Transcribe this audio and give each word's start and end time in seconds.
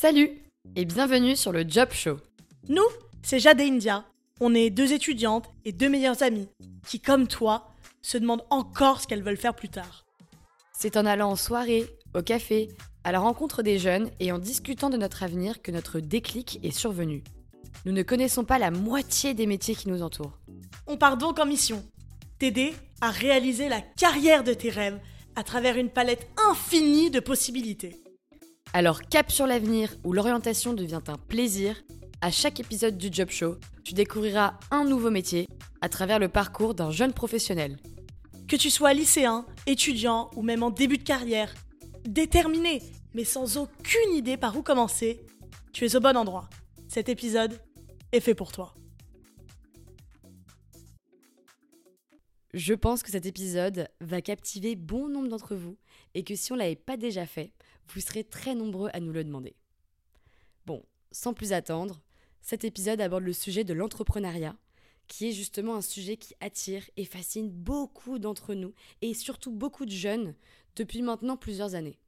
Salut 0.00 0.30
et 0.76 0.86
bienvenue 0.86 1.36
sur 1.36 1.52
le 1.52 1.62
Job 1.68 1.90
Show. 1.92 2.16
Nous, 2.70 2.86
c'est 3.22 3.38
Jade 3.38 3.60
et 3.60 3.68
India. 3.68 4.06
On 4.40 4.54
est 4.54 4.70
deux 4.70 4.94
étudiantes 4.94 5.50
et 5.66 5.72
deux 5.72 5.90
meilleures 5.90 6.22
amies 6.22 6.48
qui, 6.86 7.00
comme 7.00 7.28
toi, 7.28 7.68
se 8.00 8.16
demandent 8.16 8.46
encore 8.48 9.02
ce 9.02 9.06
qu'elles 9.06 9.22
veulent 9.22 9.36
faire 9.36 9.54
plus 9.54 9.68
tard. 9.68 10.06
C'est 10.72 10.96
en 10.96 11.04
allant 11.04 11.32
en 11.32 11.36
soirée, 11.36 11.84
au 12.14 12.22
café, 12.22 12.68
à 13.04 13.12
la 13.12 13.20
rencontre 13.20 13.62
des 13.62 13.78
jeunes 13.78 14.08
et 14.20 14.32
en 14.32 14.38
discutant 14.38 14.88
de 14.88 14.96
notre 14.96 15.22
avenir 15.22 15.60
que 15.60 15.70
notre 15.70 16.00
déclic 16.00 16.60
est 16.62 16.70
survenu. 16.70 17.22
Nous 17.84 17.92
ne 17.92 18.02
connaissons 18.02 18.44
pas 18.44 18.58
la 18.58 18.70
moitié 18.70 19.34
des 19.34 19.44
métiers 19.44 19.74
qui 19.74 19.90
nous 19.90 20.00
entourent. 20.00 20.38
On 20.86 20.96
part 20.96 21.18
donc 21.18 21.38
en 21.38 21.44
mission 21.44 21.84
t'aider 22.38 22.72
à 23.02 23.10
réaliser 23.10 23.68
la 23.68 23.82
carrière 23.82 24.44
de 24.44 24.54
tes 24.54 24.70
rêves 24.70 24.98
à 25.36 25.42
travers 25.42 25.76
une 25.76 25.90
palette 25.90 26.26
infinie 26.48 27.10
de 27.10 27.20
possibilités. 27.20 28.00
Alors 28.72 29.02
cap 29.02 29.32
sur 29.32 29.46
l'avenir 29.46 29.94
où 30.04 30.12
l'orientation 30.12 30.74
devient 30.74 31.00
un 31.08 31.16
plaisir, 31.16 31.82
à 32.20 32.30
chaque 32.30 32.60
épisode 32.60 32.96
du 32.96 33.08
Job 33.10 33.30
Show, 33.30 33.56
tu 33.82 33.94
découvriras 33.94 34.58
un 34.70 34.84
nouveau 34.84 35.10
métier 35.10 35.48
à 35.80 35.88
travers 35.88 36.18
le 36.18 36.28
parcours 36.28 36.74
d'un 36.74 36.90
jeune 36.90 37.12
professionnel. 37.12 37.78
Que 38.46 38.56
tu 38.56 38.70
sois 38.70 38.94
lycéen, 38.94 39.44
étudiant 39.66 40.30
ou 40.36 40.42
même 40.42 40.62
en 40.62 40.70
début 40.70 40.98
de 40.98 41.02
carrière, 41.02 41.52
déterminé 42.04 42.82
mais 43.14 43.24
sans 43.24 43.56
aucune 43.56 44.12
idée 44.14 44.36
par 44.36 44.56
où 44.56 44.62
commencer, 44.62 45.20
tu 45.72 45.84
es 45.84 45.96
au 45.96 46.00
bon 46.00 46.16
endroit. 46.16 46.48
Cet 46.88 47.08
épisode 47.08 47.60
est 48.12 48.20
fait 48.20 48.34
pour 48.34 48.52
toi. 48.52 48.74
Je 52.52 52.74
pense 52.74 53.02
que 53.02 53.10
cet 53.10 53.26
épisode 53.26 53.88
va 54.00 54.20
captiver 54.20 54.74
bon 54.74 55.08
nombre 55.08 55.28
d'entre 55.28 55.54
vous 55.54 55.76
et 56.14 56.24
que 56.24 56.34
si 56.34 56.50
on 56.50 56.56
ne 56.56 56.60
l'avait 56.60 56.74
pas 56.74 56.96
déjà 56.96 57.24
fait, 57.24 57.52
vous 57.94 58.00
serez 58.00 58.24
très 58.24 58.54
nombreux 58.54 58.90
à 58.92 59.00
nous 59.00 59.12
le 59.12 59.24
demander. 59.24 59.54
Bon, 60.66 60.84
sans 61.12 61.34
plus 61.34 61.52
attendre, 61.52 62.00
cet 62.40 62.64
épisode 62.64 63.00
aborde 63.00 63.24
le 63.24 63.32
sujet 63.32 63.64
de 63.64 63.74
l'entrepreneuriat, 63.74 64.56
qui 65.08 65.28
est 65.28 65.32
justement 65.32 65.74
un 65.74 65.82
sujet 65.82 66.16
qui 66.16 66.34
attire 66.40 66.88
et 66.96 67.04
fascine 67.04 67.50
beaucoup 67.50 68.18
d'entre 68.18 68.54
nous 68.54 68.72
et 69.02 69.12
surtout 69.12 69.50
beaucoup 69.50 69.84
de 69.84 69.90
jeunes 69.90 70.34
depuis 70.76 71.02
maintenant 71.02 71.36
plusieurs 71.36 71.74
années. 71.74 71.98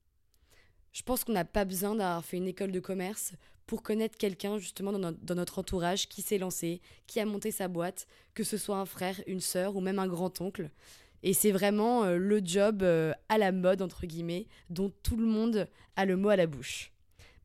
Je 0.93 1.03
pense 1.03 1.25
qu'on 1.25 1.33
n'a 1.33 1.45
pas 1.45 1.65
besoin 1.65 1.95
d'avoir 1.95 2.25
fait 2.25 2.37
une 2.37 2.47
école 2.47 2.71
de 2.71 2.79
commerce 2.79 3.33
pour 3.67 3.83
connaître 3.83 4.19
quelqu'un 4.19 4.59
justement 4.59 4.93
dans 4.93 5.35
notre, 5.35 5.59
entourage 5.59 6.09
qui 6.09 6.23
s'est 6.23 6.39
lancé, 6.39 6.81
qui 7.07 7.19
a 7.21 7.25
monté 7.25 7.51
sa 7.51 7.69
boîte, 7.69 8.07
que 8.35 8.45
ce 8.45 8.57
soit 8.57 8.77
un 8.77 8.87
frère, 8.87 9.21
une 9.27 9.41
sœur 9.41 9.77
ou 9.77 9.81
même 9.81 9.99
un 9.99 10.07
grand-oncle. 10.07 10.71
Et 11.23 11.35
c'est 11.35 11.53
vraiment 11.53 12.05
euh, 12.05 12.17
le 12.17 12.41
job 12.45 12.83
euh, 12.83 13.13
à 13.29 13.39
la 13.39 13.53
mode, 13.53 13.83
entre 13.83 14.07
guillemets, 14.07 14.49
dont 14.71 14.93
tout 15.03 15.17
le 15.17 15.27
monde 15.27 15.69
a 15.97 16.05
le 16.05 16.17
mot 16.17 16.31
à 16.31 16.37
la 16.37 16.47
bouche. 16.47 16.93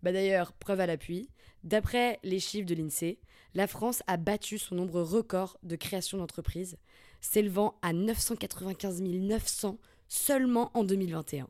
Bah 0.04 0.12
D'ailleurs, 0.12 0.54
preuve 0.54 0.80
à 0.80 0.88
l'appui, 0.88 1.30
d'après 1.64 2.20
les 2.24 2.40
chiffres 2.40 2.66
de 2.68 2.76
l'INSEE, 2.76 3.20
la 3.54 3.68
France 3.68 4.04
a 4.08 4.18
battu 4.18 4.58
son 4.58 4.76
nombre 4.76 5.02
record 5.02 5.58
de 5.64 5.76
création 5.76 6.18
d'entreprises, 6.18 6.78
s'élevant 7.22 7.78
à 7.82 7.94
995 7.94 9.02
900 9.02 9.80
seulement 10.08 10.72
en 10.74 10.84
2021. 10.84 11.48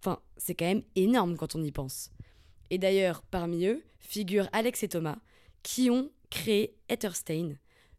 Enfin, 0.00 0.20
c'est 0.36 0.54
quand 0.54 0.66
même 0.66 0.82
énorme 0.96 1.36
quand 1.36 1.54
on 1.54 1.62
y 1.62 1.72
pense. 1.72 2.10
Et 2.70 2.78
d'ailleurs, 2.78 3.22
parmi 3.22 3.66
eux 3.66 3.82
figurent 3.98 4.48
Alex 4.52 4.82
et 4.82 4.88
Thomas, 4.88 5.18
qui 5.62 5.90
ont 5.90 6.10
créé 6.30 6.76
Etherstein, 6.88 7.56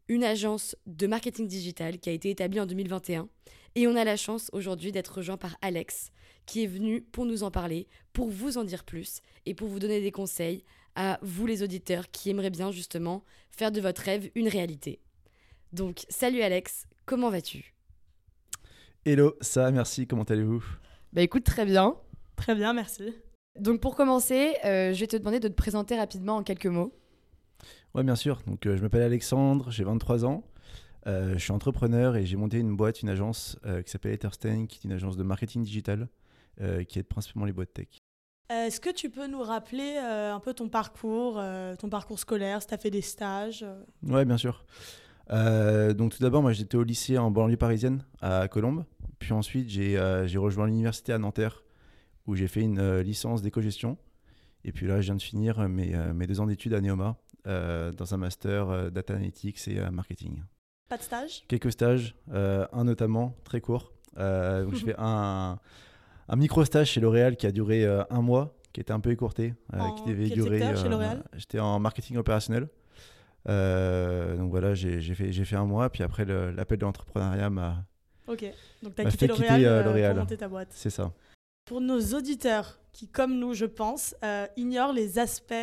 une 0.10 0.24
agence 0.24 0.76
de 0.88 1.08
marketing 1.08 1.48
digital 1.48 2.00
qui 2.00 2.10
a 2.10 2.14
été 2.14 2.30
établie 2.30 2.60
en 2.60 2.66
2021. 2.66 3.30
Et 3.76 3.88
on 3.88 3.96
a 3.96 4.04
la 4.04 4.18
chance 4.18 4.50
aujourd'hui 4.52 4.92
d'être 4.92 5.18
rejoint 5.18 5.38
par 5.38 5.56
Alex, 5.62 6.12
qui 6.48 6.64
est 6.64 6.68
venu 6.68 7.02
pour 7.02 7.26
nous 7.26 7.44
en 7.44 7.52
parler, 7.52 7.88
pour 8.12 8.30
vous 8.30 8.58
en 8.58 8.64
dire 8.64 8.84
plus 8.84 9.22
et 9.46 9.54
pour 9.54 9.68
vous 9.68 9.80
donner 9.80 10.02
des 10.02 10.12
conseils 10.12 10.66
à 10.96 11.20
vous 11.22 11.46
les 11.46 11.62
auditeurs 11.62 12.10
qui 12.10 12.32
aimeraient 12.32 12.50
bien 12.50 12.72
justement 12.72 13.24
faire 13.52 13.72
de 13.72 13.80
votre 13.80 14.02
rêve 14.02 14.32
une 14.34 14.48
réalité. 14.48 15.00
Donc, 15.72 16.06
salut 16.10 16.42
Alex, 16.42 16.88
comment 17.06 17.30
vas-tu? 17.30 17.76
Hello, 19.06 19.36
ça, 19.40 19.70
merci, 19.70 20.08
comment 20.08 20.24
allez-vous? 20.24 20.64
Bah 21.14 21.22
écoute, 21.22 21.44
très 21.44 21.66
bien. 21.66 21.96
Très 22.36 22.56
bien, 22.56 22.74
merci. 22.74 23.14
Donc 23.60 23.80
pour 23.80 23.96
commencer, 23.96 24.56
euh, 24.66 24.94
je 24.94 25.00
vais 25.00 25.08
te 25.08 25.18
demander 25.18 25.40
de 25.40 25.48
te 25.48 25.54
présenter 25.54 25.96
rapidement 25.98 26.38
en 26.38 26.44
quelques 26.44 26.66
mots. 26.66 26.99
Ouais, 27.96 28.04
bien 28.04 28.16
sûr. 28.16 28.42
Donc 28.46 28.66
euh, 28.66 28.78
je 28.78 28.82
m'appelle 28.82 29.02
Alexandre, 29.02 29.72
j'ai 29.72 29.84
23 29.84 30.26
ans. 30.26 30.44
Euh, 31.08 31.34
je 31.34 31.40
suis 31.40 31.52
entrepreneur 31.52 32.16
et 32.16 32.26
j'ai 32.26 32.36
monté 32.36 32.60
une 32.60 32.76
boîte, 32.76 33.02
une 33.02 33.10
agence 33.10 33.58
qui 33.86 33.92
s'appelle 33.92 34.14
Etherstein, 34.14 34.68
qui 34.68 34.80
est 34.80 34.84
une 34.84 34.92
agence 34.92 35.18
de 35.18 35.24
marketing 35.24 35.64
digital 35.64 36.08
qui 36.90 37.00
aide 37.00 37.08
principalement 37.08 37.46
les 37.46 37.54
boîtes 37.54 37.74
tech. 37.74 37.88
Est-ce 38.50 38.82
que 38.82 38.90
tu 38.90 39.10
peux 39.10 39.28
nous 39.28 39.42
rappeler 39.42 39.96
un 39.96 40.42
peu 40.42 40.54
ton 40.54 40.68
parcours, 40.68 41.42
ton 41.80 41.88
parcours 41.88 42.20
scolaire, 42.20 42.62
si 42.62 42.68
tu 42.68 42.74
as 42.74 42.78
fait 42.78 42.92
des 42.92 43.02
stages 43.02 43.66
Ouais, 44.04 44.26
bien 44.26 44.36
sûr. 44.36 44.66
donc 45.30 46.12
tout 46.12 46.22
d'abord, 46.22 46.42
moi 46.42 46.52
j'étais 46.52 46.76
au 46.76 46.84
lycée 46.84 47.18
en 47.18 47.32
banlieue 47.32 47.56
parisienne 47.56 48.04
à 48.22 48.50
Colombes. 48.50 48.84
Puis 49.20 49.32
ensuite, 49.32 49.70
j'ai 49.70 49.98
rejoint 50.38 50.68
l'université 50.68 51.14
à 51.14 51.18
Nanterre 51.18 51.64
où 52.30 52.36
j'ai 52.36 52.48
fait 52.48 52.62
une 52.62 52.80
euh, 52.80 53.02
licence 53.02 53.42
d'éco-gestion. 53.42 53.98
Et 54.64 54.72
puis 54.72 54.86
là, 54.86 55.02
je 55.02 55.08
viens 55.08 55.16
de 55.16 55.22
finir 55.22 55.68
mes, 55.68 55.96
euh, 55.96 56.14
mes 56.14 56.28
deux 56.28 56.40
ans 56.40 56.46
d'études 56.46 56.74
à 56.76 56.82
Neoma 56.82 57.08
euh, 57.08 57.29
dans 57.46 58.14
un 58.14 58.18
master 58.18 58.92
data 58.92 59.14
analytics 59.14 59.68
et 59.68 59.80
marketing. 59.92 60.44
Pas 60.90 60.98
de 60.98 61.04
stage? 61.04 61.44
Quelques 61.48 61.72
stages, 61.72 62.16
un 62.32 62.84
notamment, 62.84 63.36
très 63.44 63.62
court. 63.62 63.94
donc 64.16 64.76
je 64.76 64.86
fais 64.86 64.96
un, 64.98 65.60
un 66.28 66.36
micro-stage 66.36 66.90
chez 66.92 67.02
L'Oréal 67.02 67.38
qui 67.38 67.48
a 67.48 67.52
duré 67.52 67.86
un 67.86 68.22
mois, 68.22 68.56
qui 68.74 68.82
était 68.82 68.94
un 68.94 69.00
peu 69.00 69.12
écourté. 69.12 69.54
qui 69.98 70.10
devait 70.10 70.30
durer. 70.30 70.62
J'étais 71.36 71.60
en 71.60 71.80
marketing 71.80 72.18
opérationnel. 72.18 72.68
donc 73.46 74.50
voilà, 74.50 74.74
j'ai 74.74 75.02
fait, 75.16 75.32
fait 75.32 75.56
un 75.56 75.66
mois, 75.66 75.90
puis 75.90 76.04
après 76.04 76.26
l'appel 76.26 76.78
de 76.78 76.86
l'entrepreneuriat 76.86 77.50
m'a. 77.50 77.86
Ok, 78.28 78.46
donc 78.84 78.94
tu 78.96 79.02
as 79.02 79.06
quitté 79.06 79.28
L'Oréal 79.28 80.14
pour 80.14 80.24
monter 80.24 80.38
ta 80.38 80.48
boîte. 80.48 80.70
C'est 80.72 80.92
ça 80.92 81.12
pour 81.70 81.82
nos 81.82 82.02
auditeurs 82.16 82.80
qui, 82.94 83.08
comme 83.08 83.38
nous, 83.38 83.54
je 83.54 83.66
pense, 83.66 84.16
euh, 84.24 84.48
ignorent 84.58 84.92
les 84.92 85.20
aspects, 85.20 85.54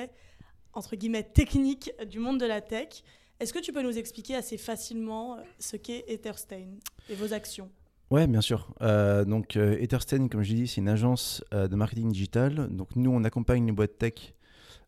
entre 0.77 0.95
guillemets, 0.95 1.25
techniques 1.25 1.91
du 2.09 2.19
monde 2.19 2.39
de 2.39 2.47
la 2.47 2.61
tech, 2.61 3.03
est-ce 3.41 3.53
que 3.53 3.59
tu 3.59 3.73
peux 3.73 3.83
nous 3.83 3.99
expliquer 3.99 4.37
assez 4.37 4.57
facilement 4.57 5.37
euh, 5.37 5.41
ce 5.59 5.77
qu'est 5.77 6.05
Etherstein 6.09 6.79
et 7.11 7.15
vos 7.15 7.33
actions? 7.33 7.69
Oui, 8.11 8.27
bien 8.29 8.41
sûr. 8.41 8.73
Euh, 8.83 9.25
donc, 9.25 9.57
Etherstein, 9.57 10.29
comme 10.29 10.43
je 10.45 10.55
dis, 10.55 10.69
c'est 10.69 10.81
une 10.81 10.89
agence 10.89 11.43
de 11.51 11.75
marketing 11.75 12.13
digital. 12.13 12.69
Donc, 12.71 12.95
nous, 12.95 13.11
on 13.11 13.25
accompagne 13.25 13.67
les 13.67 13.73
boîtes 13.73 13.99
tech 13.99 14.35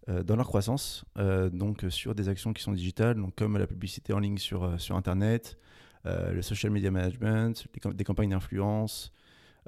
dans 0.06 0.37
leur 0.37 0.47
croissance, 0.47 1.04
donc 1.53 1.84
sur 1.91 2.15
des 2.15 2.31
actions 2.31 2.55
qui 2.55 2.62
sont 2.62 2.72
digitales, 2.72 3.16
donc 3.16 3.34
comme 3.34 3.59
la 3.59 3.66
publicité 3.66 4.15
en 4.15 4.20
ligne 4.20 4.38
sur, 4.38 4.81
sur 4.81 4.97
Internet, 4.97 5.59
le 6.05 6.41
social 6.41 6.72
media 6.72 6.91
management, 6.91 7.66
des 7.93 8.05
campagnes 8.05 8.31
d'influence, 8.31 9.12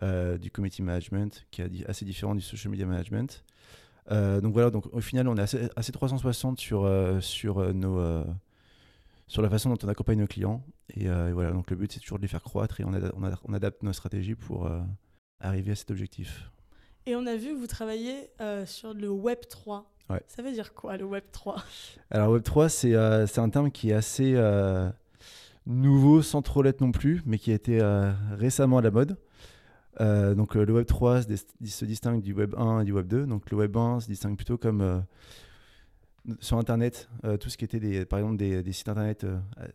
euh, 0.02 0.38
du 0.38 0.50
community 0.50 0.81
management, 0.81 1.44
qui 1.50 1.60
est 1.60 1.87
assez 1.87 2.06
différent 2.06 2.34
du 2.34 2.41
social 2.41 2.70
media 2.70 2.87
management. 2.87 3.44
Euh, 4.11 4.41
donc 4.41 4.53
voilà, 4.53 4.71
donc 4.71 4.87
au 4.93 5.00
final, 5.00 5.28
on 5.28 5.37
est 5.37 5.43
assez, 5.43 5.69
assez 5.77 5.93
360 5.93 6.59
sur, 6.59 6.84
euh, 6.84 7.21
sur, 7.21 7.72
nos, 7.75 8.25
sur 9.27 9.43
la 9.43 9.50
façon 9.50 9.71
dont 9.71 9.78
on 9.83 9.88
accompagne 9.88 10.19
nos 10.19 10.27
clients. 10.27 10.62
Et, 10.97 11.09
voilà, 11.09 11.53
donc 11.53 11.71
le 11.71 11.77
but, 11.77 11.93
c'est 11.93 12.00
toujours 12.00 12.19
de 12.19 12.22
les 12.22 12.28
faire 12.28 12.43
croître 12.43 12.81
et 12.81 12.84
on, 12.84 12.93
on, 13.44 13.53
adapte 13.53 13.83
nos 13.83 13.93
stratégies 13.93 14.34
pour 14.34 14.71
arriver 15.41 15.72
à 15.72 15.75
cet 15.75 15.91
objectif. 15.91 16.50
Et 17.06 17.16
on 17.16 17.27
a 17.27 17.37
vu 17.37 17.55
que 17.55 17.59
vous 17.59 17.66
travaillez 17.66 18.31
sur 18.66 18.94
le 18.94 19.09
Web 19.09 19.38
3. 19.49 19.91
Ouais. 20.11 20.22
Ça 20.27 20.43
veut 20.43 20.53
dire 20.53 20.75
quoi 20.75 20.97
le 20.97 21.05
Web 21.05 21.25
3 21.31 21.62
Alors 22.11 22.31
Web 22.32 22.43
3, 22.43 22.69
c'est 22.69 22.94
un 22.94 23.50
terme 23.50 23.71
qui 23.71 23.91
est 23.91 23.94
assez 23.94 24.37
nouveau 25.67 26.22
sans 26.22 26.43
trop 26.43 26.62
l'être 26.62 26.81
non 26.81 26.91
plus, 26.91 27.22
mais 27.27 27.38
qui 27.38 27.53
a 27.53 27.55
été 27.55 27.81
récemment 28.32 28.78
à 28.78 28.82
la 28.82 28.91
mode. 28.91 29.17
Euh, 29.99 30.34
donc 30.34 30.56
euh, 30.56 30.65
le 30.65 30.73
Web 30.73 30.87
3 30.87 31.23
se, 31.23 31.85
distingue 31.85 32.23
du 32.23 32.32
Web 32.32 32.55
1 32.56 32.81
et 32.81 32.85
du 32.85 32.93
Web 32.93 33.09
2. 33.09 33.26
Donc 33.26 33.50
le 33.50 33.56
Web 33.56 33.76
1 33.76 34.00
se 34.00 34.06
distingue 34.06 34.37
plutôt 34.37 34.56
comme 34.56 34.81
euh, 34.81 35.00
sur 36.41 36.59
Internet, 36.59 37.09
tout 37.41 37.49
ce 37.49 37.56
qui 37.56 37.64
était 37.64 37.81
des, 37.81 38.05
par 38.05 38.19
exemple 38.19 38.37
des, 38.37 38.73
sites 38.73 38.88
Internet 38.88 39.26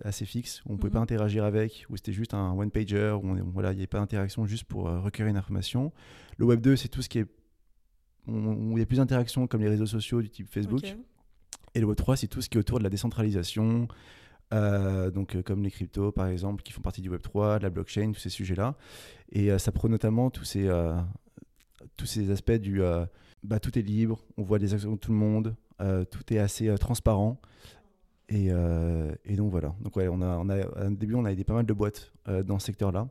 assez 0.04 0.26
fixes, 0.26 0.62
où 0.66 0.70
on 0.70 0.74
ne 0.74 0.78
pouvait 0.78 0.92
pas 0.92 1.00
mhm. 1.00 1.04
interagir 1.04 1.44
avec, 1.44 1.86
où 1.90 1.98
c'était 1.98 2.14
juste 2.14 2.36
un 2.36 2.52
one-pager, 2.52 3.18
où 3.22 3.36
voilà, 3.52 3.72
il 3.72 3.76
n'y 3.76 3.82
avait 3.82 3.88
pas 3.88 4.00
d'interaction 4.00 4.46
juste 4.46 4.64
pour 4.66 4.84
recueillir 4.84 5.30
une 5.30 5.38
information. 5.38 5.92
Le 6.38 6.46
Web 6.46 6.62
2, 6.62 6.76
c'est 6.76 6.88
tout 6.88 7.02
ce 7.02 7.10
qui 7.10 7.20
est... 7.20 7.28
Où 8.28 8.78
il 8.78 8.80
y 8.80 8.82
a 8.82 8.86
plus 8.86 8.98
d'interactions 8.98 9.48
comme 9.48 9.62
les 9.62 9.70
réseaux 9.70 9.88
sociaux 9.88 10.22
du 10.22 10.30
type 10.30 10.48
Facebook. 10.48 10.84
Et 11.74 11.80
le 11.80 11.88
Web 11.88 11.98
3, 11.98 12.16
c'est 12.16 12.28
tout 12.28 12.42
ce 12.42 12.50
qui 12.50 12.58
est 12.58 12.60
autour 12.60 12.78
de 12.78 12.84
la 12.84 12.90
décentralisation, 12.90 13.88
euh, 14.54 15.12
donc, 15.12 15.36
euh, 15.36 15.42
comme 15.42 15.64
les 15.64 15.72
cryptos, 15.72 16.12
par 16.12 16.28
exemple, 16.28 16.64
qui 16.64 16.72
font 16.72 16.82
partie 16.82 17.02
du 17.02 17.10
Web3, 17.10 17.60
de 17.60 17.64
la 17.64 17.70
blockchain, 17.70 18.12
tous 18.12 18.20
ces 18.20 18.30
sujets-là. 18.30 18.76
Et 19.32 19.52
euh, 19.52 19.58
ça 19.58 19.72
prend 19.72 19.90
notamment 19.90 20.30
tous 20.30 20.46
ces, 20.46 20.70
tous 21.98 22.06
ces 22.06 22.32
aspects 22.32 22.52
du 22.52 22.82
bah, 23.44 23.60
tout 23.60 23.78
est 23.78 23.84
libre, 23.84 24.24
on 24.38 24.44
voit 24.44 24.60
des 24.60 24.74
actions 24.74 24.94
de 24.94 24.98
tout 24.98 25.12
le 25.12 25.18
monde, 25.18 25.56
tout 25.80 26.34
est 26.34 26.40
assez 26.40 26.74
transparent. 26.78 27.40
Et, 28.30 28.48
et, 28.48 29.36
donc 29.36 29.52
voilà. 29.52 29.76
Donc 29.82 29.96
ouais, 29.98 30.08
on 30.08 30.22
a, 30.22 30.38
on 30.38 30.50
a, 30.50 30.88
au 30.88 30.90
début, 30.90 31.16
on 31.16 31.26
a 31.26 31.32
aidé 31.32 31.44
pas 31.44 31.54
mal 31.54 31.66
de 31.66 31.74
boîtes 31.74 32.12
dans 32.44 32.60
ce 32.60 32.68
secteur-là. 32.68 33.08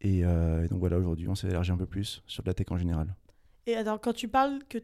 Et, 0.00 0.22
donc 0.22 0.78
voilà, 0.80 0.98
aujourd'hui, 0.98 1.28
on 1.28 1.34
s'est 1.34 1.48
élargi 1.48 1.72
un 1.72 1.76
peu 1.76 1.86
plus 1.86 2.22
sur 2.26 2.42
la 2.46 2.54
tech 2.54 2.66
en 2.70 2.78
général. 2.78 3.14
Et 3.66 3.74
alors, 3.76 4.00
quand 4.00 4.12
tu 4.12 4.28
parles 4.28 4.58
que 4.68 4.78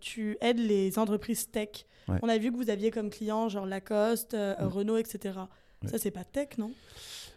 tu 0.00 0.36
aides 0.40 0.58
les 0.58 0.98
entreprises 0.98 1.50
tech, 1.50 1.86
on 2.08 2.28
a 2.28 2.38
vu 2.38 2.52
que 2.52 2.56
vous 2.56 2.70
aviez 2.70 2.90
comme 2.90 3.10
client 3.10 3.48
genre 3.48 3.66
Lacoste, 3.66 4.34
euh, 4.34 4.54
mm. 4.60 4.68
Renault, 4.68 4.96
etc. 4.98 5.38
Ça, 5.86 5.98
c'est 5.98 6.10
pas 6.10 6.24
tech, 6.24 6.56
non? 6.58 6.72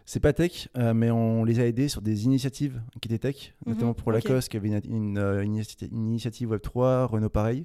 C'est 0.06 0.20
pas 0.20 0.32
tech, 0.32 0.68
euh, 0.78 0.94
mais 0.94 1.10
on 1.10 1.44
les 1.44 1.60
a 1.60 1.66
aidés 1.66 1.88
sur 1.88 2.00
des 2.00 2.24
initiatives 2.24 2.80
qui 3.02 3.08
étaient 3.08 3.18
tech, 3.18 3.52
mhm. 3.66 3.74
notamment 3.74 3.94
pour 3.94 4.10
Lacoste 4.10 4.48
qui 4.48 4.56
avait 4.56 4.70
une, 4.86 5.18
euh, 5.18 5.44
initiative 5.44 6.54
Web3, 6.54 7.04
Renault 7.04 7.28
pareil. 7.28 7.64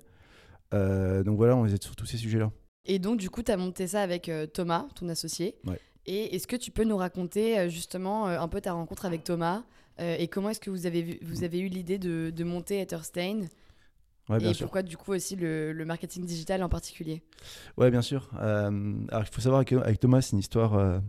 donc 0.71 1.37
voilà, 1.37 1.55
on 1.55 1.63
les 1.63 1.75
aide 1.75 1.83
sur 1.83 1.95
tous 1.95 2.05
ces 2.05 2.17
sujets-là. 2.17 2.51
Et 2.85 2.99
donc, 2.99 3.17
du 3.17 3.29
coup, 3.29 3.43
tu 3.43 3.51
as 3.51 3.55
monté 3.55 3.87
ça 3.87 4.01
avec 4.01 4.29
Thomas, 4.53 4.87
ton 4.95 5.07
associé. 5.07 5.55
Et 6.05 6.35
est-ce 6.35 6.47
que 6.47 6.57
tu 6.57 6.71
peux 6.71 6.83
nous 6.83 6.97
raconter 6.97 7.69
justement 7.69 8.25
un 8.25 8.47
peu 8.49 8.59
ta 8.59 8.73
rencontre 8.73 9.05
avec 9.05 9.23
Thomas? 9.23 9.63
Et 9.99 10.27
comment 10.27 10.49
est-ce 10.49 10.59
que 10.59 10.69
vous 10.69 10.85
avez, 10.85 11.19
vous 11.21 11.43
avez 11.43 11.59
eu 11.59 11.67
l'idée 11.67 11.97
de, 11.97 12.31
de 12.35 12.43
monter 12.43 12.79
Etherstein 12.81 13.47
et 14.29 14.53
pourquoi 14.59 14.83
du 14.83 14.95
coup 14.95 15.11
aussi 15.11 15.35
le, 15.35 15.83
marketing 15.85 16.25
digital 16.25 16.63
en 16.63 16.69
particulier? 16.69 17.21
Ouais, 17.77 17.91
bien 17.91 18.01
sûr. 18.01 18.29
Euh, 18.39 18.95
alors 19.09 19.23
il 19.23 19.33
faut 19.33 19.41
savoir 19.41 19.65
qu'avec 19.65 19.99
Thomas, 19.99 20.21
c'est 20.21 20.31
une 20.31 20.39
histoire 20.39 20.75
euh, 20.75 20.99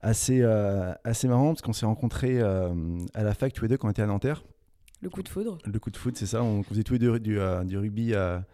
assez, 0.00 0.40
euh, 0.42 0.92
assez 1.04 1.28
marrante 1.28 1.56
parce 1.56 1.62
qu'on 1.62 1.72
s'est 1.72 1.86
rencontrés 1.86 2.40
à 2.40 3.22
la 3.22 3.34
fac 3.34 3.52
tous 3.52 3.64
les 3.64 3.68
deux 3.68 3.76
quand 3.78 3.88
on 3.88 3.90
était 3.90 4.02
à 4.02 4.06
Nanterre. 4.06 4.44
Le 5.00 5.10
coup 5.10 5.22
de 5.22 5.28
foudre? 5.28 5.58
Le 5.64 5.78
coup 5.78 5.90
de 5.90 5.96
foudre, 5.96 6.16
c'est 6.16 6.26
ça. 6.26 6.42
On 6.42 6.62
faisait 6.62 6.84
tous 6.84 6.92
les 6.92 6.98
deux 6.98 7.18
du, 7.18 7.38
du 7.64 7.78
rugby 7.78 8.14
à, 8.14 8.44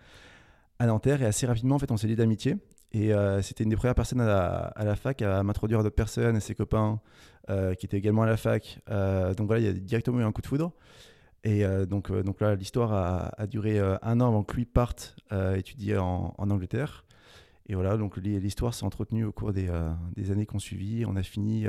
à, 0.79 0.87
Nanterre 0.87 1.21
et 1.23 1.27
assez 1.27 1.47
rapidement, 1.47 1.75
en 1.75 1.79
fait, 1.79 1.91
on 1.91 1.97
s'est 1.97 2.07
liés 2.07 2.17
d'amitié. 2.17 2.57
Et 2.93 3.13
c'était 3.43 3.65
une 3.65 3.71
des 3.71 3.77
premières 3.77 3.95
personnes 3.95 4.21
à 4.21 4.73
la, 4.79 4.97
fac 4.97 5.21
à 5.21 5.43
m'introduire 5.43 5.81
à 5.81 5.83
d'autres 5.83 5.95
personnes, 5.95 6.37
à 6.37 6.41
ses 6.41 6.55
copains 6.55 7.01
qui 7.47 7.87
étaient 7.87 7.99
également 7.99 8.23
à 8.23 8.27
la 8.27 8.39
fac. 8.39 8.81
donc 8.89 9.47
voilà, 9.47 9.61
il 9.61 9.67
y 9.67 9.69
a 9.69 9.73
directement 9.73 10.21
eu 10.21 10.25
un 10.25 10.33
coup 10.33 10.41
de 10.41 10.47
foudre. 10.47 10.73
Et 11.45 11.65
euh, 11.65 11.87
donc, 11.87 12.11
euh, 12.11 12.23
donc 12.23 12.41
là, 12.41 12.55
l'histoire 12.55 12.93
a, 12.93 13.47
duré 13.47 13.79
euh, 13.79 13.97
un 14.03 14.21
an 14.21 14.29
avant 14.29 14.43
que 14.43 14.57
lui 14.57 14.65
parte 14.65 15.17
étudier 15.57 15.99
en, 15.99 16.35
Angleterre. 16.39 17.05
Et 17.67 17.75
voilà, 17.75 17.97
donc 17.97 18.17
l'histoire 18.17 18.73
s'est 18.73 18.85
entretenue 18.85 19.25
au 19.25 19.33
cours 19.33 19.53
des, 19.53 19.71
des 20.17 20.31
années 20.31 20.47
qu'on 20.47 20.59
suivit. 20.59 21.05
On 21.07 21.17
a 21.17 21.23
fini, 21.23 21.67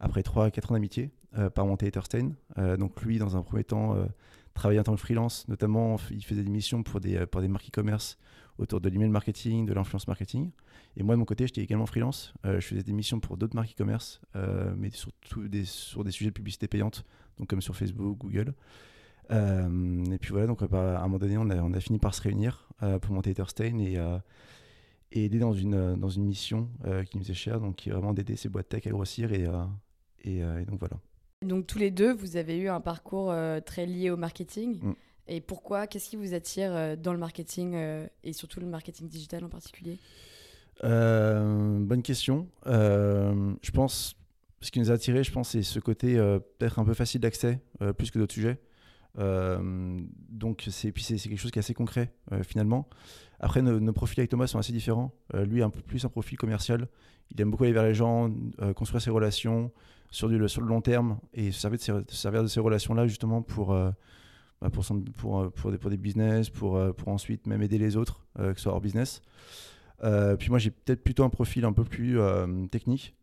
après 0.00 0.22
3-4 0.22 0.70
ans 0.70 0.72
d'amitié, 0.72 1.10
par 1.54 1.66
monter 1.66 1.86
Etherstein. 1.86 2.32
donc 2.78 3.02
lui, 3.02 3.18
dans 3.18 3.36
un 3.36 3.42
premier 3.42 3.64
temps, 3.64 3.94
travaillait 4.54 4.80
en 4.80 4.84
tant 4.84 4.94
que 4.94 5.00
freelance. 5.00 5.46
Notamment, 5.46 5.96
il 6.10 6.24
faisait 6.24 6.42
des 6.42 6.50
missions 6.50 6.82
pour 6.82 7.00
des, 7.00 7.26
pour 7.26 7.42
des 7.42 7.48
marques 7.48 7.68
e-commerce 7.68 8.16
autour 8.58 8.80
de 8.80 8.88
l'email 8.88 9.08
marketing, 9.08 9.66
de 9.66 9.72
l'influence 9.72 10.06
marketing. 10.08 10.50
Et 10.96 11.02
moi, 11.02 11.14
de 11.14 11.18
mon 11.18 11.24
côté, 11.24 11.46
j'étais 11.46 11.62
également 11.62 11.86
freelance. 11.86 12.34
je 12.44 12.60
faisais 12.60 12.82
des 12.82 12.92
missions 12.92 13.20
pour 13.20 13.36
d'autres 13.36 13.54
marques 13.54 13.72
e-commerce, 13.72 14.20
mais 14.76 14.90
surtout 14.90 15.46
des, 15.48 15.64
sur 15.64 16.04
des 16.04 16.10
sujets 16.10 16.30
de 16.30 16.34
publicité 16.34 16.66
payante, 16.66 17.04
donc 17.38 17.48
comme 17.48 17.60
sur 17.60 17.76
Facebook, 17.76 18.18
Google. 18.18 18.54
Euh, 19.30 20.04
et 20.10 20.18
puis 20.18 20.30
voilà, 20.30 20.46
donc 20.46 20.62
euh, 20.62 20.66
à 20.72 21.00
un 21.00 21.02
moment 21.02 21.18
donné, 21.18 21.36
on 21.36 21.50
a, 21.50 21.56
on 21.56 21.72
a 21.72 21.80
fini 21.80 21.98
par 21.98 22.14
se 22.14 22.22
réunir 22.22 22.68
euh, 22.82 22.98
pour 22.98 23.14
monter 23.14 23.30
Etherstein 23.30 23.78
et, 23.78 23.98
et, 25.12 25.24
aider 25.24 25.38
dans 25.38 25.52
une, 25.52 25.96
dans 25.96 26.08
une 26.08 26.24
mission 26.24 26.68
qui 27.10 27.18
nous 27.18 27.30
est 27.30 27.34
chère, 27.34 27.60
donc 27.60 27.76
qui 27.76 27.90
est 27.90 27.92
vraiment 27.92 28.14
d'aider 28.14 28.36
ces 28.36 28.48
boîtes 28.48 28.68
tech 28.68 28.86
à 28.86 28.90
grossir. 28.90 29.32
Et, 29.32 29.46
et, 30.24 30.40
donc 30.66 30.78
voilà. 30.78 30.96
Donc 31.42 31.66
tous 31.66 31.78
les 31.78 31.90
deux, 31.90 32.12
vous 32.12 32.36
avez 32.36 32.58
eu 32.58 32.68
un 32.68 32.80
parcours 32.80 33.34
très 33.64 33.86
lié 33.86 34.10
au 34.10 34.16
marketing. 34.16 34.80
Mm. 34.82 34.94
Et 35.28 35.40
pourquoi 35.40 35.86
Qu'est-ce 35.86 36.08
qui 36.08 36.16
vous 36.16 36.34
attire 36.34 36.96
dans 36.96 37.12
le 37.12 37.18
marketing 37.18 37.76
et 38.24 38.32
surtout 38.32 38.60
le 38.60 38.66
marketing 38.66 39.08
digital 39.08 39.44
en 39.44 39.48
particulier? 39.48 39.98
Bonne 40.82 42.02
question. 42.02 42.48
je 42.66 43.70
pense, 43.72 44.16
ce 44.60 44.70
qui 44.70 44.80
nous 44.80 44.90
a 44.90 44.94
attiré, 44.94 45.22
je 45.22 45.32
pense, 45.32 45.50
c'est 45.50 45.62
ce 45.62 45.78
côté 45.80 46.14
peut-être 46.58 46.78
un 46.78 46.84
peu 46.84 46.94
facile 46.94 47.20
d'accès, 47.20 47.60
plus 47.96 48.10
que 48.10 48.18
d'autres 48.18 48.34
sujets. 48.34 48.58
Euh, 49.18 50.00
donc 50.28 50.66
c'est 50.70 50.92
puis 50.92 51.02
c'est 51.02 51.16
quelque 51.16 51.38
chose 51.38 51.50
qui 51.50 51.58
est 51.58 51.60
assez 51.60 51.74
concret 51.74 52.12
euh, 52.32 52.42
finalement. 52.42 52.88
Après 53.40 53.62
nos, 53.62 53.92
profils 53.92 54.20
avec 54.20 54.30
Thomas 54.30 54.46
sont 54.46 54.58
assez 54.58 54.72
différents. 54.72 55.12
Euh, 55.34 55.44
lui 55.44 55.62
un 55.62 55.70
peu 55.70 55.80
plus 55.80 56.04
un 56.04 56.08
profil 56.08 56.38
commercial. 56.38 56.88
Il 57.30 57.40
aime 57.40 57.50
beaucoup 57.50 57.64
aller 57.64 57.72
vers 57.72 57.84
les 57.84 57.94
gens, 57.94 58.30
construire 58.74 59.02
ses 59.02 59.10
relations 59.10 59.70
sur, 60.10 60.28
du, 60.28 60.48
sur 60.48 60.62
le 60.62 60.68
long 60.68 60.80
terme 60.80 61.18
et 61.34 61.52
se 61.52 61.60
servir 61.60 62.02
de, 62.02 62.10
servir 62.10 62.42
de 62.42 62.48
ces 62.48 62.58
relations 62.58 62.94
là 62.94 63.06
justement 63.06 63.42
pour 63.42 63.78
bah, 64.60 64.70
pour, 64.70 64.84
pour, 65.52 65.70
des, 65.70 65.78
pour, 65.78 65.90
des, 65.90 65.96
business, 65.96 66.50
pour, 66.50 66.94
pour 66.94 67.08
ensuite 67.08 67.46
même 67.46 67.62
aider 67.62 67.78
les 67.78 67.96
autres, 67.96 68.26
que 68.36 68.54
ce 68.54 68.62
soit 68.62 68.72
hors 68.72 68.80
business. 68.80 69.22
puis 70.00 70.50
moi, 70.50 70.58
j'ai 70.58 70.70
peut-être 70.70 71.02
plutôt 71.02 71.24
un 71.24 71.30
profil 71.30 71.64
un 71.64 71.72
peu 71.72 71.84
plus 71.84 72.18
technique. 72.70 73.14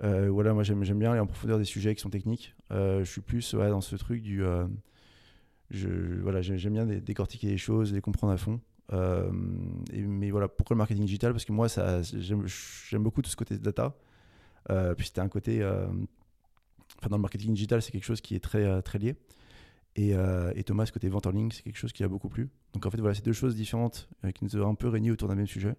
voilà, 0.00 0.54
moi, 0.54 0.62
j'aime 0.64 0.98
bien 0.98 1.12
aller 1.12 1.20
en 1.20 1.26
profondeur 1.26 1.58
des 1.58 1.64
sujets 1.64 1.94
qui 1.94 2.00
sont 2.00 2.10
techniques. 2.10 2.54
je 2.70 3.04
suis 3.04 3.20
plus 3.20 3.54
dans 3.54 3.80
ce 3.80 3.96
truc 3.96 4.22
du 4.22 4.42
je, 5.72 6.20
voilà, 6.20 6.42
j'aime 6.42 6.74
bien 6.74 6.86
décortiquer 6.86 7.48
les 7.48 7.58
choses, 7.58 7.92
les 7.92 8.02
comprendre 8.02 8.32
à 8.32 8.36
fond. 8.36 8.60
Euh, 8.92 9.30
mais 9.32 10.30
voilà, 10.30 10.48
pourquoi 10.48 10.74
le 10.74 10.78
marketing 10.78 11.04
digital? 11.04 11.32
Parce 11.32 11.44
que 11.44 11.52
moi, 11.52 11.66
j'aime 11.68 13.02
beaucoup 13.02 13.22
tout 13.22 13.30
ce 13.30 13.36
côté 13.36 13.58
data. 13.58 13.96
Euh, 14.70 14.94
puis 14.94 15.06
c'était 15.06 15.20
un 15.20 15.28
côté. 15.28 15.62
Euh, 15.62 15.86
enfin, 16.98 17.08
dans 17.08 17.16
le 17.16 17.22
marketing 17.22 17.54
digital, 17.54 17.80
c'est 17.80 17.90
quelque 17.90 18.04
chose 18.04 18.20
qui 18.20 18.34
est 18.34 18.40
très, 18.40 18.82
très 18.82 18.98
lié. 18.98 19.16
Et, 19.96 20.14
et, 20.54 20.64
Thomas, 20.64 20.88
côté 20.92 21.10
vente 21.10 21.26
en 21.26 21.32
ligne, 21.32 21.50
c'est 21.50 21.62
quelque 21.62 21.76
chose 21.76 21.92
qui 21.92 22.02
a 22.02 22.08
beaucoup 22.08 22.30
plu. 22.30 22.48
Donc 22.72 22.86
en 22.86 22.90
fait, 22.90 22.98
voilà, 22.98 23.14
c'est 23.14 23.24
deux 23.24 23.34
choses 23.34 23.54
différentes 23.54 24.08
qui 24.34 24.44
nous 24.44 24.56
ont 24.56 24.70
un 24.70 24.74
peu 24.74 24.88
réunis 24.88 25.10
autour 25.10 25.28
d'un 25.28 25.34
même 25.34 25.46
sujet. 25.46 25.74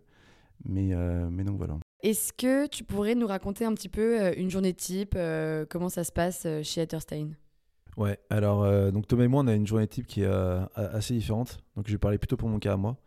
Mais, 0.66 0.94
mais 1.32 1.44
donc 1.44 1.58
voilà. 1.58 1.80
Est-ce 2.04 2.32
que 2.32 2.68
tu 2.68 2.84
pourrais 2.84 3.16
nous 3.16 3.26
raconter 3.26 3.66
un 3.66 3.74
petit 3.74 3.90
peu 3.90 4.38
une 4.38 4.52
journée 4.52 4.76
type, 4.76 5.18
comment 5.70 5.90
ça 5.90 6.04
se 6.04 6.12
passe 6.12 6.46
chez 6.62 6.82
Etherstein? 6.82 7.32
Ouais, 7.96 8.18
alors 8.30 8.64
euh, 8.64 8.92
donc 8.92 9.08
Thomas 9.08 9.24
et 9.24 9.28
moi, 9.28 9.44
on 9.44 9.48
a 9.48 9.54
une 9.54 9.68
journée 9.68 9.88
type 9.88 10.08
qui 10.08 10.22
est 10.22 10.28
euh, 10.28 10.66
assez 10.76 11.14
différente. 11.14 11.60
Donc 11.76 11.88
je 11.88 11.92
vais 11.92 11.98
parler 11.98 12.18
plutôt 12.18 12.38
pour 12.38 12.50
mon 12.50 12.60
cas 12.60 12.74
à 12.74 12.78
moi. 12.78 12.98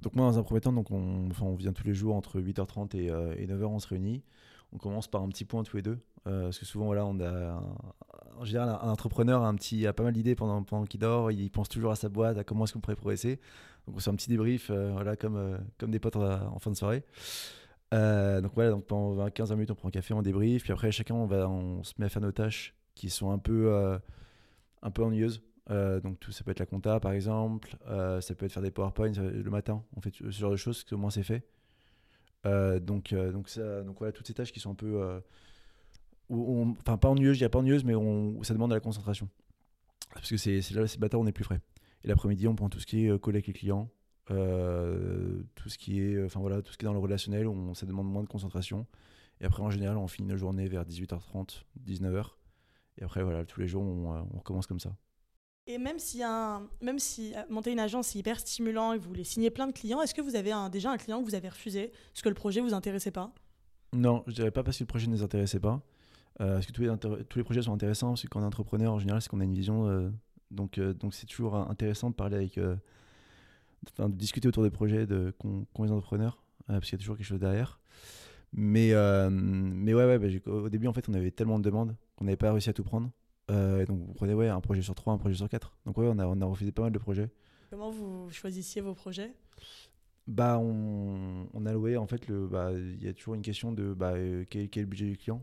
Donc 0.00 0.16
moi, 0.16 0.26
dans 0.26 0.38
un 0.38 0.42
premier 0.42 0.60
temps, 0.60 0.72
donc 0.72 0.90
on, 0.90 1.28
enfin, 1.30 1.46
on 1.46 1.54
vient 1.54 1.72
tous 1.72 1.86
les 1.86 1.94
jours 1.94 2.16
entre 2.16 2.40
8h30 2.40 2.96
et, 2.96 3.08
9h, 3.46 3.52
euh, 3.52 3.66
on 3.66 3.78
se 3.78 3.88
réunit. 3.88 4.22
On 4.72 4.78
commence 4.78 5.08
par 5.08 5.22
un 5.22 5.28
petit 5.28 5.44
point 5.44 5.62
tous 5.62 5.76
les 5.76 5.82
deux. 5.82 5.98
parce 6.24 6.58
que 6.58 6.64
souvent, 6.64 6.86
voilà, 6.86 7.04
on 7.04 7.20
a, 7.20 7.62
en 8.38 8.44
général, 8.44 8.70
un, 8.70 8.88
entrepreneur 8.88 9.42
a, 9.42 9.48
un 9.48 9.54
petit, 9.54 9.86
a 9.86 9.92
pas 9.92 10.02
mal 10.02 10.12
d'idées 10.12 10.34
pendant, 10.34 10.62
pendant 10.62 10.84
qu'il 10.84 11.00
dort. 11.00 11.30
Il 11.30 11.50
pense 11.50 11.68
toujours 11.68 11.90
à 11.90 11.96
sa 11.96 12.08
boîte, 12.08 12.38
à 12.38 12.44
comment 12.44 12.64
est-ce 12.64 12.72
qu'on 12.72 12.80
pourrait 12.80 12.96
progresser. 12.96 13.38
Donc 13.86 13.96
on 13.96 14.00
fait 14.00 14.10
un 14.10 14.14
petit 14.14 14.30
débrief, 14.30 14.70
voilà, 14.70 15.16
comme, 15.16 15.58
comme 15.78 15.90
des 15.90 15.98
potes 15.98 16.16
en, 16.16 16.58
fin 16.58 16.70
de 16.70 16.76
soirée. 16.76 17.04
donc 17.92 18.52
voilà, 18.54 18.70
donc 18.70 18.86
pendant 18.86 19.28
15 19.28 19.52
minutes, 19.52 19.70
on 19.72 19.74
prend 19.74 19.88
un 19.88 19.92
café, 19.92 20.14
on 20.14 20.22
débrief. 20.22 20.62
Puis 20.62 20.72
après, 20.72 20.90
chacun, 20.90 21.14
on, 21.14 21.26
va, 21.26 21.48
on 21.48 21.82
se 21.82 21.92
met 21.98 22.06
à 22.06 22.08
faire 22.08 22.22
nos 22.22 22.32
tâches 22.32 22.74
qui 22.94 23.10
sont 23.10 23.30
un 23.30 23.38
peu 23.38 23.98
un 24.82 24.90
peu 24.90 25.02
ennuyeuse. 25.02 25.42
Euh, 25.70 26.00
donc 26.00 26.18
tout, 26.18 26.32
ça 26.32 26.42
peut 26.42 26.50
être 26.50 26.58
la 26.58 26.66
compta 26.66 26.98
par 26.98 27.12
exemple, 27.12 27.76
euh, 27.86 28.20
ça 28.20 28.34
peut 28.34 28.46
être 28.46 28.52
faire 28.52 28.62
des 28.62 28.72
PowerPoints 28.72 29.12
le 29.12 29.48
matin, 29.50 29.84
on 29.96 30.00
fait 30.00 30.12
ce 30.12 30.30
genre 30.30 30.50
de 30.50 30.56
choses, 30.56 30.82
que 30.82 30.94
au 30.94 30.98
moins 30.98 31.10
c'est 31.10 31.22
fait. 31.22 31.46
Euh, 32.46 32.80
donc, 32.80 33.14
donc, 33.14 33.48
ça, 33.48 33.82
donc 33.82 33.98
voilà, 33.98 34.12
toutes 34.12 34.26
ces 34.26 34.34
tâches 34.34 34.52
qui 34.52 34.60
sont 34.60 34.72
un 34.72 34.74
peu... 34.74 35.20
enfin 36.30 36.96
pas 36.96 37.08
ennuyeuses, 37.08 37.38
je 37.38 37.44
a 37.44 37.48
pas 37.48 37.58
ennuyeuses, 37.58 37.84
mais 37.84 37.94
on, 37.94 38.42
ça 38.42 38.54
demande 38.54 38.70
de 38.70 38.74
la 38.74 38.80
concentration. 38.80 39.28
Parce 40.14 40.28
que 40.28 40.36
c'est 40.36 40.60
là, 40.72 40.86
c'est 40.86 40.98
bâtard, 40.98 41.20
on 41.20 41.26
est 41.26 41.32
plus 41.32 41.44
frais. 41.44 41.60
Et 42.04 42.08
l'après-midi, 42.08 42.48
on 42.48 42.54
prend 42.54 42.68
tout 42.68 42.80
ce 42.80 42.86
qui 42.86 43.06
est 43.06 43.18
collé 43.20 43.36
avec 43.36 43.46
les 43.46 43.52
clients, 43.52 43.88
tout 44.28 45.68
ce 45.68 45.78
qui 45.78 46.00
est, 46.00 46.24
enfin 46.24 46.40
voilà, 46.40 46.62
tout 46.62 46.72
ce 46.72 46.78
qui 46.78 46.84
est 46.84 46.88
dans 46.88 46.92
le 46.92 46.98
relationnel, 46.98 47.46
on, 47.46 47.74
ça 47.74 47.86
demande 47.86 48.10
moins 48.10 48.22
de 48.22 48.28
concentration. 48.28 48.86
Et 49.40 49.44
après, 49.44 49.62
en 49.62 49.70
général, 49.70 49.96
on 49.96 50.06
finit 50.06 50.28
la 50.28 50.36
journée 50.36 50.68
vers 50.68 50.84
18h30, 50.84 51.64
19h. 51.84 52.26
Et 52.98 53.04
après, 53.04 53.22
voilà, 53.22 53.44
tous 53.44 53.60
les 53.60 53.66
jours, 53.66 53.82
on, 53.82 54.14
euh, 54.14 54.22
on 54.32 54.38
recommence 54.38 54.66
comme 54.66 54.80
ça. 54.80 54.94
Et 55.66 55.78
même 55.78 55.98
si, 55.98 56.22
un, 56.22 56.68
même 56.80 56.98
si 56.98 57.34
euh, 57.34 57.42
monter 57.48 57.70
une 57.70 57.78
agence 57.78 58.08
c'est 58.08 58.18
hyper 58.18 58.40
stimulant 58.40 58.92
et 58.92 58.98
vous 58.98 59.08
voulez 59.08 59.24
signer 59.24 59.50
plein 59.50 59.68
de 59.68 59.72
clients, 59.72 60.02
est-ce 60.02 60.14
que 60.14 60.20
vous 60.20 60.34
avez 60.34 60.52
déjà 60.70 60.90
un 60.90 60.96
client 60.96 61.20
que 61.20 61.24
vous 61.24 61.36
avez 61.36 61.48
refusé 61.48 61.92
parce 62.12 62.22
que 62.22 62.28
le 62.28 62.34
projet 62.34 62.60
vous 62.60 62.74
intéressait 62.74 63.12
pas? 63.12 63.32
Non, 63.92 64.24
je 64.26 64.32
dirais 64.32 64.50
pas 64.50 64.64
parce 64.64 64.78
que 64.78 64.82
le 64.82 64.88
projet 64.88 65.06
ne 65.06 65.12
nous 65.12 65.22
intéressait 65.22 65.60
pas. 65.60 65.80
Euh, 66.40 66.54
parce 66.54 66.66
que 66.66 66.72
tous 66.72 66.82
les, 66.82 66.90
les 67.36 67.44
projets 67.44 67.62
sont 67.62 67.74
intéressants, 67.74 68.08
parce 68.08 68.22
que 68.22 68.28
quand 68.28 68.40
on 68.40 68.42
est 68.42 68.46
entrepreneur, 68.46 68.92
en 68.92 68.98
général, 68.98 69.20
c'est 69.20 69.28
qu'on 69.28 69.40
a 69.40 69.44
une 69.44 69.54
vision. 69.54 70.10
donc, 70.50 70.80
donc 70.80 71.14
c'est 71.14 71.26
toujours 71.26 71.54
intéressant 71.54 72.08
de 72.08 72.14
parler 72.14 72.36
avec. 72.36 72.56
de 72.56 72.78
discuter 74.08 74.48
autour 74.48 74.62
des 74.62 74.70
projets 74.70 75.06
de, 75.06 75.34
qu'ont 75.38 75.84
les 75.84 75.90
entrepreneurs, 75.90 76.42
parce 76.66 76.86
qu'il 76.86 76.92
y 76.92 76.96
a 76.96 76.98
toujours 76.98 77.18
quelque 77.18 77.26
chose 77.26 77.38
derrière. 77.38 77.80
Mais, 78.54 78.92
mais 79.30 79.92
ouais, 79.92 80.06
ouais 80.06 80.18
bah, 80.18 80.50
au 80.50 80.70
début, 80.70 80.86
en 80.86 80.94
fait, 80.94 81.06
on 81.10 81.14
avait 81.14 81.30
tellement 81.30 81.58
de 81.58 81.64
demandes 81.64 81.94
on 82.22 82.24
n'avait 82.24 82.36
pas 82.36 82.52
réussi 82.52 82.70
à 82.70 82.72
tout 82.72 82.84
prendre. 82.84 83.10
Euh, 83.50 83.84
donc 83.86 84.00
on 84.08 84.12
prenait 84.12 84.34
ouais, 84.34 84.48
un 84.48 84.60
projet 84.60 84.82
sur 84.82 84.94
trois, 84.94 85.12
un 85.12 85.18
projet 85.18 85.34
sur 85.36 85.48
quatre. 85.48 85.76
Donc 85.84 85.98
ouais, 85.98 86.06
on 86.08 86.18
a, 86.18 86.26
on 86.26 86.40
a 86.40 86.44
refusé 86.44 86.72
pas 86.72 86.82
mal 86.82 86.92
de 86.92 86.98
projets. 86.98 87.30
Comment 87.70 87.90
vous 87.90 88.30
choisissiez 88.30 88.82
vos 88.82 88.94
projets? 88.94 89.32
Bah, 90.28 90.58
on, 90.58 91.48
on 91.52 91.66
a 91.66 91.72
loué, 91.72 91.96
en 91.96 92.06
fait, 92.06 92.22
il 92.28 92.46
bah, 92.46 92.70
y 92.72 93.08
a 93.08 93.12
toujours 93.12 93.34
une 93.34 93.42
question 93.42 93.72
de 93.72 93.92
bah, 93.92 94.12
euh, 94.12 94.44
quel, 94.48 94.62
est 94.62 94.76
le 94.76 94.86
budget 94.86 95.06
du 95.06 95.16
client, 95.16 95.42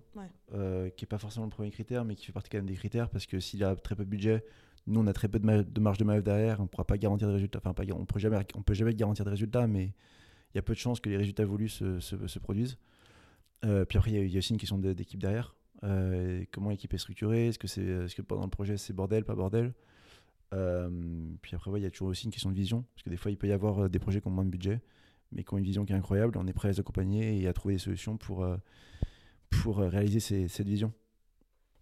euh, 0.53 0.89
qui 0.91 1.03
n'est 1.03 1.07
pas 1.07 1.17
forcément 1.17 1.45
le 1.45 1.51
premier 1.51 1.69
critère, 1.69 2.05
mais 2.05 2.15
qui 2.15 2.25
fait 2.25 2.31
partie 2.31 2.49
quand 2.49 2.59
même 2.59 2.65
des 2.65 2.75
critères, 2.75 3.09
parce 3.09 3.25
que 3.25 3.41
s'il 3.41 3.61
a 3.65 3.75
très 3.75 3.95
peu 3.95 4.05
de 4.05 4.09
budget, 4.09 4.45
nous, 4.87 5.01
on 5.01 5.07
a 5.07 5.13
très 5.13 5.27
peu 5.27 5.37
de, 5.37 5.79
marge 5.81 5.97
de 5.97 6.03
manœuvre 6.05 6.23
derrière, 6.23 6.61
on 6.61 6.63
ne 6.63 6.67
pourra 6.69 6.85
pas 6.85 6.97
garantir 6.97 7.27
de 7.27 7.33
résultats, 7.33 7.59
enfin, 7.59 7.73
pas, 7.73 7.83
on 7.93 8.05
peut 8.05 8.19
jamais, 8.19 8.37
on 8.55 8.61
peut 8.61 8.73
jamais 8.73 8.95
garantir 8.95 9.25
de 9.25 9.29
résultats, 9.29 9.67
mais 9.67 9.91
il 10.53 10.55
y 10.55 10.59
a 10.59 10.61
peu 10.61 10.73
de 10.73 10.79
chances 10.79 11.01
que 11.01 11.09
les 11.09 11.17
résultats 11.17 11.45
voulus 11.45 11.69
se, 11.69 11.99
se, 11.99 12.39
produisent. 12.39 12.77
puis 13.61 13.97
après, 13.97 14.11
il 14.11 14.27
y, 14.27 14.31
y, 14.31 14.35
a 14.35 14.37
aussi 14.37 14.53
une 14.53 14.59
question 14.59 14.77
d'équipe 14.77 15.19
derrière. 15.19 15.55
Euh, 15.83 16.43
comment 16.51 16.69
l'équipe 16.71 16.93
est 16.93 16.97
structurée 16.97 17.47
Est-ce 17.47 17.59
que, 17.59 17.67
c'est, 17.67 17.81
est-ce 17.83 18.15
que 18.15 18.21
pendant 18.21 18.43
le 18.43 18.49
projet 18.49 18.77
c'est 18.77 18.93
bordel, 18.93 19.23
pas 19.23 19.35
bordel? 19.35 19.73
Euh, 20.53 20.89
puis 21.41 21.55
après, 21.55 21.69
ouais, 21.71 21.79
il 21.79 21.83
y 21.83 21.85
a 21.85 21.91
toujours 21.91 22.07
aussi 22.09 22.25
une 22.25 22.31
question 22.31 22.49
de 22.49 22.55
vision, 22.55 22.83
parce 22.95 23.03
que 23.03 23.09
des 23.09 23.17
fois, 23.17 23.31
il 23.31 23.37
peut 23.37 23.47
y 23.47 23.51
avoir 23.51 23.83
euh, 23.83 23.87
des 23.89 23.99
projets 23.99 24.19
qui 24.19 24.27
ont 24.27 24.31
moins 24.31 24.45
de 24.45 24.49
budget, 24.49 24.81
mais 25.31 25.43
qui 25.43 25.53
ont 25.53 25.57
une 25.57 25.63
vision 25.63 25.85
qui 25.85 25.93
est 25.93 25.95
incroyable. 25.95 26.37
On 26.37 26.47
est 26.47 26.53
prêt 26.53 26.69
à 26.69 26.71
les 26.71 26.79
accompagner 26.79 27.39
et 27.39 27.47
à 27.47 27.53
trouver 27.53 27.75
des 27.75 27.79
solutions 27.79 28.17
pour, 28.17 28.43
euh, 28.43 28.57
pour 29.49 29.79
euh, 29.79 29.87
réaliser 29.89 30.19
ces- 30.19 30.47
cette 30.47 30.67
vision. 30.67 30.91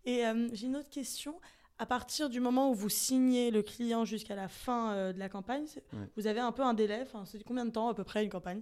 Et 0.06 0.26
euh, 0.26 0.50
j'ai 0.54 0.68
une 0.68 0.76
autre 0.76 0.90
question. 0.90 1.40
À 1.80 1.86
partir 1.86 2.30
du 2.30 2.40
moment 2.40 2.72
où 2.72 2.74
vous 2.76 2.90
signez 2.90 3.52
le 3.52 3.62
client 3.62 4.04
jusqu'à 4.04 4.36
la 4.36 4.48
fin 4.48 4.94
euh, 4.94 5.14
de 5.14 5.20
la 5.20 5.30
campagne, 5.30 5.66
Ouais. 5.94 6.10
vous 6.18 6.28
avez 6.28 6.40
un 6.40 6.52
peu 6.52 6.64
un 6.64 6.74
délai. 6.74 7.00
Enfin, 7.04 7.24
c'est 7.26 7.42
combien 7.44 7.66
de 7.66 7.72
temps 7.72 7.88
à 7.90 7.94
peu 7.94 8.04
près 8.04 8.24
une 8.24 8.30
campagne? 8.30 8.62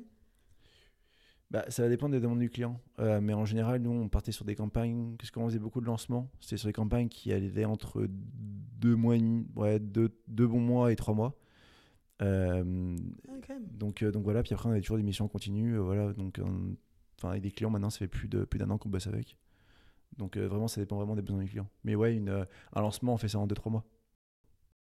Bah, 1.55 1.63
ça 1.69 1.83
va 1.83 1.87
dépendre 1.87 2.11
des 2.11 2.19
demandes 2.19 2.39
du 2.39 2.49
client. 2.49 2.81
Euh, 2.99 3.21
mais 3.21 3.33
en 3.33 3.45
général, 3.45 3.81
nous, 3.81 3.89
on 3.89 4.09
partait 4.09 4.33
sur 4.33 4.43
des 4.43 4.55
campagnes, 4.55 5.15
parce 5.17 5.31
qu'on 5.31 5.45
faisait 5.45 5.57
beaucoup 5.57 5.79
de 5.79 5.85
lancements? 5.85 6.29
C'était 6.41 6.57
sur 6.57 6.67
des 6.67 6.73
campagnes 6.73 7.07
qui 7.07 7.31
allaient 7.31 7.63
entre 7.63 8.09
deux, 8.09 8.95
mois 8.97 9.15
et 9.15 9.19
demi- 9.19 9.47
ouais, 9.55 9.79
deux, 9.79 10.09
deux 10.27 10.47
bons 10.47 10.59
mois 10.59 10.91
et 10.91 10.97
trois 10.97 11.13
mois. 11.13 11.37
Euh, 12.21 12.97
Ah, 13.29 13.53
donc, 13.71 14.03
euh, 14.03 14.11
donc 14.11 14.25
voilà, 14.25 14.43
puis 14.43 14.53
après, 14.53 14.67
on 14.67 14.73
avait 14.73 14.81
toujours 14.81 14.97
des 14.97 15.03
missions 15.03 15.29
continues. 15.29 15.77
voilà, 15.77 16.11
donc, 16.11 16.41
on- 16.43 16.75
enfin, 17.17 17.29
avec 17.29 17.41
des 17.41 17.51
clients, 17.51 17.69
maintenant, 17.69 17.89
ça 17.89 17.99
fait 17.99 18.09
plus 18.09 18.27
d'un 18.27 18.43
plus 18.43 18.59
d'un 18.59 18.69
an 18.69 18.77
qu'on 18.77 18.89
bosse 18.89 19.07
avec. 19.07 19.37
Donc 20.17 20.35
euh, 20.35 20.47
vraiment, 20.49 20.67
ça 20.67 20.81
dépend 20.81 20.97
vraiment 20.97 21.15
des 21.15 21.21
besoins 21.21 21.41
du 21.41 21.47
client. 21.49 21.69
Mais 21.85 21.95
ouais, 21.95 22.15
une, 22.15 22.27
euh, 22.27 22.43
un 22.73 22.81
lancement, 22.81 23.13
on 23.13 23.17
fait 23.17 23.29
ça 23.29 23.39
en 23.39 23.47
deux, 23.47 23.55
trois 23.55 23.71
mois. 23.71 23.85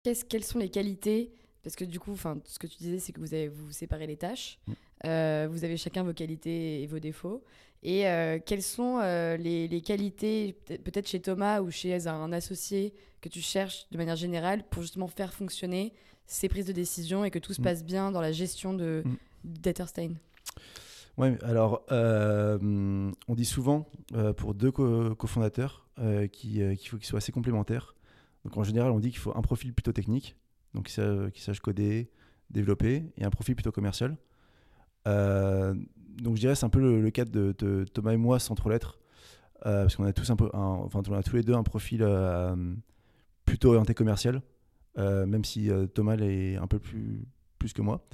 Qu'est-ce- 0.02 0.24
quelles 0.26 0.44
sont 0.44 0.58
les 0.58 0.70
qualités 0.70 1.32
Parce 1.68 1.76
que 1.76 1.84
du 1.84 2.00
coup, 2.00 2.16
ce 2.44 2.58
que 2.58 2.66
tu 2.66 2.78
disais, 2.78 2.98
c'est 2.98 3.12
que 3.12 3.20
vous 3.20 3.34
avez 3.34 3.48
vous 3.48 3.70
séparez 3.72 4.06
les 4.06 4.16
tâches. 4.16 4.58
Mm. 4.66 4.72
Euh, 5.04 5.48
vous 5.50 5.64
avez 5.64 5.76
chacun 5.76 6.02
vos 6.02 6.14
qualités 6.14 6.82
et 6.82 6.86
vos 6.86 6.98
défauts. 6.98 7.44
Et 7.82 8.08
euh, 8.08 8.38
quelles 8.44 8.62
sont 8.62 8.98
euh, 9.02 9.36
les, 9.36 9.68
les 9.68 9.82
qualités, 9.82 10.54
peut- 10.64 10.78
peut-être 10.78 11.06
chez 11.06 11.20
Thomas 11.20 11.60
ou 11.60 11.70
chez 11.70 12.06
un 12.06 12.32
associé, 12.32 12.94
que 13.20 13.28
tu 13.28 13.42
cherches 13.42 13.86
de 13.90 13.98
manière 13.98 14.16
générale 14.16 14.64
pour 14.70 14.80
justement 14.80 15.08
faire 15.08 15.34
fonctionner 15.34 15.92
ces 16.26 16.48
prises 16.48 16.64
de 16.64 16.72
décision 16.72 17.22
et 17.22 17.30
que 17.30 17.38
tout 17.38 17.52
se 17.52 17.60
Mm. 17.60 17.64
passe 17.64 17.84
bien 17.84 18.10
dans 18.12 18.22
la 18.22 18.32
gestion 18.32 18.72
de 18.72 19.02
Mm. 19.04 19.16
d'Etherstein? 19.44 20.14
Ouais, 21.18 21.36
alors 21.42 21.82
on 21.90 23.34
dit 23.34 23.44
souvent 23.44 23.86
pour 24.38 24.54
deux 24.54 24.70
co- 24.72 25.14
cofondateurs 25.16 25.86
qui, 26.32 26.62
qu'il 26.78 26.88
faut 26.88 26.96
qu'ils 26.96 27.06
soient 27.06 27.18
assez 27.18 27.32
complémentaires. 27.32 27.94
Donc 28.46 28.56
en 28.56 28.64
général, 28.64 28.90
on 28.90 29.00
dit 29.00 29.10
qu'il 29.10 29.18
faut 29.18 29.36
un 29.36 29.42
profil 29.42 29.74
plutôt 29.74 29.92
technique, 29.92 30.34
donc 30.74 30.86
qui 30.86 31.40
sache, 31.40 31.60
coder, 31.60 32.10
développer, 32.50 33.04
et 33.16 33.24
un 33.24 33.30
profil 33.30 33.54
plutôt 33.54 33.72
commercial. 33.72 34.16
Euh, 35.06 35.74
donc 36.20 36.36
je 36.36 36.40
dirais 36.40 36.54
c'est 36.54 36.66
un 36.66 36.70
peu 36.70 36.80
le, 36.80 37.10
cas 37.10 37.24
de, 37.24 37.52
Thomas 37.92 38.12
et 38.12 38.16
moi 38.16 38.38
sans 38.38 38.54
trop 38.54 38.70
l'être, 38.70 38.98
euh, 39.66 39.82
parce 39.82 39.96
qu'on 39.96 40.04
a 40.04 40.12
tous 40.12 40.30
un 40.30 40.36
peu, 40.36 40.50
un- 40.52 40.58
enfin 40.58 41.02
on 41.08 41.14
a 41.14 41.22
tous 41.22 41.36
les 41.36 41.42
deux 41.42 41.54
un 41.54 41.62
profil 41.62 42.02
euh, 42.02 42.56
plutôt 43.44 43.70
orienté 43.70 43.94
commercial, 43.94 44.42
même 44.96 45.44
si 45.44 45.70
Thomas 45.94 46.16
est 46.16 46.56
un 46.56 46.66
peu 46.66 46.78
plus 46.78 47.24
plus 47.58 47.72
que 47.72 47.82
moi. 47.82 48.04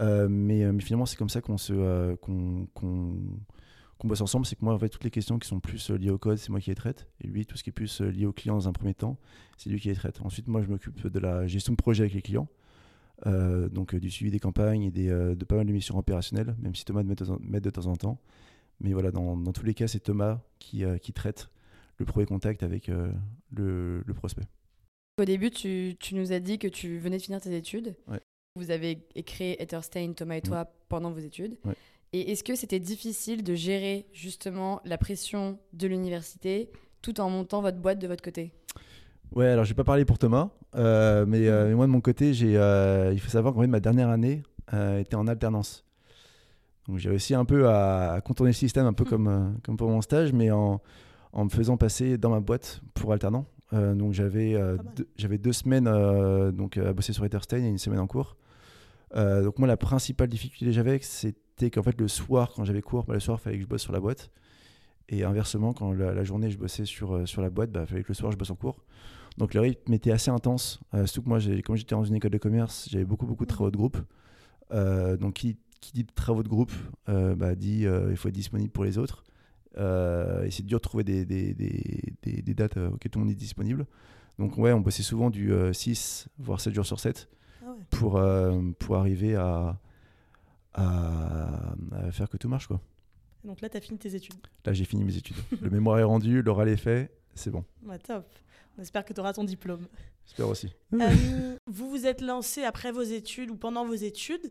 Mais, 0.00 0.80
finalement, 0.80 1.06
c'est 1.06 1.16
comme 1.16 1.28
ça 1.28 1.40
qu'on 1.40 1.58
se 1.58 2.14
qu'on- 2.16 2.66
qu'on 3.98 4.08
bosse 4.08 4.20
ensemble. 4.20 4.46
C'est 4.46 4.56
que 4.56 4.64
moi, 4.64 4.74
en 4.74 4.78
fait, 4.78 4.88
toutes 4.88 5.04
les 5.04 5.10
questions 5.10 5.38
qui 5.38 5.48
sont 5.48 5.60
plus 5.60 5.90
euh, 5.90 5.96
liées 5.96 6.10
au 6.10 6.18
code, 6.18 6.38
c'est 6.38 6.50
moi 6.50 6.60
qui 6.60 6.70
les 6.70 6.76
traite. 6.76 7.06
Et 7.20 7.26
lui, 7.28 7.46
tout 7.46 7.56
ce 7.56 7.62
qui 7.62 7.70
est 7.70 7.72
plus 7.72 8.00
euh, 8.00 8.10
lié 8.10 8.26
au 8.26 8.32
client 8.32 8.54
dans 8.54 8.68
un 8.68 8.72
premier 8.72 8.94
temps, 8.94 9.18
c'est 9.56 9.70
lui 9.70 9.80
qui 9.80 9.88
les 9.88 9.94
traite. 9.94 10.20
Ensuite, 10.22 10.48
moi, 10.48 10.62
je 10.62 10.68
m'occupe 10.68 11.06
de 11.06 11.18
la 11.18 11.46
gestion 11.46 11.72
de 11.72 11.76
projet 11.76 12.02
avec 12.02 12.14
les 12.14 12.22
clients. 12.22 12.48
Euh, 13.24 13.70
donc 13.70 13.94
euh, 13.94 13.98
du 13.98 14.10
suivi 14.10 14.30
des 14.30 14.40
campagnes 14.40 14.82
et 14.82 14.90
des, 14.90 15.08
euh, 15.08 15.34
de 15.34 15.44
pas 15.46 15.56
mal 15.56 15.64
de 15.66 15.72
missions 15.72 15.96
opérationnelles, 15.96 16.54
même 16.58 16.74
si 16.74 16.84
Thomas 16.84 17.02
m'aide 17.02 17.16
de, 17.16 17.24
temps- 17.24 17.38
m'aide 17.40 17.64
de 17.64 17.70
temps 17.70 17.86
en 17.86 17.96
temps. 17.96 18.20
Mais 18.80 18.92
voilà, 18.92 19.10
dans, 19.10 19.38
dans 19.38 19.52
tous 19.52 19.64
les 19.64 19.72
cas, 19.72 19.88
c'est 19.88 20.00
Thomas 20.00 20.42
qui, 20.58 20.84
qui 21.00 21.14
traite 21.14 21.48
le 21.96 22.04
premier 22.04 22.26
contact 22.26 22.62
avec 22.62 22.88
le, 22.88 24.02
le 24.04 24.14
prospect. 24.14 24.42
Au 25.18 25.24
début, 25.24 25.50
tu, 25.50 25.96
tu 25.98 26.14
nous 26.14 26.30
as 26.32 26.40
dit 26.40 26.58
que 26.58 26.68
tu 26.68 26.98
venais 26.98 27.16
de 27.16 27.22
finir 27.22 27.40
tes 27.40 27.56
études. 27.56 27.96
Ouais. 28.06 28.20
Vous 28.56 28.70
avez 28.70 28.98
créé 29.24 29.62
Etherstein, 29.62 30.12
Thomas 30.12 30.36
et 30.36 30.42
toi, 30.42 30.70
pendant 30.90 31.10
vos 31.10 31.20
études. 31.20 31.56
Ouais. 31.64 31.74
Et 32.12 32.32
est-ce 32.32 32.44
que 32.44 32.54
c'était 32.54 32.80
difficile 32.80 33.42
de 33.42 33.54
gérer 33.54 34.06
justement 34.12 34.80
la 34.84 34.98
pression 34.98 35.58
de 35.72 35.86
l'université 35.86 36.70
tout 37.02 37.20
en 37.20 37.30
montant 37.30 37.60
votre 37.62 37.78
boîte 37.78 37.98
de 37.98 38.06
votre 38.06 38.22
côté? 38.22 38.52
Ouais, 39.32 39.46
alors 39.46 39.64
je 39.64 39.70
vais 39.70 39.74
pas 39.74 39.84
parler 39.84 40.04
pour 40.04 40.18
Thomas, 40.18 40.50
euh, 40.76 41.26
mais, 41.26 41.48
euh, 41.48 41.68
mais 41.68 41.74
moi 41.74 41.86
de 41.86 41.90
mon 41.90 42.00
côté, 42.00 42.32
j'ai, 42.32 42.56
euh, 42.56 43.10
il 43.12 43.20
faut 43.20 43.28
savoir 43.28 43.54
qu'en 43.54 43.60
fait 43.60 43.66
ma 43.66 43.80
dernière 43.80 44.08
année 44.08 44.42
était 44.98 45.14
en 45.14 45.26
alternance. 45.26 45.84
Donc 46.88 46.98
j'ai 46.98 47.10
réussi 47.10 47.34
un 47.34 47.44
peu 47.44 47.68
à, 47.68 48.20
contourner 48.24 48.50
le 48.50 48.54
système, 48.54 48.86
un 48.86 48.92
peu 48.92 49.04
Hmm. 49.04 49.08
comme, 49.08 49.58
comme 49.64 49.76
pour 49.76 49.88
mon 49.88 50.00
stage, 50.00 50.32
mais 50.32 50.50
en, 50.50 50.80
en 51.32 51.44
me 51.44 51.50
faisant 51.50 51.76
passer 51.76 52.18
dans 52.18 52.30
ma 52.30 52.40
boîte 52.40 52.80
pour 52.94 53.12
alternant. 53.12 53.46
Donc 53.72 54.12
j'avais 54.12 54.54
deux, 54.94 55.08
j'avais 55.16 55.38
deux 55.38 55.52
semaines 55.52 55.90
donc, 56.52 56.76
à 56.76 56.92
bosser 56.92 57.12
sur 57.12 57.24
Etherstein 57.24 57.64
et 57.64 57.68
une 57.68 57.78
semaine 57.78 57.98
en 57.98 58.06
cours. 58.06 58.36
Euh, 59.14 59.44
donc 59.44 59.58
moi 59.58 59.68
la 59.68 59.76
principale 59.76 60.28
difficulté 60.28 60.66
que 60.66 60.72
j'avais, 60.72 60.98
c'était 61.00 61.70
qu'en 61.70 61.82
fait 61.82 61.98
le 62.00 62.08
soir, 62.08 62.52
quand 62.54 62.64
j'avais 62.64 62.82
cours, 62.82 63.04
bah, 63.04 63.14
le 63.14 63.20
soir 63.20 63.38
il 63.40 63.42
fallait 63.42 63.56
que 63.56 63.62
je 63.62 63.68
bosse 63.68 63.82
sur 63.82 63.92
la 63.92 64.00
boîte. 64.00 64.30
Et 65.08 65.22
inversement, 65.22 65.72
quand 65.72 65.92
la, 65.92 66.24
journée 66.24 66.50
je 66.50 66.58
bossais 66.58 66.84
sur, 66.84 67.14
euh, 67.14 67.26
sur 67.26 67.40
la 67.40 67.50
boîte, 67.50 67.70
il 67.70 67.74
bah, 67.74 67.86
fallait 67.86 68.02
que 68.02 68.08
le 68.08 68.14
soir 68.14 68.32
je 68.32 68.36
bosse 68.36 68.50
en 68.50 68.56
cours. 68.56 68.84
Donc 69.38 69.54
le 69.54 69.60
rythme 69.60 69.92
était 69.92 70.10
assez 70.10 70.30
intense. 70.30 70.80
Euh, 70.94 71.06
surtout 71.06 71.22
que 71.22 71.28
moi, 71.28 71.38
comme 71.64 71.76
j'étais 71.76 71.94
dans 71.94 72.04
une 72.04 72.14
école 72.16 72.30
de 72.30 72.38
commerce, 72.38 72.88
j'avais 72.90 73.04
beaucoup, 73.04 73.26
beaucoup 73.26 73.44
de 73.44 73.50
travaux 73.50 73.70
de 73.70 73.76
groupe. 73.76 73.98
Donc 74.70 75.34
qui, 75.34 75.58
qui 75.80 75.92
dit 75.92 76.04
travaux 76.04 76.42
de 76.42 76.48
groupe, 76.48 76.72
bah, 77.06 77.54
dit 77.54 77.82
il 77.82 78.16
faut 78.16 78.28
être 78.28 78.34
disponible 78.34 78.70
pour 78.72 78.84
les 78.84 78.98
autres. 78.98 79.22
Et 79.76 80.50
c'est 80.50 80.64
dur 80.64 80.78
de 80.78 80.82
trouver 80.82 81.04
des, 81.04 81.24
des, 81.24 81.54
des, 81.54 82.42
des- 82.42 82.54
dates 82.54 82.78
auxquelles 82.78 83.10
tout 83.12 83.18
le 83.18 83.26
monde 83.26 83.32
est 83.32 83.36
disponible. 83.36 83.86
Donc 84.38 84.58
ouais, 84.58 84.72
on 84.72 84.80
bossait 84.80 85.02
souvent 85.02 85.30
du 85.30 85.52
euh, 85.52 85.72
6, 85.72 86.28
voire 86.38 86.60
7 86.60 86.74
jours 86.74 86.86
sur 86.86 87.00
7 87.00 87.28
Ah 87.30 87.35
ouais. 87.76 87.84
pour, 87.90 88.16
euh, 88.16 88.60
pour 88.78 88.96
arriver 88.96 89.34
à, 89.36 89.78
à, 90.74 91.74
à 91.92 92.10
faire 92.12 92.28
que 92.28 92.36
tout 92.36 92.48
marche. 92.48 92.66
Quoi. 92.66 92.80
Donc 93.44 93.60
là, 93.60 93.68
tu 93.68 93.76
as 93.76 93.80
fini 93.80 93.98
tes 93.98 94.14
études. 94.14 94.34
Là, 94.64 94.72
j'ai 94.72 94.84
fini 94.84 95.04
mes 95.04 95.16
études. 95.16 95.36
Le 95.60 95.70
mémoire 95.70 95.98
est 95.98 96.02
rendu, 96.04 96.42
l'oral 96.42 96.68
est 96.68 96.76
fait, 96.76 97.10
c'est 97.34 97.50
bon. 97.50 97.64
Ouais, 97.84 97.98
top. 97.98 98.26
On 98.78 98.82
espère 98.82 99.04
que 99.04 99.12
tu 99.12 99.20
auras 99.20 99.32
ton 99.32 99.44
diplôme. 99.44 99.86
J'espère 100.26 100.48
aussi. 100.48 100.72
Euh, 100.94 101.56
vous 101.66 101.88
vous 101.88 102.04
êtes 102.06 102.20
lancé 102.20 102.64
après 102.64 102.92
vos 102.92 103.02
études 103.02 103.50
ou 103.50 103.56
pendant 103.56 103.86
vos 103.86 103.94
études, 103.94 104.50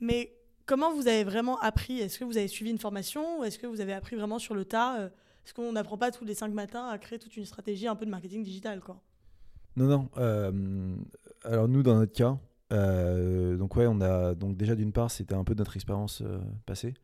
mais 0.00 0.32
comment 0.64 0.94
vous 0.94 1.08
avez 1.08 1.24
vraiment 1.24 1.58
appris? 1.60 1.98
Est-ce 1.98 2.18
que 2.18 2.24
vous 2.24 2.36
avez 2.38 2.48
suivi 2.48 2.70
une 2.70 2.78
formation 2.78 3.40
ou 3.40 3.44
est-ce 3.44 3.58
que 3.58 3.66
vous 3.66 3.80
avez 3.80 3.92
appris 3.92 4.16
vraiment 4.16 4.38
sur 4.38 4.54
le 4.54 4.64
tas? 4.64 5.00
Euh, 5.00 5.08
Est-ce 5.44 5.52
qu'on 5.52 5.72
n'apprend 5.72 5.98
pas 5.98 6.10
tous 6.12 6.24
les 6.24 6.34
cinq 6.34 6.52
matins 6.54 6.86
à 6.88 6.96
créer 6.98 7.18
toute 7.18 7.36
une 7.36 7.44
stratégie 7.44 7.86
un 7.88 7.96
peu 7.96 8.06
de 8.06 8.10
marketing 8.10 8.42
digital 8.44 8.80
quoi 8.80 9.02
Non, 9.74 9.86
non. 9.86 10.08
euh, 10.16 10.96
alors 11.44 11.66
nous, 11.68 11.82
dans 11.82 11.96
notre 11.96 12.12
cas, 12.12 12.38
euh, 12.72 13.56
donc 13.56 13.76
ouais, 13.76 13.86
on 13.86 14.00
a 14.00 14.34
donc 14.34 14.56
déjà 14.56 14.74
d'une 14.74 14.92
part, 14.92 15.10
c'était 15.10 15.34
un 15.34 15.44
peu 15.44 15.54
notre 15.54 15.76
expérience 15.76 16.22
euh, 16.22 16.38
passée. 16.66 16.94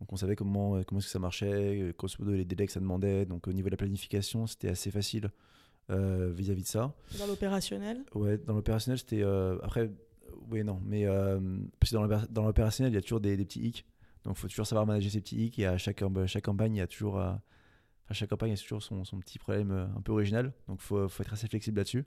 Donc 0.00 0.12
on 0.12 0.16
savait 0.16 0.36
comment 0.36 0.82
comment 0.82 0.98
est-ce 0.98 1.06
que 1.06 1.12
ça 1.12 1.18
marchait, 1.18 1.80
euh, 1.80 1.92
grosso 1.96 2.16
modo 2.18 2.32
les 2.32 2.44
délais 2.44 2.66
que 2.66 2.72
ça 2.72 2.80
demandait. 2.80 3.24
Donc 3.26 3.46
au 3.48 3.52
niveau 3.52 3.68
de 3.68 3.72
la 3.72 3.76
planification, 3.76 4.46
c'était 4.46 4.68
assez 4.68 4.90
facile 4.90 5.30
euh, 5.90 6.32
vis-à-vis 6.34 6.62
de 6.62 6.68
ça. 6.68 6.94
Dans 7.18 7.26
l'opérationnel? 7.26 8.04
Ouais, 8.14 8.38
dans 8.38 8.54
l'opérationnel, 8.54 8.98
c'était 8.98 9.22
euh, 9.22 9.58
après, 9.62 9.90
oui 10.50 10.64
non, 10.64 10.80
mais 10.84 11.06
euh, 11.06 11.38
parce 11.78 11.90
que 11.90 11.96
dans 11.96 12.02
l'opéra- 12.02 12.26
dans 12.30 12.44
l'opérationnel, 12.44 12.92
il 12.92 12.96
y 12.96 12.98
a 12.98 13.02
toujours 13.02 13.20
des, 13.20 13.36
des 13.36 13.44
petits 13.44 13.60
hicks. 13.66 13.86
Donc 14.24 14.36
il 14.36 14.40
faut 14.40 14.48
toujours 14.48 14.66
savoir 14.66 14.86
manager 14.86 15.10
ces 15.12 15.20
petits 15.20 15.36
hicks. 15.46 15.58
Et 15.58 15.66
à 15.66 15.78
chaque 15.78 15.98
camp- 16.00 16.26
chaque 16.26 16.44
campagne, 16.44 16.74
il 16.74 16.78
y 16.78 16.82
a 16.82 16.86
toujours 16.86 17.20
euh, 17.20 17.32
Enfin, 18.06 18.12
chaque 18.12 18.28
campagne 18.28 18.52
a 18.52 18.56
toujours 18.56 18.82
son, 18.82 19.02
son 19.04 19.18
petit 19.18 19.38
problème 19.38 19.70
euh, 19.70 19.86
un 19.96 20.02
peu 20.02 20.12
original, 20.12 20.52
donc 20.68 20.78
il 20.78 20.84
faut, 20.84 21.08
faut 21.08 21.22
être 21.22 21.32
assez 21.32 21.48
flexible 21.48 21.78
là-dessus. 21.78 22.04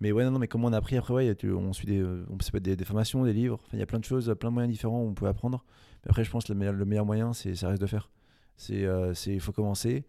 Mais 0.00 0.12
ouais, 0.12 0.24
non, 0.24 0.30
non, 0.30 0.38
mais 0.38 0.48
comment 0.48 0.68
on 0.68 0.72
a 0.72 0.76
appris 0.76 0.96
après, 0.96 1.12
ouais, 1.12 1.34
tu- 1.34 1.52
on 1.52 1.72
suit 1.72 1.86
des, 1.86 1.98
euh, 1.98 2.24
on, 2.30 2.36
être 2.36 2.62
des, 2.62 2.84
formations, 2.84 3.24
des 3.24 3.32
livres, 3.32 3.58
il 3.72 3.80
y 3.80 3.82
a 3.82 3.86
plein 3.86 3.98
de 3.98 4.04
choses, 4.04 4.32
plein 4.38 4.50
de 4.50 4.54
moyens 4.54 4.72
différents 4.72 5.02
où 5.02 5.08
on 5.08 5.14
peut 5.14 5.26
apprendre. 5.26 5.64
Mais 6.04 6.10
après, 6.10 6.22
je 6.24 6.30
pense 6.30 6.44
que 6.44 6.52
le 6.52 6.58
meilleur, 6.58 6.74
le 6.74 6.84
meilleur 6.84 7.04
moyen, 7.04 7.32
c'est 7.32 7.54
ça 7.56 7.68
reste 7.68 7.82
de 7.82 7.86
faire. 7.86 8.10
C'est, 8.56 8.84
euh, 8.84 9.12
il 9.26 9.40
faut 9.40 9.52
commencer. 9.52 10.04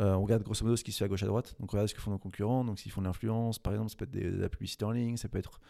Euh, 0.00 0.14
on 0.14 0.22
regarde 0.22 0.42
grosso 0.42 0.64
modo 0.64 0.76
ce 0.76 0.82
qui 0.82 0.92
se 0.92 0.98
fait 0.98 1.04
à 1.04 1.08
gauche 1.08 1.22
à 1.22 1.26
droite. 1.26 1.54
Donc 1.60 1.72
on 1.72 1.76
regarde 1.76 1.88
ce 1.88 1.94
que 1.94 2.00
font 2.00 2.10
nos 2.10 2.18
concurrents. 2.18 2.64
Donc 2.64 2.78
s'ils 2.78 2.92
font 2.92 3.00
de 3.00 3.06
l'influence, 3.06 3.58
par 3.58 3.72
exemple, 3.72 3.90
ça 3.90 3.96
peut 3.96 4.04
être 4.04 4.12
de 4.12 4.40
la 4.40 4.48
publicité 4.48 4.84
en 4.84 4.90
ligne, 4.90 5.16
ça 5.16 5.28
peut 5.28 5.38
être 5.38 5.60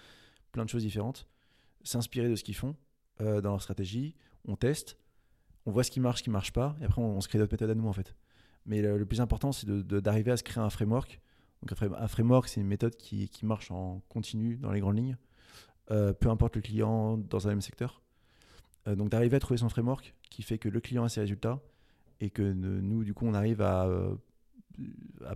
plein 0.53 0.65
de 0.65 0.71
choses 0.71 0.83
différentes. 0.83 1.27
S'inspirer 1.83 2.29
de 2.29 2.37
ce 2.37 2.45
qu'ils 2.45 2.57
font 2.57 2.77
euh, 3.21 3.41
dans 3.41 3.51
leur 3.51 3.63
stratégie. 3.63 4.15
On 4.47 4.57
teste, 4.57 4.99
on 5.67 5.71
voit 5.71 5.85
ce 5.85 5.91
qui 5.91 6.01
marche, 6.01 6.19
ce 6.19 6.25
qui 6.25 6.31
marche 6.31 6.53
pas, 6.53 6.77
et 6.81 6.85
après 6.85 7.01
on, 7.01 7.21
se 7.21 7.29
crée 7.29 7.39
d'autres 7.39 7.53
méthodes 7.53 7.71
à 7.71 7.75
nous 7.75 7.89
en 7.89 7.93
fait. 7.93 8.15
Mais 8.67 8.81
le, 8.81 9.05
plus 9.05 9.21
important, 9.21 9.53
c'est 9.53 9.69
d'arriver 9.69 10.31
à 10.31 10.39
se 10.39 10.43
créer 10.43 10.63
un 10.63 10.71
framework. 10.71 11.21
Donc 11.65 11.73
un, 11.73 11.77
frame- 11.77 11.97
un 11.99 12.09
framework, 12.09 12.49
c'est 12.49 12.61
une 12.61 12.67
méthode 12.67 12.95
qui, 12.97 13.31
marche 13.43 13.71
en 13.71 14.03
continu 14.11 14.57
dans 14.57 14.71
les 14.71 14.81
grandes 14.81 14.99
lignes, 14.99 15.17
euh, 15.91 16.13
peu 16.13 16.29
importe 16.29 16.57
le 16.57 16.63
client 16.63 17.17
dans 17.17 17.47
un 17.47 17.51
même 17.51 17.63
secteur. 17.63 18.03
Euh, 18.87 18.95
donc 18.95 19.09
d'arriver 19.09 19.37
à 19.37 19.41
trouver 19.41 19.57
son 19.57 19.71
framework 19.71 20.15
qui 20.29 20.43
fait 20.43 20.59
que 20.59 20.69
le 20.69 20.79
client 20.81 21.05
a 21.05 21.09
ses 21.09 21.21
résultats 21.21 21.63
et 22.21 22.29
que 22.29 22.43
nous, 22.43 23.03
du 23.03 23.15
coup, 23.15 23.27
on 23.27 23.33
arrive 23.33 23.63
à, 23.63 23.87
euh, 23.87 24.15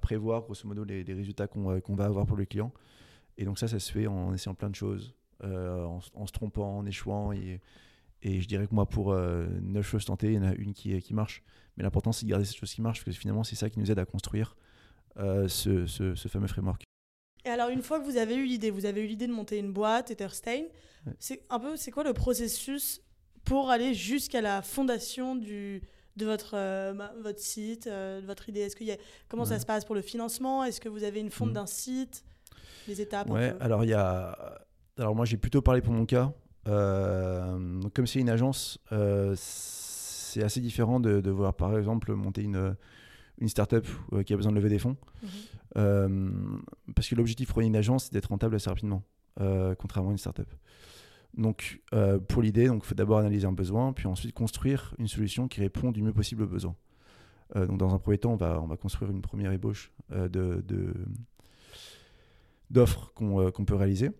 prévoir 0.02 0.42
grosso 0.42 0.68
modo 0.68 0.84
les, 0.84 1.02
résultats 1.02 1.46
qu'on 1.46 1.62
va 1.94 2.04
avoir 2.04 2.26
pour 2.26 2.36
le 2.36 2.44
client. 2.44 2.74
Et 3.38 3.46
donc 3.46 3.58
ça, 3.58 3.66
ça 3.66 3.78
se 3.78 3.90
fait 3.90 4.06
en 4.06 4.34
essayant 4.34 4.54
plein 4.54 4.68
de 4.68 4.74
choses, 4.74 5.14
en, 5.42 6.00
se 6.00 6.32
trompant, 6.32 6.78
en 6.78 6.84
échouant. 6.84 7.32
Et, 7.32 7.60
je 8.22 8.46
dirais 8.46 8.66
que 8.66 8.74
moi, 8.74 8.84
pour 8.84 9.14
9 9.14 9.86
choses 9.86 10.04
tentées, 10.04 10.28
il 10.28 10.34
y 10.34 10.38
en 10.38 10.42
a 10.42 10.54
une 10.54 10.74
qui, 10.74 11.00
qui 11.00 11.14
marche. 11.14 11.42
Mais 11.76 11.84
l'important, 11.84 12.12
c'est 12.12 12.26
de 12.26 12.30
garder 12.30 12.44
cette 12.44 12.56
chose 12.56 12.72
qui 12.72 12.82
marche, 12.82 13.02
parce 13.04 13.16
que 13.16 13.20
finalement, 13.20 13.44
c'est 13.44 13.56
ça 13.56 13.70
qui 13.70 13.78
nous 13.78 13.90
aide 13.90 13.98
à 13.98 14.04
construire 14.04 14.56
ce, 15.48 15.86
ce- 15.86 16.14
ce 16.14 16.28
fameux 16.28 16.46
framework. 16.46 16.82
Et 17.44 17.50
alors, 17.50 17.68
une 17.70 17.82
fois 17.82 17.98
que 18.00 18.04
vous 18.04 18.16
avez 18.16 18.34
eu 18.34 18.44
l'idée, 18.44 18.70
vous 18.70 18.84
avez 18.86 19.02
eu 19.02 19.06
l'idée 19.06 19.26
de 19.26 19.32
monter 19.32 19.58
une 19.58 19.72
boîte, 19.72 20.10
Etherstain, 20.10 20.64
Ouais. 21.06 21.12
c'est 21.18 21.42
un 21.50 21.60
peu, 21.60 21.76
c'est 21.76 21.90
quoi 21.90 22.02
le 22.04 22.12
processus 22.12 23.00
pour 23.44 23.70
aller 23.70 23.94
jusqu'à 23.94 24.40
la 24.40 24.60
fondation 24.62 25.36
du, 25.36 25.80
de 26.16 26.26
votre, 26.26 26.54
euh, 26.54 26.92
votre 27.22 27.38
site, 27.40 27.86
euh, 27.86 28.20
de 28.20 28.26
votre 28.26 28.48
idée? 28.48 28.60
Est-ce 28.60 28.74
qu'il 28.76 28.88
y 28.88 28.92
a, 28.92 28.96
Comment 29.28 29.44
ça 29.44 29.58
se 29.60 29.64
passe 29.66 29.84
pour 29.84 29.94
le 29.94 30.02
financement? 30.02 30.64
Est-ce 30.64 30.80
que 30.80 30.88
vous 30.88 31.04
avez 31.04 31.20
une 31.20 31.30
fonte 31.30 31.48
Mhm. 31.50 31.54
d'un 31.54 31.66
site? 31.66 32.24
Les 32.88 33.00
étapes 33.00 33.30
Ouais, 33.30 33.54
alors 33.60 33.84
il 33.84 33.90
y 33.90 33.94
a. 33.94 34.58
Alors 34.98 35.14
moi 35.14 35.24
j'ai 35.24 35.36
plutôt 35.36 35.62
parlé 35.62 35.80
pour 35.80 35.92
mon 35.92 36.04
cas. 36.06 36.32
Euh, 36.66 37.80
comme 37.94 38.06
c'est 38.06 38.18
une 38.18 38.30
agence, 38.30 38.78
euh, 38.92 39.34
c'est 39.36 40.42
assez 40.42 40.60
différent 40.60 40.98
de, 41.00 41.20
de 41.20 41.30
voir 41.30 41.54
par 41.54 41.76
exemple 41.78 42.12
monter 42.14 42.42
une, 42.42 42.76
une 43.40 43.48
startup 43.48 43.86
euh, 44.12 44.22
qui 44.22 44.32
a 44.32 44.36
besoin 44.36 44.52
de 44.52 44.56
lever 44.56 44.68
des 44.68 44.78
fonds. 44.78 44.96
Mhm. 45.22 45.28
Euh, 45.76 46.30
parce 46.94 47.08
que 47.08 47.14
l'objectif 47.14 47.48
pour 47.48 47.60
une 47.60 47.76
agence, 47.76 48.04
c'est 48.04 48.12
d'être 48.12 48.26
rentable 48.30 48.54
assez 48.56 48.68
rapidement, 48.68 49.02
euh, 49.40 49.74
contrairement 49.74 50.10
à 50.10 50.12
une 50.12 50.18
startup. 50.18 50.48
Donc, 51.36 51.82
pour 52.26 52.42
l'idée, 52.42 52.70
il 52.72 52.80
faut 52.82 52.94
d'abord 52.94 53.18
analyser 53.18 53.46
un 53.46 53.52
besoin, 53.52 53.92
puis 53.92 54.06
ensuite 54.06 54.34
construire 54.34 54.94
une 54.98 55.06
solution 55.08 55.46
qui 55.46 55.60
répond 55.60 55.92
du 55.92 56.02
mieux 56.02 56.12
possible 56.12 56.42
aux 56.42 56.48
besoins. 56.48 56.74
Euh, 57.54 57.66
donc, 57.66 57.78
dans 57.78 57.94
un 57.94 57.98
premier 57.98 58.18
temps, 58.18 58.32
on 58.32 58.36
va, 58.36 58.60
on 58.60 58.66
va 58.66 58.76
construire 58.76 59.10
une 59.10 59.20
première 59.20 59.52
ébauche 59.52 59.92
de, 60.10 60.26
de- 60.66 60.94
d'offres 62.70 63.12
qu'on 63.14 63.40
euh, 63.40 63.50
qu'on 63.50 63.64
peut 63.64 63.74
réaliser. 63.74 64.10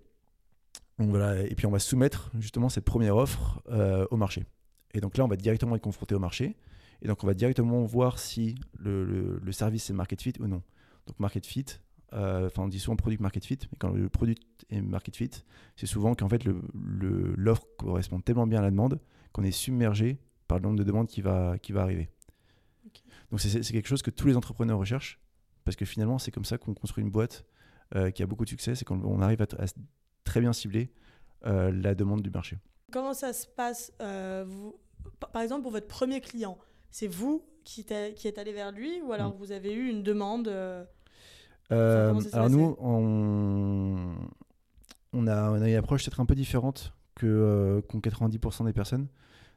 Donc, 0.98 1.10
voilà, 1.10 1.42
et 1.42 1.54
puis, 1.54 1.66
on 1.66 1.70
va 1.70 1.78
soumettre 1.78 2.30
justement 2.38 2.68
cette 2.68 2.84
première 2.84 3.16
offre 3.16 3.62
euh, 3.70 4.06
au 4.10 4.16
marché. 4.16 4.44
Et 4.94 5.00
donc 5.00 5.16
là, 5.16 5.25
on 5.25 5.28
va 5.28 5.37
directement 5.37 5.76
être 5.76 5.82
confronté 5.82 6.14
au 6.14 6.18
marché. 6.18 6.56
Et 7.02 7.09
donc, 7.09 7.23
on 7.23 7.26
va 7.26 7.35
directement 7.35 7.83
voir 7.85 8.19
si 8.19 8.57
le, 8.78 9.05
le- 9.05 9.38
le 9.43 9.52
service 9.52 9.88
est 9.90 9.93
market 9.93 10.21
fit 10.21 10.33
ou 10.40 10.47
non. 10.47 10.62
Donc, 11.07 11.19
market 11.21 11.47
fit, 11.47 11.64
euh, 12.12 12.47
enfin, 12.47 12.62
on 12.64 12.69
dit 12.69 12.81
souvent 12.81 12.97
product 12.97 13.21
market 13.21 13.45
fit, 13.45 13.59
mais 13.71 13.78
quand 13.78 13.90
le 13.90 14.09
produit 14.09 14.37
est 14.71 14.81
market 14.81 15.14
fit, 15.17 15.31
c'est 15.76 15.87
souvent 15.87 16.14
qu'en 16.14 16.28
fait, 16.28 16.45
le- 16.45 16.61
l'offre 17.37 17.67
correspond 17.78 18.21
tellement 18.21 18.47
bien 18.47 18.59
à 18.59 18.62
la 18.62 18.71
demande 18.71 19.00
qu'on 19.33 19.45
est 19.45 19.50
submergé 19.52 20.19
par 20.49 20.59
le 20.59 20.62
nombre 20.64 20.78
de 20.78 20.85
demandes 20.85 21.07
qui 21.09 21.21
va, 21.23 21.59
qui 21.59 21.73
va 21.73 21.83
arriver. 21.83 22.09
Donc, 23.31 23.40
c'est 23.40 23.61
quelque 23.61 23.87
chose 23.88 24.02
que 24.02 24.11
tous 24.11 24.26
les 24.26 24.37
entrepreneurs 24.37 24.78
recherchent, 24.78 25.21
parce 25.64 25.76
que 25.76 25.85
finalement, 25.85 26.19
c'est 26.19 26.31
comme 26.31 26.47
ça 26.47 26.57
qu'on 26.59 26.73
construit 26.75 27.05
une 27.05 27.11
boîte 27.11 27.45
euh, 27.95 28.11
qui 28.11 28.23
a 28.23 28.26
beaucoup 28.26 28.45
de 28.45 28.49
succès, 28.50 28.75
c'est 28.75 28.85
qu'on 28.87 29.02
on 29.05 29.21
arrive 29.21 29.43
à, 29.43 29.62
à 29.62 29.67
très 30.25 30.40
bien 30.40 30.52
cibler 30.55 30.90
euh, 31.47 31.71
la 31.71 31.95
demande 31.95 32.23
du 32.23 32.31
marché. 32.31 32.57
Comment 32.90 33.12
ça 33.14 33.33
se 33.35 33.47
passe 33.47 33.93
euh, 34.00 34.45
vous, 34.49 34.76
Par 35.33 35.43
exemple, 35.43 35.62
pour 35.62 35.73
votre 35.73 35.87
premier 35.87 36.21
client, 36.23 36.57
c'est 36.90 37.07
vous 37.09 37.42
qui, 37.64 37.85
qui 38.16 38.28
êtes 38.28 38.38
allé 38.38 38.52
vers 38.52 38.73
lui 38.73 39.00
ou 39.02 39.12
alors 39.12 39.35
Mm. 39.35 39.38
vous 39.38 39.52
avez 39.52 39.73
eu 39.73 39.88
une 39.88 40.02
demande 40.02 40.49
euh, 40.49 40.85
Euh, 41.71 42.14
alors 42.33 42.49
nous, 42.49 42.76
on, 42.80 44.14
on, 45.12 45.26
a, 45.26 45.50
on 45.50 45.61
a 45.61 45.68
une 45.68 45.76
approche 45.76 46.04
peut-être 46.04 46.21
un 46.21 46.26
peu 46.26 46.35
différente 46.35 46.95
que 47.14 47.26
euh, 47.26 47.83
qu'ont 47.83 47.99
90% 47.99 48.64
des 48.64 48.73
personnes. 48.73 49.09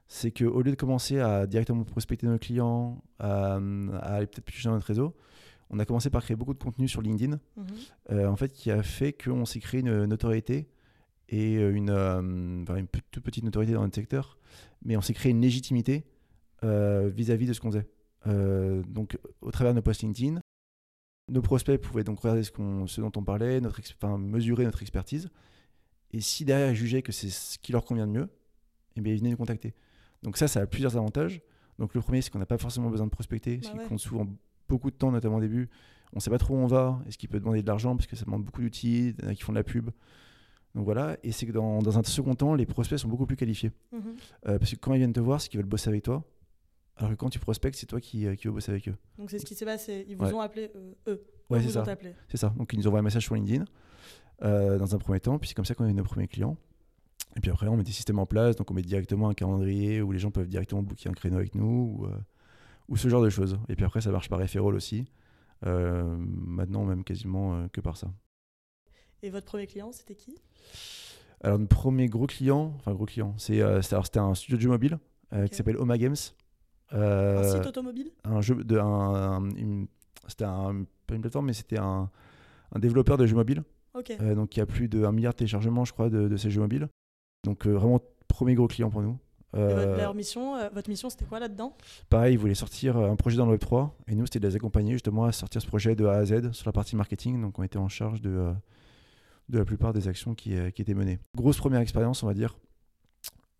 C'est 0.07 0.31
qu'au 0.31 0.61
lieu 0.61 0.71
de 0.71 0.75
commencer 0.75 1.19
à 1.19 1.47
directement 1.47 1.85
prospecter 1.85 2.27
nos 2.27 2.37
clients, 2.37 3.01
à, 3.19 3.55
à 3.55 4.15
aller 4.15 4.27
peut-être 4.27 4.43
plus 4.43 4.61
dans 4.65 4.71
notre 4.73 4.87
réseau, 4.87 5.15
on 5.69 5.79
a 5.79 5.85
commencé 5.85 6.09
par 6.09 6.21
créer 6.21 6.35
beaucoup 6.35 6.53
de 6.53 6.61
contenu 6.61 6.89
sur 6.89 7.01
LinkedIn, 7.01 7.39
mhm. 7.55 7.65
euh, 8.11 8.27
en 8.27 8.35
fait, 8.35 8.51
qui 8.51 8.71
a 8.71 8.83
fait 8.83 9.13
qu'on 9.13 9.45
s'est 9.45 9.61
créé 9.61 9.79
une 9.79 10.05
notoriété 10.05 10.67
et 11.29 11.55
euh, 11.57 11.73
une, 11.73 11.89
une 11.91 12.87
toute 13.11 13.23
petite 13.23 13.45
notoriété 13.45 13.73
dans 13.73 13.83
notre 13.83 13.95
secteur, 13.95 14.37
mais 14.83 14.97
on 14.97 15.01
s'est 15.01 15.13
créé 15.13 15.31
une 15.31 15.39
légitimité 15.39 16.03
euh, 16.63 17.09
vis-à-vis 17.13 17.47
de 17.47 17.53
ce 17.53 17.59
qu'on 17.59 17.71
faisait. 17.71 17.87
Euh, 18.27 18.83
donc, 18.87 19.17
au 19.41 19.51
travers 19.51 19.73
de 19.73 19.77
nos 19.77 19.81
posts 19.81 20.03
LinkedIn, 20.03 20.39
nos 21.29 21.41
prospects 21.41 21.79
pouvaient 21.79 22.03
donc 22.03 22.19
regarder 22.19 22.43
ce, 22.43 22.51
ce 22.87 23.01
dont 23.01 23.11
on 23.15 23.23
parlait, 23.23 23.61
notre 23.61 23.79
ex- 23.79 23.95
enfin, 24.01 24.17
mesurer 24.17 24.65
notre 24.65 24.81
expertise, 24.81 25.29
et 26.11 26.19
si 26.21 26.43
derrière 26.45 26.71
ils 26.71 26.75
jugeaient 26.75 27.01
que 27.01 27.11
c'est 27.11 27.29
ce 27.29 27.57
qui 27.57 27.71
leur 27.71 27.85
convient 27.85 28.05
de 28.07 28.11
mieux, 28.11 28.29
eh 28.95 29.01
bien, 29.01 29.13
ils 29.13 29.19
venaient 29.19 29.31
nous 29.31 29.37
contacter. 29.37 29.73
Donc 30.23 30.37
ça, 30.37 30.47
ça 30.47 30.59
a 30.61 30.65
plusieurs 30.67 30.97
avantages. 30.97 31.41
Donc 31.79 31.93
le 31.95 32.01
premier, 32.01 32.21
c'est 32.21 32.29
qu'on 32.29 32.39
n'a 32.39 32.45
pas 32.45 32.57
forcément 32.57 32.89
besoin 32.89 33.07
de 33.07 33.11
prospecter, 33.11 33.59
ce 33.63 33.67
Bah 33.69 33.73
qui 33.73 33.79
ouais. 33.79 33.85
compte 33.87 33.99
souvent 33.99 34.27
beaucoup 34.67 34.91
de 34.91 34.95
temps, 34.95 35.11
notamment 35.11 35.37
au 35.37 35.41
début. 35.41 35.69
On 36.13 36.17
ne 36.17 36.21
sait 36.21 36.29
pas 36.29 36.37
trop 36.37 36.55
où 36.55 36.57
on 36.57 36.67
va, 36.67 37.01
est-ce 37.07 37.17
qu'il 37.17 37.29
peut 37.29 37.39
demander 37.39 37.61
de 37.61 37.67
l'argent, 37.67 37.95
parce 37.95 38.07
que 38.07 38.15
ça 38.17 38.25
demande 38.25 38.43
beaucoup 38.43 38.61
d'outils, 38.61 39.15
il 39.17 39.23
y 39.23 39.27
en 39.27 39.29
a 39.29 39.33
qui 39.35 39.41
font 39.43 39.53
de 39.53 39.57
la 39.57 39.63
pub. 39.63 39.89
Donc 40.75 40.83
voilà, 40.85 41.17
et 41.23 41.31
c'est 41.31 41.45
que 41.45 41.51
dans, 41.53 41.79
dans 41.81 41.97
un 41.97 42.03
second 42.03 42.35
temps, 42.35 42.53
les 42.55 42.65
prospects 42.65 42.99
sont 42.99 43.07
beaucoup 43.07 43.25
plus 43.25 43.37
qualifiés. 43.37 43.71
Mhm. 43.93 44.01
Euh, 44.47 44.59
parce 44.59 44.71
que 44.71 44.75
quand 44.75 44.93
ils 44.93 44.97
viennent 44.99 45.13
te 45.13 45.19
voir, 45.21 45.39
c'est 45.41 45.47
qu'ils 45.49 45.59
veulent 45.59 45.69
bosser 45.69 45.89
avec 45.89 46.03
toi. 46.03 46.23
Alors 46.97 47.11
que 47.11 47.15
quand 47.15 47.29
tu 47.29 47.39
prospectes, 47.39 47.75
c'est 47.77 47.85
toi 47.87 47.99
qui, 47.99 48.27
euh, 48.27 48.35
qui 48.35 48.47
veux 48.47 48.53
bosser 48.53 48.71
avec 48.71 48.87
eux. 48.87 48.95
Donc 49.17 49.31
c'est 49.31 49.39
ce 49.39 49.45
qui 49.45 49.55
s'est 49.55 49.65
passé. 49.65 50.05
Ils 50.07 50.15
vous 50.17 50.25
Ouais. 50.25 50.33
ont 50.33 50.41
appelé 50.41 50.71
euh, 50.75 50.93
eux. 51.07 51.23
Ouais, 51.49 51.59
c'est 51.59 51.65
vous 51.67 51.71
ça. 51.71 51.81
ont 51.83 51.87
appelé. 51.87 52.13
C'est 52.29 52.37
ça. 52.37 52.53
Donc 52.57 52.71
ils 52.73 52.79
nous 52.79 52.87
envoient 52.87 52.99
un 52.99 53.03
message 53.03 53.23
sur 53.23 53.33
LinkedIn 53.35 53.65
euh, 54.43 54.77
dans 54.77 54.93
un 54.93 54.97
premier 54.99 55.19
temps, 55.19 55.39
puis 55.39 55.47
c'est 55.49 55.55
comme 55.55 55.65
ça 55.65 55.73
qu'on 55.75 55.85
a 55.85 55.89
eu 55.89 55.93
nos 55.93 56.03
premiers 56.03 56.27
clients. 56.27 56.57
Et 57.35 57.39
puis 57.39 57.49
après, 57.49 57.67
on 57.67 57.77
met 57.77 57.83
des 57.83 57.91
systèmes 57.91 58.19
en 58.19 58.25
place, 58.25 58.55
donc 58.57 58.69
on 58.71 58.73
met 58.73 58.81
directement 58.81 59.29
un 59.29 59.33
calendrier 59.33 60.01
où 60.01 60.11
les 60.11 60.19
gens 60.19 60.31
peuvent 60.31 60.49
directement 60.49 60.83
booker 60.83 61.09
un 61.09 61.13
créneau 61.13 61.37
avec 61.37 61.55
nous, 61.55 61.97
ou, 61.99 62.05
euh, 62.05 62.11
ou 62.89 62.97
ce 62.97 63.07
genre 63.07 63.21
de 63.23 63.29
choses. 63.29 63.57
Et 63.69 63.75
puis 63.75 63.85
après, 63.85 64.01
ça 64.01 64.11
marche 64.11 64.27
par 64.29 64.39
référol 64.39 64.75
aussi. 64.75 65.05
Maintenant, 65.63 66.83
même 66.85 67.03
quasiment 67.03 67.67
que 67.69 67.79
par 67.81 67.95
ça. 67.95 68.11
Et 69.21 69.29
votre 69.29 69.45
premier 69.45 69.67
client, 69.67 69.91
c'était 69.91 70.15
qui? 70.15 70.35
Alors, 71.43 71.59
notre 71.59 71.75
premier 71.75 72.07
gros 72.07 72.25
client, 72.27 72.73
enfin 72.79 72.93
gros 72.93 73.05
client, 73.05 73.35
c'est, 73.37 73.61
c'était 73.83 74.19
un 74.19 74.33
studio 74.33 74.57
de 74.57 74.61
jeux 74.61 74.69
mobile 74.69 74.99
qui 75.49 75.55
s'appelle 75.55 75.77
Oma 75.77 75.97
Games. 75.97 76.15
Un 76.91 76.97
Euh, 76.97 77.53
site 77.55 77.65
automobile? 77.67 78.11
un 78.23 78.41
jeu 78.41 78.55
de 78.63 78.77
un, 78.77 79.49
c'était 80.27 80.43
un, 80.45 80.83
pas 81.07 81.15
une 81.15 81.21
plateforme 81.21 81.45
mais 81.47 81.53
c'était 81.53 81.79
un, 81.79 82.09
développeur 82.77 83.17
de 83.17 83.25
jeux 83.25 83.35
mobiles. 83.35 83.63
Ok. 83.93 84.11
euh, 84.21 84.35
donc 84.35 84.55
il 84.55 84.59
y 84.59 84.63
a 84.63 84.65
plus 84.65 84.87
de 84.87 85.03
1 85.03 85.11
milliard 85.11 85.33
de 85.33 85.37
téléchargements 85.37 85.83
je 85.85 85.91
crois 85.93 86.09
de, 86.09 86.27
de 86.27 86.37
ces 86.37 86.49
jeux 86.49 86.61
mobiles. 86.61 86.87
Donc 87.43 87.65
euh, 87.67 87.71
vraiment 87.71 87.99
premier 88.27 88.55
gros 88.55 88.67
client 88.67 88.89
pour 88.89 89.01
nous. 89.01 89.17
Votre, 89.53 89.75
Euh, 89.75 89.97
leur 89.97 90.13
mission, 90.13 90.55
euh, 90.55 90.69
votre 90.73 90.89
mission, 90.89 91.09
c'était 91.09 91.25
quoi 91.25 91.39
là-dedans? 91.39 91.75
Pareil 92.09 92.35
ils 92.35 92.37
voulaient 92.39 92.53
sortir 92.55 92.95
un 92.97 93.15
projet 93.17 93.35
dans 93.37 93.45
le 93.45 93.51
Web 93.51 93.59
3 93.59 93.97
et 94.07 94.15
nous 94.15 94.25
c'était 94.25 94.39
de 94.39 94.47
les 94.47 94.55
accompagner 94.55 94.93
justement 94.93 95.25
à 95.25 95.31
sortir 95.33 95.61
ce 95.61 95.67
projet 95.67 95.93
de 95.95 96.05
A 96.05 96.13
à 96.13 96.25
Z 96.25 96.51
sur 96.53 96.65
la 96.67 96.71
partie 96.71 96.95
marketing. 96.95 97.41
Donc 97.41 97.59
on 97.59 97.63
était 97.63 97.77
en 97.79 97.89
charge 97.89 98.21
de 98.21 98.29
euh, 98.29 98.53
de 99.49 99.57
la 99.59 99.65
plupart 99.65 99.91
des 99.91 100.07
actions 100.07 100.33
qui, 100.35 100.55
qui 100.73 100.81
étaient 100.81 100.93
menées. 100.93 101.19
Grosse 101.35 101.57
première 101.57 101.81
expérience 101.81 102.23
on 102.23 102.27
va 102.27 102.33
dire 102.33 102.57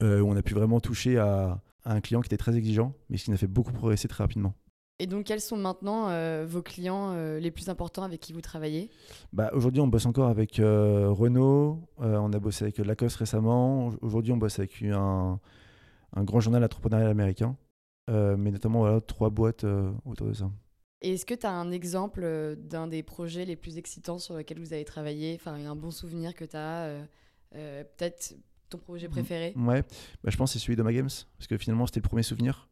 euh, 0.02 0.22
où 0.22 0.30
on 0.30 0.36
a 0.36 0.42
pu 0.42 0.54
vraiment 0.54 0.80
toucher 0.80 1.18
à, 1.18 1.62
à 1.86 1.94
un 1.94 2.02
client 2.02 2.22
qui 2.22 2.28
était 2.28 2.38
très 2.38 2.56
exigeant 2.58 2.94
mais 3.10 3.18
qui 3.18 3.30
nous 3.30 3.36
a 3.36 3.38
fait 3.38 3.48
beaucoup 3.48 3.72
progresser 3.74 4.08
très 4.08 4.24
rapidement 4.24 4.54
Et 5.00 5.08
donc, 5.08 5.26
quels 5.26 5.42
sont 5.42 5.58
maintenant 5.58 6.10
euh, 6.10 6.46
vos 6.48 6.62
clients 6.62 7.12
euh, 7.14 7.40
les 7.40 7.50
plus 7.52 7.70
importants 7.70 8.04
avec 8.04 8.20
qui 8.20 8.34
vous 8.34 8.42
travaillez? 8.42 8.90
Bah, 9.34 9.50
aujourd'hui, 9.54 9.82
on 9.82 9.88
bosse 9.88 10.06
encore 10.06 10.28
avec 10.30 10.58
Renault, 10.58 11.80
on 11.98 12.34
a 12.34 12.40
bossé 12.40 12.66
avec 12.66 12.78
Lacoste 12.78 13.18
récemment. 13.18 13.88
Au- 13.88 13.98
Aujourd'hui, 14.02 14.32
on 14.32 14.38
bosse 14.38 14.60
avec 14.60 14.82
un, 14.84 15.40
un 16.14 16.24
grand 16.24 16.40
journal 16.40 16.64
entrepreneurial 16.64 17.10
américain, 17.10 17.56
mais 18.10 18.52
notamment 18.52 18.80
voilà, 18.82 19.02
trois 19.02 19.30
boîtes 19.30 19.66
autour 20.06 20.28
de 20.28 20.34
ça. 20.34 20.52
Et 21.02 21.14
est-ce 21.14 21.26
que 21.26 21.34
tu 21.34 21.48
as 21.48 21.52
un 21.52 21.72
exemple 21.72 22.56
d'un 22.60 22.86
des 22.88 23.02
projets 23.02 23.46
les 23.46 23.56
plus 23.56 23.78
excitants 23.80 24.20
sur 24.20 24.38
lesquels 24.38 24.60
vous 24.60 24.74
avez 24.74 24.86
travaillé? 24.86 25.34
Enfin, 25.40 25.54
un 25.66 25.76
bon 25.76 25.90
souvenir 25.90 26.36
que 26.36 26.46
tu 26.46 26.56
as 26.58 27.08
Peut-être 27.52 28.36
ton 28.72 28.78
projet 28.80 29.08
préféré? 29.08 29.54
Ouais, 29.56 29.84
bah, 30.24 30.30
je 30.32 30.38
pense 30.38 30.52
que 30.54 30.60
c'est 30.60 30.64
celui 30.66 30.76
de 30.76 30.84
Ma 30.84 30.92
Games, 30.94 31.10
parce 31.38 31.48
que 31.48 31.58
finalement, 31.58 31.86
c'était 31.86 32.00
le 32.00 32.08
premier 32.08 32.24
souvenir. 32.24 32.68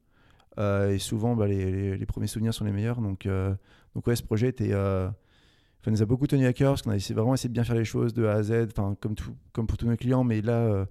Euh, 0.58 0.92
et 0.92 1.00
souvent, 1.00 1.36
bah, 1.36 1.48
les, 1.48 1.96
les- 1.98 2.06
premiers 2.06 2.28
souvenirs 2.28 2.54
sont 2.54 2.66
les 2.66 2.72
meilleurs. 2.72 3.00
Donc, 3.02 3.26
euh, 3.26 3.54
donc 3.96 4.08
ouais, 4.08 4.16
ce 4.16 4.24
projet 4.24 4.48
était, 4.50 4.74
euh, 4.74 5.10
nous 5.88 6.02
a 6.02 6.06
beaucoup 6.06 6.28
tenu 6.28 6.46
à 6.46 6.54
cœur, 6.54 6.72
parce 6.74 6.82
qu'on 6.82 6.92
a 6.92 6.96
essayé, 6.96 7.16
vraiment 7.16 7.34
essayé 7.34 7.50
de 7.50 7.54
bien 7.54 7.64
faire 7.64 7.76
les 7.76 7.86
choses 7.86 8.14
de 8.14 8.26
A 8.26 8.34
à 8.34 8.44
Z, 8.44 8.74
comme, 9.00 9.16
tout, 9.16 9.34
comme 9.54 9.68
pour 9.68 9.78
tous 9.78 9.86
nos 9.88 9.96
clients. 9.96 10.24
Mais 10.24 10.42
là, 10.42 10.58
euh, 10.58 10.86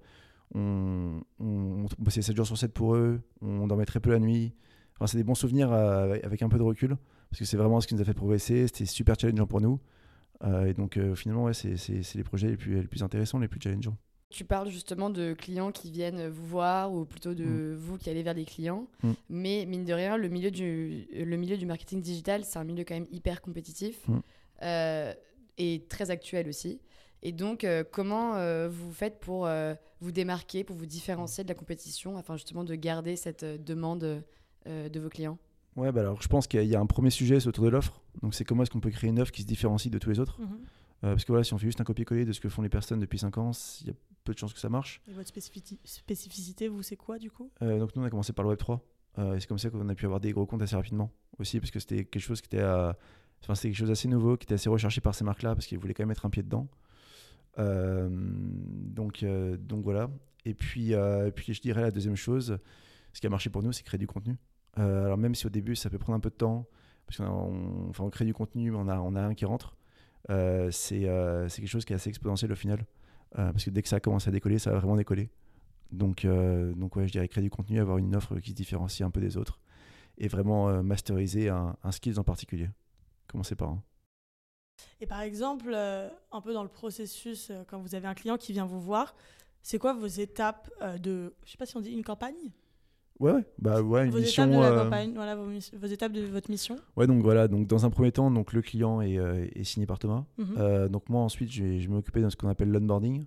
on, 0.55 1.21
on, 1.39 1.85
on 1.85 1.87
bossait 1.99 2.21
7 2.21 2.35
jours 2.35 2.47
sur 2.47 2.57
7 2.57 2.73
pour 2.73 2.95
eux, 2.95 3.21
on 3.41 3.67
dormait 3.67 3.85
très 3.85 3.99
peu 3.99 4.11
la 4.11 4.19
nuit. 4.19 4.53
Enfin, 4.95 5.07
c'est 5.07 5.17
des 5.17 5.23
bons 5.23 5.35
souvenirs 5.35 5.71
avec- 5.71 6.41
un 6.41 6.49
peu 6.49 6.57
de 6.57 6.63
recul, 6.63 6.97
parce 7.29 7.39
que 7.39 7.45
c'est 7.45 7.57
vraiment 7.57 7.79
ce 7.81 7.87
qui 7.87 7.95
nous 7.95 8.01
a 8.01 8.05
fait 8.05 8.13
progresser. 8.13 8.67
C'était 8.67 8.85
super 8.85 9.15
challengeant 9.19 9.47
pour 9.47 9.61
nous. 9.61 9.79
Et 10.65 10.73
donc, 10.73 10.97
finalement, 11.15 11.43
ouais, 11.45 11.53
c'est 11.53 11.75
les 12.15 12.23
projets 12.23 12.47
les 12.49 12.57
plus, 12.57 12.75
les 12.81 12.87
plus 12.87 13.03
intéressants, 13.03 13.39
les 13.39 13.47
plus 13.47 13.59
challengeants. 13.61 13.97
Tu 14.31 14.45
parles 14.45 14.69
justement 14.69 15.09
de 15.09 15.33
clients 15.33 15.71
qui 15.71 15.89
viennent 15.89 16.27
vous 16.27 16.45
voir 16.45 16.93
ou 16.93 17.03
plutôt 17.05 17.33
de 17.33 17.75
vous 17.77 17.97
qui 17.97 18.09
allez 18.11 18.21
vers 18.21 18.35
les 18.35 18.45
clients. 18.45 18.87
Mm. 19.01 19.11
Mais 19.29 19.65
mine 19.65 19.85
de 19.85 19.93
rien, 19.93 20.17
le 20.17 20.29
milieu 20.29 20.51
du, 20.51 21.07
le 21.13 21.35
milieu 21.35 21.57
du 21.57 21.65
marketing 21.65 21.99
digital, 22.01 22.43
c'est 22.45 22.59
un 22.59 22.63
milieu 22.63 22.83
quand 22.87 22.93
même 22.93 23.07
hyper 23.11 23.41
compétitif 23.41 24.07
Mm. 24.07 24.19
euh, 24.63 25.13
et 25.57 25.83
très 25.89 26.11
actuel 26.11 26.47
aussi. 26.47 26.79
Et 27.23 27.31
donc, 27.31 27.63
euh, 27.63 27.83
comment 27.91 28.35
euh, 28.35 28.69
vous 28.69 28.93
faites 28.93 29.19
pour 29.19 29.45
euh, 29.47 29.73
vous 29.99 30.11
démarquer, 30.11 30.63
pour 30.63 30.75
vous 30.75 30.85
différencier 30.85 31.43
de 31.43 31.49
la 31.49 31.55
compétition 31.55 32.15
afin 32.17 32.35
justement 32.37 32.63
de 32.63 32.75
garder 32.75 33.15
cette 33.15 33.43
demande 33.43 34.23
euh, 34.67 34.89
de 34.89 34.99
vos 34.99 35.09
clients? 35.09 35.37
Ouais, 35.75 35.91
bah 35.91 36.01
alors 36.01 36.21
je 36.21 36.27
pense 36.27 36.45
qu'il 36.47 36.63
y 36.63 36.75
a- 36.75 36.79
un 36.79 36.85
premier 36.85 37.09
sujet, 37.09 37.39
c'est 37.39 37.47
autour 37.47 37.65
de 37.65 37.69
l'offre. 37.69 37.99
Donc 38.21 38.35
c'est 38.35 38.45
comment 38.45 38.61
est-ce 38.63 38.71
qu'on 38.71 38.79
peut 38.79 38.89
créer 38.91 39.09
une 39.09 39.19
offre 39.19 39.31
qui 39.31 39.41
se 39.41 39.47
différencie 39.47 39.91
de 39.91 39.97
tous 39.97 40.09
les 40.11 40.19
autres. 40.19 40.39
Mhm. 40.39 40.47
Euh, 41.03 41.11
parce 41.13 41.23
que 41.23 41.31
voilà, 41.31 41.43
si 41.43 41.53
on 41.53 41.57
fait 41.57 41.65
juste 41.65 41.79
un 41.81 41.85
copier-coller 41.85 42.25
de 42.25 42.31
ce 42.33 42.39
que 42.39 42.49
font 42.49 42.61
les 42.61 42.69
personnes 42.69 42.99
depuis 42.99 43.19
5 43.19 43.37
ans, 43.37 43.51
il 43.81 43.87
y 43.87 43.89
a 43.89 43.93
peu 44.23 44.33
de 44.33 44.37
chances 44.39 44.53
que 44.53 44.59
ça 44.59 44.69
marche. 44.69 45.01
Et 45.07 45.13
votre 45.13 45.29
spécifi- 45.29 45.79
spécificité, 45.83 46.67
vous, 46.67 46.83
c'est 46.83 46.95
quoi 46.97 47.17
du 47.19 47.29
coup? 47.31 47.51
Euh, 47.61 47.79
donc 47.79 47.95
nous, 47.95 48.01
on 48.01 48.05
a 48.05 48.09
commencé 48.09 48.33
par 48.33 48.45
le 48.45 48.55
Web3. 48.55 48.79
Euh, 49.17 49.35
et 49.35 49.39
c'est 49.39 49.47
comme 49.47 49.57
ça 49.57 49.69
qu'on 49.69 49.89
a 49.89 49.95
pu 49.95 50.05
avoir 50.05 50.19
des 50.19 50.31
gros 50.31 50.45
comptes 50.45 50.61
assez 50.61 50.75
rapidement 50.75 51.11
aussi, 51.39 51.59
parce 51.59 51.71
que 51.71 51.79
c'était 51.79 52.05
quelque 52.05 52.21
chose 52.21 52.41
qui 52.41 52.47
était 52.47 52.63
euh, 52.63 52.93
Enfin, 53.41 53.55
c'était 53.55 53.69
quelque 53.69 53.77
chose 53.79 53.89
d'assez 53.89 54.07
nouveau, 54.09 54.35
qui 54.37 54.43
était 54.43 54.55
assez 54.55 54.67
recherché 54.69 54.99
par 55.01 55.15
ces 55.15 55.23
marques-là, 55.23 55.55
parce 55.55 55.65
qu'ils 55.65 55.77
voulaient 55.79 55.93
quand 55.93 56.03
même 56.03 56.09
mettre 56.09 56.25
un 56.25 56.29
pied 56.29 56.43
dedans. 56.43 56.67
Euh, 57.57 58.09
donc, 58.11 59.23
euh, 59.23 59.57
donc 59.57 59.83
voilà. 59.83 60.09
Et 60.45 60.53
puis, 60.53 60.93
euh, 60.93 61.31
puis, 61.31 61.53
je 61.53 61.61
dirais 61.61 61.81
la 61.81 61.91
deuxième 61.91 62.15
chose, 62.15 62.57
ce 63.13 63.21
qui 63.21 63.27
a 63.27 63.29
marché 63.29 63.49
pour 63.49 63.63
nous, 63.63 63.71
c'est 63.71 63.83
créer 63.83 63.97
du 63.97 64.07
contenu. 64.07 64.37
alors, 64.75 65.17
même 65.17 65.35
si 65.35 65.45
au 65.47 65.49
début, 65.49 65.75
ça 65.75 65.89
peut 65.89 65.97
prendre 65.97 66.17
un 66.17 66.19
peu 66.19 66.29
de 66.29 66.35
temps, 66.35 66.67
parce 67.07 67.17
qu'on 67.17 67.87
enfin, 67.89 68.03
on 68.03 68.09
crée 68.09 68.25
du 68.25 68.33
contenu, 68.33 68.71
mais 68.71 68.77
on 68.77 68.87
a, 68.87 68.99
on 68.99 69.15
a 69.15 69.21
un 69.21 69.33
qui 69.33 69.45
rentre, 69.45 69.75
c'est 70.27 70.99
quelque 71.01 71.67
chose 71.67 71.85
qui 71.85 71.93
est 71.93 71.95
assez 71.95 72.09
exponentiel 72.09 72.51
au 72.51 72.55
final. 72.55 72.85
Parce 73.35 73.65
que 73.65 73.69
dès 73.69 73.81
que 73.81 73.89
ça 73.89 73.99
commence 73.99 74.27
à 74.27 74.31
décoller, 74.31 74.59
ça 74.59 74.71
va 74.71 74.77
vraiment 74.77 74.97
décoller. 74.97 75.29
Donc, 75.91 76.25
donc 76.25 76.95
ouais, 76.95 77.07
je 77.07 77.11
dirais 77.11 77.27
créer 77.27 77.43
du 77.43 77.49
contenu, 77.49 77.79
avoir 77.79 77.97
une 77.97 78.15
offre 78.15 78.39
qui 78.39 78.51
se 78.51 78.55
différencie 78.55 79.05
un 79.05 79.11
peu 79.11 79.21
des 79.21 79.37
autres 79.37 79.59
et 80.17 80.27
vraiment 80.27 80.83
masteriser 80.83 81.49
un, 81.49 81.75
un 81.83 81.91
skills 81.91 82.19
en 82.19 82.23
particulier. 82.23 82.69
Commencer 83.27 83.55
par 83.55 83.69
un. 83.69 83.83
Et 85.01 85.05
par 85.05 85.21
exemple, 85.21 85.71
euh, 85.73 86.09
un 86.31 86.41
peu 86.41 86.53
dans 86.53 86.63
le 86.63 86.69
processus, 86.69 87.49
euh, 87.49 87.63
quand 87.67 87.79
vous 87.79 87.95
avez 87.95 88.07
un 88.07 88.13
client 88.13 88.37
qui 88.37 88.53
vient 88.53 88.65
vous 88.65 88.81
voir, 88.81 89.15
c'est 89.61 89.79
quoi 89.79 89.93
vos 89.93 90.07
étapes 90.07 90.69
euh, 90.81 90.97
de, 90.97 91.33
je 91.45 91.51
sais 91.51 91.57
pas 91.57 91.65
si 91.65 91.77
on 91.77 91.81
dit 91.81 91.91
une 91.91 92.03
campagne? 92.03 92.51
Ouais, 93.19 93.33
ouais, 93.33 93.45
bah 93.57 93.81
ouais, 93.81 94.05
une 94.05 94.11
vos 94.11 94.19
mission. 94.19 94.43
Étapes 94.43 94.57
de 94.57 94.75
la 94.75 94.83
campagne, 94.83 95.11
voilà, 95.13 95.35
vos, 95.35 95.45
vos, 95.45 95.87
étapes 95.87 96.13
de 96.13 96.21
votre 96.21 96.49
mission. 96.49 96.77
Ouais, 96.95 97.05
donc 97.05 97.21
voilà, 97.21 97.47
donc 97.47 97.67
dans 97.67 97.85
un 97.85 97.89
premier 97.89 98.11
temps, 98.11 98.31
donc 98.31 98.53
le 98.53 98.61
client 98.61 99.01
est, 99.01 99.15
est 99.15 99.63
signé 99.63 99.85
par 99.85 99.99
Thomas. 99.99 100.23
Mhm. 100.37 100.87
donc 100.87 101.09
moi 101.09 101.21
ensuite, 101.21 101.51
je 101.51 101.63
vais, 101.63 101.87
m'occuper 101.87 102.21
de 102.21 102.29
ce 102.29 102.37
qu'on 102.37 102.47
appelle 102.47 102.69
l'onboarding. 102.71 103.25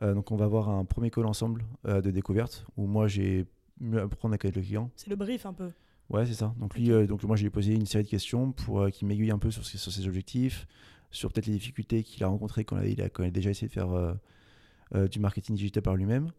donc 0.00 0.30
on 0.30 0.36
va 0.36 0.44
avoir 0.44 0.68
un 0.68 0.84
premier 0.84 1.10
call 1.10 1.26
ensemble 1.26 1.64
de 1.84 2.10
découverte 2.10 2.64
où 2.76 2.86
moi 2.86 3.08
j'ai 3.08 3.46
mieux 3.80 4.00
apprendre 4.00 4.34
à 4.34 4.38
connaître 4.38 4.58
le 4.58 4.64
client. 4.64 4.90
C'est 4.96 5.10
le 5.10 5.16
brief 5.16 5.46
un 5.46 5.52
peu. 5.52 5.70
Ouais, 6.10 6.24
c'est 6.24 6.34
ça. 6.34 6.54
Donc, 6.58 6.76
lui, 6.76 6.92
euh, 6.92 7.06
donc 7.06 7.22
moi, 7.24 7.36
j'ai 7.36 7.50
posé 7.50 7.74
une 7.74 7.86
série 7.86 8.04
de 8.04 8.08
questions 8.08 8.52
pour 8.52 8.82
euh, 8.82 8.90
qu'il 8.90 9.08
m'aiguille 9.08 9.30
un 9.30 9.38
peu 9.38 9.50
sur, 9.50 9.64
sur, 9.64 9.92
ses 9.92 10.06
objectifs, 10.06 10.66
sur 11.10 11.32
peut-être 11.32 11.46
les 11.46 11.54
difficultés 11.54 12.02
qu'il 12.02 12.22
a 12.22 12.28
rencontrées 12.28 12.64
quand 12.64 12.80
il 12.80 13.00
a, 13.02 13.08
quand 13.08 13.24
il 13.24 13.28
a 13.28 13.30
déjà 13.30 13.50
essayé 13.50 13.68
de 13.68 13.72
faire 13.72 13.90
euh, 13.92 15.08
du 15.08 15.18
marketing 15.18 15.56
digital 15.56 15.82
par 15.82 15.96
lui-même. 15.96 16.30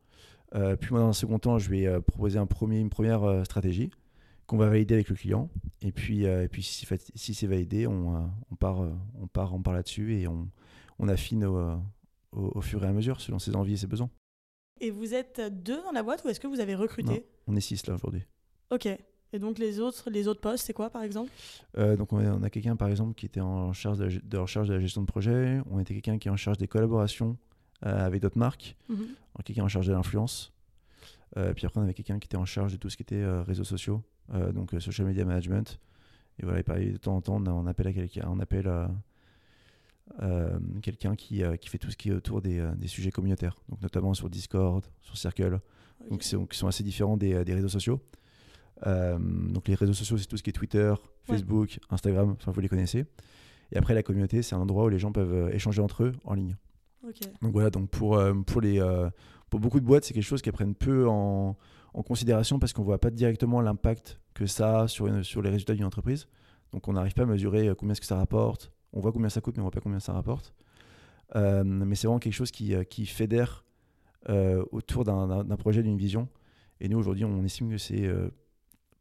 Puis, 0.51 0.91
moi, 0.91 0.99
dans 0.99 1.09
un 1.09 1.13
second 1.13 1.39
temps, 1.39 1.57
je 1.57 1.69
vais 1.69 2.01
proposer 2.01 2.39
un 2.39 2.45
premier, 2.45 2.79
une 2.79 2.89
première 2.89 3.45
stratégie 3.45 3.91
qu'on 4.45 4.57
va 4.57 4.69
valider 4.69 4.93
avec 4.93 5.09
le 5.09 5.15
client. 5.15 5.49
Et 5.81 5.91
puis, 5.91 6.23
et 6.23 6.47
puis 6.47 6.63
si, 6.63 6.87
si 7.15 7.33
c'est 7.33 7.47
validé, 7.47 7.85
on, 7.85 8.31
on, 8.49 8.55
part, 8.55 8.79
on 9.21 9.27
part, 9.27 9.53
on 9.53 9.61
part 9.61 9.73
là-dessus 9.73 10.15
et 10.19 10.27
on, 10.27 10.49
on 10.99 11.07
affine 11.09 11.45
au, 11.45 11.79
au, 12.31 12.61
fur 12.61 12.83
et 12.83 12.87
à 12.87 12.91
mesure 12.91 13.21
selon 13.21 13.39
ses 13.39 13.55
envies 13.55 13.73
et 13.73 13.77
ses 13.77 13.87
besoins. 13.87 14.09
Et 14.79 14.91
vous 14.91 15.13
êtes 15.13 15.41
deux 15.63 15.81
dans 15.83 15.91
la 15.91 16.03
boîte 16.03 16.23
ou 16.23 16.29
est-ce 16.29 16.39
que 16.39 16.47
vous 16.47 16.59
avez 16.59 16.75
recruté? 16.75 17.25
On 17.47 17.55
est 17.55 17.61
six 17.61 17.85
là 17.87 17.95
aujourd'hui. 17.95 18.23
Ok. 18.69 18.87
Et 19.33 19.39
donc 19.39 19.57
les 19.59 19.79
autres, 19.79 20.09
les 20.09 20.27
autres 20.27 20.39
postes, 20.39 20.65
c'est 20.65 20.73
quoi 20.73 20.89
par 20.89 21.03
exemple? 21.03 21.31
Euh, 21.77 21.97
Donc 21.97 22.13
on 22.13 22.43
a, 22.43 22.49
quelqu'un 22.49 22.75
par 22.75 22.87
exemple 22.87 23.13
qui 23.13 23.25
était 23.25 23.41
en 23.41 23.73
charge 23.73 23.97
de, 23.97 24.05
la, 24.05 24.11
de 24.11 24.71
la 24.71 24.79
gestion 24.79 25.01
de 25.01 25.07
projet, 25.07 25.59
on 25.69 25.79
était 25.79 25.93
quelqu'un 25.93 26.17
qui 26.17 26.27
est 26.27 26.31
en 26.31 26.37
charge 26.37 26.57
des 26.57 26.67
collaborations 26.67 27.31
euh, 27.31 27.46
avec 27.81 28.21
d'autres 28.21 28.37
marques, 28.37 28.75
mhm. 28.89 29.07
quelqu'un 29.45 29.63
en 29.63 29.67
charge 29.67 29.87
de 29.87 29.93
l'influence, 29.93 30.53
euh, 31.37 31.53
puis 31.53 31.65
après 31.65 31.79
on 31.79 31.83
avait 31.83 31.93
quelqu'un 31.93 32.19
qui 32.19 32.25
était 32.25 32.37
en 32.37 32.45
charge 32.45 32.71
de 32.71 32.77
tout 32.77 32.89
ce 32.89 32.97
qui 32.97 33.03
était 33.03 33.25
réseaux 33.41 33.63
sociaux, 33.63 34.03
donc 34.53 34.71
social 34.79 35.07
media 35.07 35.25
management. 35.25 35.79
Et 36.39 36.45
voilà, 36.45 36.61
et 36.79 36.91
de 36.91 36.97
temps 36.97 37.15
en 37.15 37.21
temps 37.21 37.41
on, 37.45 37.67
appelle 37.67 37.87
à 37.87 37.93
quelqu'un, 37.93 38.27
on 38.29 38.39
appelle 38.39 38.71
quelqu'un 40.81 41.15
qui, 41.15 41.43
qui, 41.59 41.69
fait 41.69 41.77
tout 41.77 41.91
ce 41.91 41.97
qui 41.97 42.09
est 42.09 42.13
autour 42.13 42.41
des, 42.41 42.67
des, 42.77 42.87
sujets 42.87 43.11
communautaires, 43.11 43.57
donc 43.69 43.81
notamment 43.81 44.13
sur 44.13 44.29
Discord, 44.29 44.83
sur 45.01 45.17
Circle, 45.17 45.59
donc 46.09 46.21
qui 46.21 46.57
sont 46.57 46.67
assez 46.67 46.83
différents 46.83 47.17
des, 47.17 47.43
des 47.45 47.53
réseaux 47.53 47.69
sociaux. 47.69 48.01
Euh, 48.85 49.17
donc 49.19 49.67
les 49.67 49.75
réseaux 49.75 49.93
sociaux, 49.93 50.17
c'est 50.17 50.27
tout 50.27 50.37
ce 50.37 50.43
qui 50.43 50.49
est 50.49 50.53
Twitter, 50.53 50.93
Facebook, 51.23 51.79
Instagram, 51.89 52.35
enfin 52.39 52.51
vous 52.51 52.61
les 52.61 52.69
connaissez. 52.69 53.05
Et 53.71 53.77
après 53.77 53.93
la 53.93 54.03
communauté, 54.03 54.41
c'est 54.41 54.55
un 54.55 54.59
endroit 54.59 54.85
où 54.85 54.89
les 54.89 54.99
gens 54.99 55.11
peuvent 55.11 55.33
euh, 55.33 55.49
échanger 55.49 55.81
entre 55.81 56.03
eux 56.03 56.13
en 56.23 56.33
ligne. 56.33 56.55
Donc 57.41 57.51
voilà, 57.53 57.69
donc 57.69 57.89
pour, 57.89 58.17
euh, 58.17 58.33
pour, 58.33 58.61
les, 58.61 58.81
pour 59.49 59.59
beaucoup 59.59 59.79
de 59.79 59.85
boîtes, 59.85 60.05
c'est 60.05 60.13
quelque 60.13 60.23
chose 60.23 60.41
qui 60.41 60.51
prennent 60.51 60.75
peu 60.75 61.07
en, 61.07 61.55
considération 62.05 62.59
parce 62.59 62.73
qu'on 62.73 62.83
ne 62.83 62.87
voit 62.87 62.99
pas 62.99 63.09
directement 63.09 63.59
l'impact 63.59 64.19
que 64.35 64.45
ça 64.45 64.81
a 64.81 64.87
sur, 64.87 65.25
sur 65.25 65.41
les 65.41 65.49
résultats 65.49 65.73
d'une 65.73 65.85
entreprise. 65.85 66.27
Donc 66.71 66.87
on 66.87 66.93
n'arrive 66.93 67.13
pas 67.13 67.23
à 67.23 67.25
mesurer 67.25 67.71
combien 67.75 67.93
est-ce 67.93 68.01
que 68.01 68.07
ça 68.07 68.17
rapporte. 68.17 68.71
On 68.93 68.99
voit 68.99 69.11
combien 69.11 69.29
ça 69.29 69.41
coûte, 69.41 69.57
mais 69.57 69.61
on 69.61 69.65
ne 69.65 69.71
voit 69.71 69.71
pas 69.71 69.81
combien 69.81 69.99
ça 69.99 70.13
rapporte. 70.13 70.53
mais 71.33 71.95
c'est 71.95 72.07
vraiment 72.07 72.19
quelque 72.19 72.33
chose 72.33 72.51
qui, 72.51 72.75
qui 72.89 73.05
fédère 73.07 73.65
autour 74.71 75.05
d'un 75.05 75.57
projet, 75.57 75.81
d'une 75.81 75.97
vision. 75.97 76.27
Et 76.79 76.87
nous, 76.87 76.99
aujourd'hui, 76.99 77.25
on 77.25 77.43
estime 77.43 77.71
que 77.71 77.79
c'est 77.79 78.07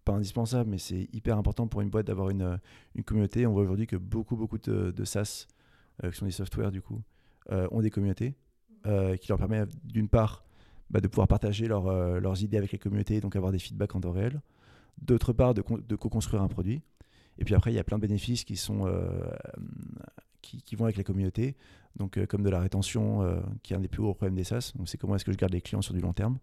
pas 0.07 0.15
indispensable, 0.15 0.71
mais 0.71 0.79
c'est 0.79 1.09
hyper 1.13 1.37
important 1.37 1.67
pour 1.67 1.83
une 1.83 1.91
boîte 1.91 2.07
d'avoir 2.07 2.31
une, 2.31 2.59
une, 2.95 3.05
communauté. 3.05 3.47
On 3.47 3.53
voit 3.53 3.63
aujourd'hui 3.63 3.87
que 3.87 3.97
beaucoup, 3.97 4.37
beaucoup 4.37 4.57
de, 4.57 4.93
de 4.93 5.05
SaaS, 5.05 5.49
euh, 6.03 6.11
qui 6.11 6.17
sont 6.17 6.25
des 6.25 6.31
softwares 6.31 6.71
du 6.71 6.81
coup, 6.81 6.95
euh, 6.95 7.01
ont 7.51 7.81
des 7.81 7.91
communautés 7.91 8.35
euh, 8.87 9.17
qui 9.17 9.29
leur 9.29 9.39
permettent 9.39 9.71
d'une 9.85 10.09
part 10.09 10.45
bah, 10.91 11.01
de 11.01 11.09
pouvoir 11.09 11.29
partager 11.29 11.67
leurs 11.67 12.43
idées 12.43 12.57
avec 12.57 12.73
les 12.73 12.79
communautés, 12.79 13.21
donc 13.21 13.37
avoir 13.37 13.53
des 13.53 13.59
feedbacks 13.59 13.95
en 13.95 14.01
temps 14.01 14.13
réel. 14.13 14.41
D'autre 15.01 15.33
part, 15.33 15.55
de, 15.55 15.63
co-construire 15.63 16.43
un 16.43 16.49
produit. 16.49 16.83
Et 17.39 17.45
puis 17.45 17.55
après, 17.55 17.73
il 17.73 17.75
y 17.75 17.79
a 17.79 17.85
plein 17.85 17.99
de 17.99 18.03
bénéfices 18.03 18.45
qui, 18.45 18.57
sont, 18.57 18.87
qui, 20.41 20.77
vont 20.77 20.85
avec 20.85 20.97
la 20.97 21.05
communauté, 21.05 21.57
donc 21.97 22.25
comme 22.27 22.43
de 22.43 22.49
la 22.51 22.61
rétention, 22.61 23.43
qui 23.63 23.75
est 23.75 23.77
un 23.77 23.81
des 23.81 23.89
plus 23.89 24.03
gros 24.03 24.15
problèmes 24.15 24.37
des 24.37 24.45
SaaS. 24.45 24.73
C'est 24.87 24.99
comment 24.99 25.17
est-ce 25.17 25.25
que 25.25 25.33
je 25.33 25.37
garde 25.37 25.53
les 25.53 25.61
clients 25.61 25.83
sur 25.83 25.93
du 25.93 26.01
long 26.01 26.13
terme. 26.13 26.39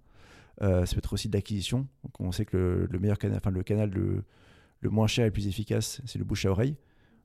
Euh, 0.62 0.86
ça 0.86 0.94
peut 0.94 1.00
être 1.00 1.14
aussi 1.14 1.30
de 1.30 1.36
l'acquisition. 1.36 1.88
On 2.20 2.32
sait 2.32 2.46
que 2.46 2.88
le, 2.90 3.00
meilleur 3.00 3.18
canal, 3.18 3.40
le 3.52 3.64
canal 3.64 3.90
le, 3.90 4.24
moins 4.90 5.08
cher 5.08 5.26
et 5.26 5.28
le 5.30 5.34
plus 5.34 5.48
efficace, 5.48 6.02
c'est 6.06 6.20
le 6.20 6.26
bouche 6.26 6.46
à 6.46 6.52
oreille. 6.52 6.76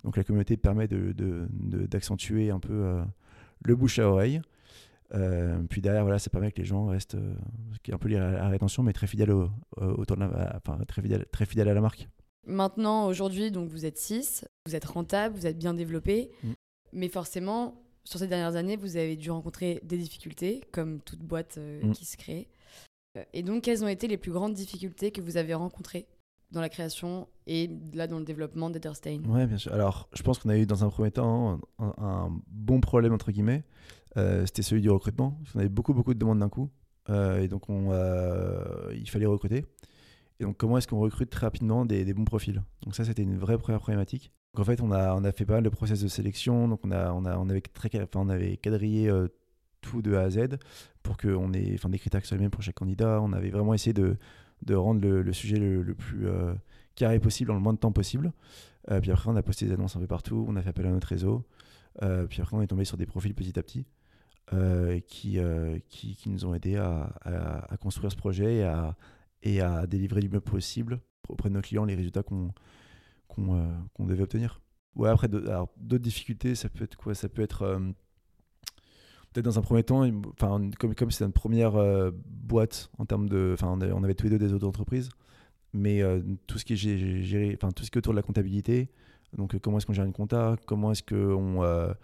Donc 0.04 0.16
la 0.16 0.24
communauté 0.24 0.56
permet 0.56 0.88
d'accentuer 0.88 2.46
de, 2.46 2.52
un 2.52 2.60
peu 2.60 2.72
euh, 2.72 3.04
le 3.64 3.76
bouche 3.76 3.98
à 3.98 4.08
oreille. 4.08 4.40
Euh, 5.14 5.58
puis 5.70 5.80
derrière, 5.80 6.02
voilà, 6.02 6.18
ça 6.18 6.30
permet 6.30 6.52
que 6.52 6.58
les 6.58 6.66
gens 6.66 6.86
restent, 6.86 7.16
qui 7.82 7.90
est 7.90 7.94
un 7.94 7.98
peu 7.98 8.08
lié 8.08 8.16
à 8.16 8.30
la 8.30 8.48
rétention, 8.48 8.82
mais 8.82 8.92
très 8.92 9.06
fidèles, 9.06 9.30
au, 9.30 9.48
de 9.76 10.14
la, 10.14 10.56
enfin, 10.56 10.78
très, 10.86 11.02
fidèles, 11.02 11.26
très 11.32 11.46
fidèles 11.46 11.68
à 11.68 11.74
la 11.74 11.80
marque. 11.80 12.08
Maintenant, 12.46 13.06
aujourd'hui, 13.06 13.50
donc 13.50 13.68
vous 13.68 13.86
êtes 13.86 13.98
6, 13.98 14.46
vous 14.66 14.76
êtes 14.76 14.84
rentable, 14.84 15.34
vous 15.34 15.46
êtes 15.46 15.58
bien 15.58 15.74
développé, 15.74 16.30
mm. 16.42 16.52
mais 16.92 17.08
forcément, 17.08 17.82
sur 18.04 18.18
ces 18.18 18.26
dernières 18.26 18.56
années, 18.56 18.76
vous 18.76 18.96
avez 18.96 19.16
dû 19.16 19.30
rencontrer 19.30 19.80
des 19.82 19.98
difficultés, 19.98 20.62
comme 20.72 21.00
toute 21.00 21.20
boîte 21.20 21.58
mm. 21.58 21.92
qui 21.92 22.04
se 22.04 22.16
crée. 22.16 22.48
Et 23.32 23.42
donc, 23.42 23.64
quelles 23.64 23.82
ont 23.82 23.88
été 23.88 24.06
les 24.06 24.16
plus 24.16 24.30
grandes 24.30 24.54
difficultés 24.54 25.10
que 25.10 25.20
vous 25.20 25.36
avez 25.36 25.54
rencontrées? 25.54 26.06
Dans 26.50 26.60
la 26.60 26.68
création 26.68 27.28
et 27.46 27.70
là 27.92 28.06
dans 28.06 28.18
le 28.18 28.24
développement 28.24 28.70
d'Etherstein 28.70 29.22
Oui, 29.26 29.46
bien 29.46 29.58
sûr. 29.58 29.72
Alors, 29.72 30.08
je 30.14 30.22
pense 30.22 30.38
qu'on 30.38 30.48
a 30.48 30.56
eu 30.56 30.66
dans 30.66 30.84
un 30.84 30.88
premier 30.88 31.10
temps 31.10 31.60
un, 31.78 32.30
bon 32.48 32.80
problème, 32.80 33.12
entre 33.12 33.30
guillemets. 33.30 33.64
Euh, 34.16 34.46
c'était 34.46 34.62
celui 34.62 34.80
du 34.80 34.90
recrutement. 34.90 35.38
On 35.54 35.60
avait 35.60 35.68
beaucoup, 35.68 35.92
beaucoup 35.94 36.14
de 36.14 36.18
demandes 36.18 36.38
d'un 36.38 36.48
coup. 36.48 36.70
Euh, 37.10 37.40
et 37.40 37.48
donc, 37.48 37.68
on, 37.68 37.88
euh, 37.90 38.92
il 38.94 39.08
fallait 39.08 39.26
recruter. 39.26 39.64
Et 40.40 40.44
donc, 40.44 40.56
comment 40.56 40.78
est-ce 40.78 40.88
qu'on 40.88 41.00
recrute 41.00 41.30
très 41.30 41.46
rapidement 41.46 41.84
des, 41.84 42.04
des, 42.04 42.14
bons 42.14 42.24
profils? 42.24 42.62
Donc, 42.82 42.94
ça, 42.94 43.04
c'était 43.04 43.22
une 43.22 43.36
vraie 43.36 43.58
première 43.58 43.80
problématique. 43.80 44.32
Donc, 44.54 44.62
en 44.62 44.64
fait, 44.64 44.80
on 44.80 44.90
a, 44.90 45.14
on 45.14 45.24
a 45.24 45.32
fait 45.32 45.44
pas 45.44 45.54
mal 45.54 45.62
de 45.62 45.68
process 45.68 46.00
de 46.00 46.08
sélection. 46.08 46.68
Donc, 46.68 46.80
on, 46.84 46.90
a, 46.90 47.12
on, 47.12 47.24
a, 47.24 47.36
on, 47.36 47.48
avait, 47.48 47.60
très, 47.60 47.90
enfin, 47.96 48.20
on 48.20 48.28
avait 48.28 48.56
quadrillé 48.56 49.12
tout 49.80 50.02
de 50.02 50.14
A 50.14 50.22
à 50.22 50.30
Z 50.30 50.58
pour 51.02 51.16
qu'on 51.16 51.52
ait 51.52 51.74
enfin, 51.74 51.88
des 51.88 51.98
critères 51.98 52.22
qui 52.22 52.28
soient 52.28 52.36
les 52.36 52.42
mêmes 52.42 52.50
pour 52.50 52.62
chaque 52.62 52.74
candidat. 52.74 53.20
On 53.22 53.32
avait 53.32 53.50
vraiment 53.50 53.74
essayé 53.74 53.92
de, 53.92 54.16
de 54.62 54.74
rendre 54.74 55.06
le, 55.06 55.32
sujet 55.32 55.58
le, 55.58 55.94
plus 55.94 56.26
euh, 56.26 56.54
carré 56.94 57.18
possible 57.20 57.50
en 57.50 57.54
le 57.54 57.60
moins 57.60 57.72
de 57.72 57.78
temps 57.78 57.92
possible. 57.92 58.32
Euh, 58.90 59.00
puis 59.00 59.10
après, 59.10 59.30
on 59.30 59.36
a 59.36 59.42
posté 59.42 59.66
des 59.66 59.72
annonces 59.72 59.96
un 59.96 60.00
peu 60.00 60.06
partout, 60.06 60.44
on 60.48 60.56
a 60.56 60.62
fait 60.62 60.70
appel 60.70 60.86
à 60.86 60.90
notre 60.90 61.08
réseau. 61.08 61.44
Euh, 62.02 62.26
puis 62.26 62.40
après, 62.40 62.56
on 62.56 62.62
est 62.62 62.66
tombé 62.66 62.84
sur 62.84 62.96
des 62.96 63.06
profils 63.06 63.34
petit 63.34 63.58
à 63.58 63.62
petit 63.62 63.86
qui, 65.08 65.38
qui, 65.90 66.30
nous 66.30 66.46
ont 66.46 66.54
aidés 66.54 66.76
à, 66.76 67.12
à, 67.68 67.76
construire 67.76 68.10
ce 68.10 68.16
projet 68.16 68.56
et 68.56 68.64
à, 68.64 68.96
et 69.42 69.60
à 69.60 69.86
délivrer 69.86 70.22
du 70.22 70.30
mieux 70.30 70.40
possible 70.40 71.00
auprès 71.28 71.50
de 71.50 71.54
nos 71.54 71.60
clients 71.60 71.84
les 71.84 71.94
résultats 71.94 72.22
qu'on 72.22 72.54
qu'on 73.28 74.06
devait 74.06 74.22
obtenir. 74.22 74.62
Ouais, 74.96 75.10
après, 75.10 75.28
d'autres 75.28 76.02
difficultés, 76.02 76.54
ça 76.54 76.70
peut 76.70 76.84
être 76.84 76.96
quoi? 76.96 77.14
Ça 77.14 77.28
peut 77.28 77.42
être 77.42 77.78
peut-être 79.32 79.44
dans 79.44 79.58
un 79.58 79.62
premier 79.62 79.82
temps, 79.82 80.08
enfin, 80.32 80.70
comme 80.78 80.94
comme 80.94 81.10
c'est 81.10 81.24
notre 81.24 81.34
première 81.34 81.76
euh, 81.76 82.10
boîte 82.26 82.90
en 82.98 83.04
termes 83.04 83.28
de, 83.28 83.50
enfin, 83.54 83.78
on, 83.80 84.04
avait 84.04 84.14
tous 84.14 84.24
les 84.24 84.30
deux 84.30 84.38
des 84.38 84.52
autres 84.52 84.66
entreprises, 84.66 85.10
mais 85.72 86.02
euh, 86.02 86.20
tout 86.46 86.58
ce 86.58 86.64
qui 86.64 86.74
est 86.74 86.76
géré, 86.76 87.56
enfin 87.60 87.70
tout 87.72 87.84
ce 87.84 87.90
qui 87.90 87.98
est 87.98 88.00
autour 88.00 88.12
de 88.12 88.18
la 88.18 88.22
comptabilité, 88.22 88.88
donc 89.36 89.54
euh, 89.54 89.58
comment 89.58 89.78
est-ce 89.78 89.86
qu'on 89.86 89.92
gère 89.92 90.04
une 90.04 90.12
compta, 90.12 90.56
comment 90.66 90.92
est-ce 90.92 91.02
qu'on 91.02 91.94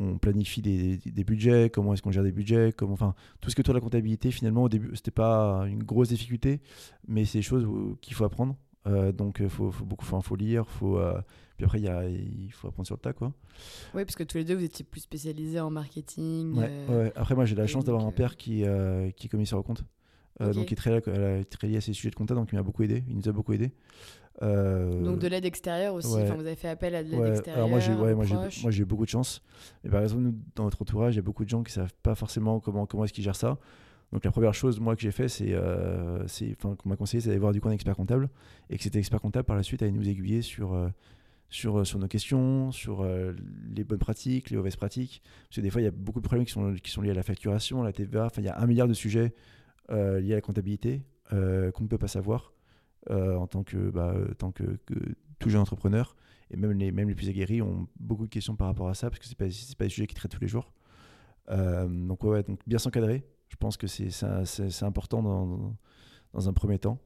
on 0.00 0.16
planifie 0.18 0.62
des, 0.62 0.98
des, 0.98 1.24
budgets, 1.24 1.70
comment 1.70 1.92
est-ce 1.92 2.02
qu'on 2.02 2.12
gère 2.12 2.22
des 2.22 2.30
budgets, 2.30 2.72
comment, 2.76 2.92
enfin 2.92 3.14
tout 3.40 3.50
ce 3.50 3.56
qui 3.56 3.60
est 3.60 3.62
autour 3.62 3.74
de 3.74 3.78
la 3.78 3.82
comptabilité, 3.82 4.30
finalement 4.30 4.62
au 4.62 4.68
début 4.68 4.94
c'était 4.94 5.10
pas 5.10 5.64
une 5.66 5.82
grosse 5.82 6.10
difficulté, 6.10 6.60
mais 7.08 7.24
c'est 7.24 7.38
des 7.38 7.42
choses 7.42 7.66
qu'il 8.00 8.14
faut 8.14 8.24
apprendre. 8.24 8.56
Donc 9.12 9.38
il 9.40 9.48
faut, 9.48 9.70
faut, 9.70 9.84
beaucoup, 9.84 10.04
faut, 10.04 10.20
faut 10.20 10.36
lire, 10.36 10.68
faut 10.68 10.98
puis 11.58 11.64
après, 11.64 11.80
y 11.80 11.88
a, 11.88 12.04
il 12.08 12.52
faut 12.52 12.68
apprendre 12.68 12.86
sur 12.86 12.94
le 12.94 13.00
tas, 13.00 13.12
quoi. 13.12 13.32
Oui, 13.92 14.04
parce 14.04 14.14
que 14.14 14.22
tous 14.22 14.38
les 14.38 14.44
deux, 14.44 14.54
vous 14.54 14.62
étiez 14.64 14.84
plus 14.84 15.00
spécialisés 15.00 15.58
en 15.58 15.70
marketing. 15.70 16.56
Ouais, 16.56 16.70
euh, 16.88 17.10
Après, 17.16 17.34
moi, 17.34 17.46
j'ai 17.46 17.56
la 17.56 17.66
chance 17.66 17.84
d'avoir 17.84 18.06
un 18.06 18.12
père 18.12 18.36
qui, 18.36 18.62
euh, 18.64 19.10
qui 19.10 19.26
est 19.26 19.28
commissaire 19.28 19.58
au 19.58 19.64
compte. 19.64 19.82
Euh, 20.40 20.52
donc, 20.52 20.70
il 20.70 20.74
est 20.74 20.76
très, 20.76 21.00
très 21.00 21.66
lié 21.66 21.78
à 21.78 21.80
ces 21.80 21.92
sujets 21.92 22.10
de 22.10 22.14
compta, 22.14 22.36
donc 22.36 22.50
il 22.52 22.54
m'a 22.54 22.62
beaucoup 22.62 22.84
aidé. 22.84 23.02
Il 23.08 23.16
nous 23.16 23.28
a 23.28 23.32
beaucoup 23.32 23.52
aidé. 23.54 23.72
Euh, 24.40 25.02
Donc 25.02 25.18
de 25.18 25.26
l'aide 25.26 25.44
extérieure 25.44 25.94
aussi. 25.94 26.14
ouais. 26.14 26.22
Enfin, 26.22 26.34
vous 26.36 26.46
avez 26.46 26.54
fait 26.54 26.68
appel 26.68 26.94
à 26.94 27.02
de 27.02 27.10
l'aide 27.10 27.26
extérieure. 27.26 27.56
alors 27.56 27.68
moi 27.68 27.80
j'ai 27.80 27.92
aux 27.92 28.14
moi 28.62 28.70
j'ai 28.70 28.84
beaucoup 28.84 29.04
de 29.04 29.10
chance. 29.10 29.42
Et 29.82 29.88
par 29.88 30.00
exemple 30.00 30.22
nous 30.22 30.34
dans 30.54 30.62
notre 30.62 30.80
entourage, 30.80 31.14
il 31.14 31.16
y 31.16 31.18
a 31.18 31.22
beaucoup 31.22 31.44
de 31.44 31.48
gens 31.48 31.64
qui 31.64 31.72
savent 31.72 31.92
pas 32.04 32.14
forcément 32.14 32.60
comment 32.60 32.86
comment 32.86 33.04
est-ce 33.04 33.12
qu'ils 33.12 33.24
gèrent 33.24 33.34
ça. 33.34 33.58
Donc 34.12 34.24
la 34.24 34.30
première 34.30 34.54
chose 34.54 34.80
moi 34.80 34.96
que 34.96 35.02
j'ai 35.02 35.10
fait 35.10 35.28
c'est 35.28 35.52
euh, 35.52 36.26
qu'on 36.60 36.88
m'a 36.88 36.96
conseillé 36.96 37.20
c'est 37.20 37.28
d'aller 37.28 37.38
voir 37.38 37.52
du 37.52 37.60
coup 37.60 37.68
un 37.68 37.72
expert 37.72 37.94
comptable 37.94 38.30
et 38.70 38.78
que 38.78 38.82
cet 38.82 38.96
expert 38.96 39.20
comptable 39.20 39.44
par 39.44 39.56
la 39.56 39.62
suite 39.62 39.82
allait 39.82 39.92
nous 39.92 40.08
aiguiller 40.08 40.40
sur 40.40 40.72
euh, 40.72 40.88
sur, 41.50 41.78
euh, 41.78 41.84
sur 41.84 41.98
nos 41.98 42.08
questions, 42.08 42.72
sur 42.72 43.02
euh, 43.02 43.32
les 43.74 43.84
bonnes 43.84 43.98
pratiques, 43.98 44.50
les 44.50 44.56
mauvaises 44.56 44.76
pratiques. 44.76 45.22
Parce 45.44 45.56
que 45.56 45.60
des 45.60 45.70
fois, 45.70 45.80
il 45.80 45.84
y 45.84 45.88
a 45.88 45.92
beaucoup 45.92 46.20
de 46.20 46.26
problèmes 46.26 46.44
qui 46.44 46.52
sont, 46.52 46.74
qui 46.74 46.90
sont 46.90 47.02
liés 47.02 47.10
à 47.10 47.14
la 47.14 47.22
facturation, 47.22 47.82
à 47.82 47.84
la 47.84 47.92
TVA. 47.92 48.26
Enfin, 48.26 48.42
il 48.42 48.44
y 48.44 48.48
a 48.48 48.58
un 48.58 48.66
milliard 48.66 48.88
de 48.88 48.94
sujets 48.94 49.34
liés 49.90 50.32
à 50.32 50.36
la 50.36 50.40
comptabilité 50.40 51.02
qu'on 51.30 51.36
ne 51.82 51.88
peut 51.88 51.98
pas 51.98 52.08
savoir 52.08 52.52
en 53.10 53.46
tant 53.46 53.62
que, 53.62 53.90
bah, 53.90 54.14
tant 54.36 54.52
que, 54.52 54.78
tout 55.38 55.48
jeune 55.48 55.62
entrepreneur. 55.62 56.16
Et 56.50 56.56
même 56.56 56.72
les, 56.72 56.92
même 56.92 57.08
les 57.08 57.14
plus 57.14 57.28
aguerris 57.28 57.62
ont 57.62 57.88
beaucoup 57.98 58.24
de 58.24 58.30
questions 58.30 58.56
par 58.56 58.66
rapport 58.66 58.88
à 58.88 58.94
ça, 58.94 59.08
parce 59.08 59.18
que 59.18 59.26
ce 59.26 59.30
n'est 59.30 59.36
pas, 59.36 59.46
pas 59.78 59.84
des 59.84 59.90
sujets 59.90 60.06
qu'ils 60.06 60.18
traitent 60.18 60.32
tous 60.32 60.40
les 60.40 60.48
jours. 60.48 60.74
Donc, 61.48 62.24
ouais, 62.24 62.42
donc 62.42 62.60
bien 62.66 62.78
s'encadrer, 62.78 63.24
je 63.48 63.56
pense 63.56 63.76
que 63.76 63.86
c'est, 63.86 64.82
important 64.82 65.22
dans, 66.32 66.48
un 66.48 66.52
premier 66.52 66.78
temps. 66.78 66.98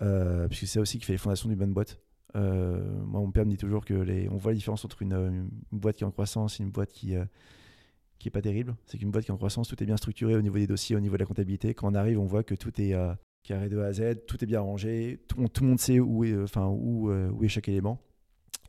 Euh, 0.00 0.46
puisque 0.46 0.68
c'est 0.68 0.78
aussi 0.78 0.98
qui 0.98 1.04
fait 1.04 1.12
les 1.12 1.18
fondations 1.18 1.48
d'une 1.48 1.58
bonne 1.58 1.72
boîte. 1.72 2.00
Euh, 2.36 3.02
moi, 3.04 3.20
mon 3.20 3.30
père 3.32 3.44
me 3.44 3.50
dit 3.50 3.56
toujours 3.56 3.84
que 3.84 4.28
on 4.30 4.36
voit 4.36 4.52
la 4.52 4.56
différence 4.56 4.84
entre 4.84 5.02
une, 5.02 5.12
une 5.12 5.78
boîte 5.78 5.96
qui 5.96 6.04
est 6.04 6.06
en 6.06 6.12
croissance 6.12 6.60
et 6.60 6.62
une 6.62 6.70
boîte 6.70 6.92
qui, 6.92 7.16
euh, 7.16 7.24
qui 8.18 8.28
est 8.28 8.30
pas 8.30 8.42
terrible. 8.42 8.76
C'est 8.86 8.98
qu'une 8.98 9.10
boîte 9.10 9.24
qui 9.24 9.30
est 9.30 9.34
en 9.34 9.38
croissance, 9.38 9.68
tout 9.68 9.80
est 9.82 9.86
bien 9.86 9.96
structuré 9.96 10.34
au 10.34 10.42
niveau 10.42 10.56
des 10.58 10.66
dossiers, 10.66 10.96
au 10.96 11.00
niveau 11.00 11.16
de 11.16 11.20
la 11.20 11.26
comptabilité. 11.26 11.74
Quand 11.74 11.90
on 11.90 11.94
arrive, 11.94 12.18
on 12.18 12.26
voit 12.26 12.42
que 12.42 12.54
tout 12.54 12.80
est 12.80 12.94
euh, 12.94 13.14
carré 13.42 13.68
de 13.68 13.78
A 13.78 13.86
à 13.86 13.92
Z, 13.92 14.26
tout 14.26 14.42
est 14.42 14.46
bien 14.46 14.60
rangé, 14.60 15.20
tout, 15.28 15.36
le 15.38 15.66
monde 15.66 15.78
sait 15.78 15.98
euh, 15.98 16.46
euh, 16.56 17.30
où 17.30 17.44
est 17.44 17.48
chaque 17.48 17.68
élément. 17.68 18.00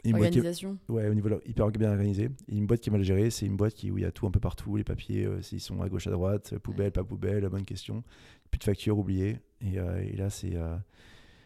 Une 0.06 0.12
boîte 0.18 0.32
qui 0.32 0.38
est- 0.38 0.42
Organisation. 0.42 0.78
Ouais, 0.88 1.08
au 1.10 1.14
niveau 1.14 1.28
là, 1.30 1.38
hyper 1.46 1.70
bien 1.72 1.90
organisé. 1.92 2.30
Et 2.48 2.56
une 2.58 2.66
boîte 2.68 2.80
qui 2.80 2.90
est 2.90 2.92
mal 2.92 3.04
gérée, 3.04 3.30
c'est 3.30 3.46
une 3.46 3.58
boîte 3.58 3.74
qui, 3.74 3.92
où 3.92 3.98
il 3.98 4.02
y 4.02 4.06
a 4.06 4.12
tout 4.12 4.26
un 4.28 4.32
peu 4.32 4.40
partout, 4.40 4.78
les 4.78 4.84
papiers, 4.86 5.26
euh, 5.26 5.42
s'ils 5.42 5.60
sont 5.60 5.82
à 5.82 5.90
gauche, 5.90 6.08
à 6.08 6.12
droite, 6.12 6.52
euh, 6.54 6.60
poubelle, 6.60 6.92
pas 6.92 7.04
poubelle, 7.04 7.48
bonne 7.50 7.66
question. 7.66 8.04
Plus 8.52 8.60
de 8.60 8.64
factures 8.64 8.98
oubliées. 8.98 9.40
Et, 9.62 9.78
euh, 9.78 10.02
et 10.02 10.16
là, 10.16 10.30
c'est. 10.30 10.56
euh, 10.56 10.78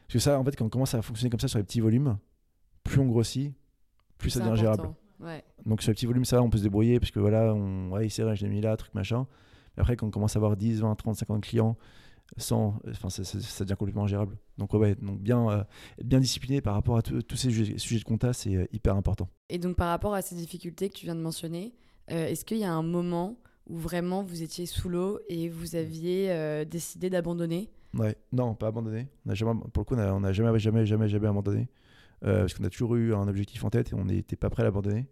Parce 0.07 0.13
que 0.13 0.19
ça, 0.19 0.39
en 0.39 0.43
fait, 0.43 0.55
quand 0.55 0.65
on 0.65 0.69
commence 0.69 0.93
à 0.93 1.01
fonctionner 1.01 1.29
comme 1.31 1.39
ça 1.39 1.47
sur 1.47 1.57
les 1.57 1.63
petits 1.65 1.79
volumes, 1.81 2.17
plus 2.83 2.99
on 2.99 3.07
grossit, 3.07 3.53
plus 4.19 4.29
ça 4.29 4.39
devient 4.41 4.59
gérable. 4.59 4.89
Ouais. 5.19 5.43
Donc 5.65 5.81
sur 5.81 5.89
les 5.89 5.95
petits 5.95 6.05
volumes, 6.05 6.25
ça, 6.25 6.41
on 6.43 6.49
peut 6.49 6.57
se 6.59 6.63
débrouiller, 6.63 6.99
parce 6.99 7.11
que 7.11 7.19
voilà, 7.19 7.53
on, 7.55 7.89
ouais, 7.91 8.07
c'est 8.09 8.21
vrai, 8.23 8.35
je 8.35 8.43
l'ai 8.45 8.49
mis 8.51 8.61
là, 8.61 8.75
truc 8.77 8.93
machin. 8.93 9.25
Mais 9.75 9.81
après, 9.81 9.95
quand 9.95 10.05
on 10.05 10.11
commence 10.11 10.35
à 10.35 10.39
avoir 10.39 10.55
10, 10.57 10.81
20, 10.81 10.93
30, 10.95 11.15
50 11.15 11.41
clients, 11.43 11.75
100, 12.37 12.79
enfin, 12.89 13.09
ça, 13.09 13.23
ça- 13.23 13.39
ça 13.39 13.63
devient 13.63 13.75
complètement 13.77 14.07
gérable. 14.07 14.37
Donc, 14.57 14.73
ouais, 14.73 14.95
donc 14.95 15.19
bien, 15.19 15.49
euh, 15.49 15.63
bien 16.03 16.19
discipliné 16.19 16.61
par 16.61 16.73
rapport 16.73 16.97
à 16.97 17.01
tous 17.01 17.35
ces 17.35 17.49
sujets, 17.49 17.77
sujets 17.77 17.99
de 17.99 18.03
compta, 18.05 18.33
c'est 18.33 18.55
euh, 18.55 18.65
hyper 18.71 18.95
important. 18.95 19.29
Et 19.49 19.59
donc 19.59 19.75
par 19.75 19.89
rapport 19.89 20.13
à 20.13 20.21
ces 20.21 20.35
difficultés 20.35 20.89
que 20.89 20.95
tu 20.95 21.05
viens 21.05 21.15
de 21.15 21.21
mentionner, 21.21 21.73
euh, 22.11 22.27
est-ce 22.27 22.43
qu'il 22.45 22.57
y 22.57 22.63
a 22.63 22.71
un 22.73 22.83
moment 22.83 23.37
où 23.67 23.77
vraiment 23.77 24.23
vous 24.23 24.41
étiez 24.43 24.65
sous 24.65 24.89
l'eau 24.89 25.19
et 25.29 25.47
vous 25.49 25.75
aviez 25.75 26.65
décidé 26.65 27.09
d'abandonner? 27.09 27.69
Ouais, 27.93 28.15
non, 28.33 28.55
pas 28.55 28.67
abandonné. 28.67 29.07
On 29.25 29.29
a 29.29 29.35
jamais, 29.35 29.53
pour 29.71 29.81
le 29.81 29.85
coup, 29.85 29.95
on 29.95 29.99
a, 29.99 30.11
on 30.11 30.23
a 30.23 30.33
jamais, 30.33 30.57
jamais, 30.59 30.85
jamais, 30.85 31.07
jamais 31.07 31.27
abandonné. 31.27 31.69
Parce 32.21 32.53
qu'on 32.53 32.63
a 32.65 32.69
toujours 32.69 32.95
eu 32.95 33.13
un 33.13 33.27
objectif 33.27 33.63
en 33.63 33.69
tête 33.69 33.91
et 33.91 33.95
on 33.95 34.03
n'était 34.05 34.35
pas 34.35 34.49
prêt 34.49 34.63
à 34.63 34.65
l'abandonner. 34.65 35.07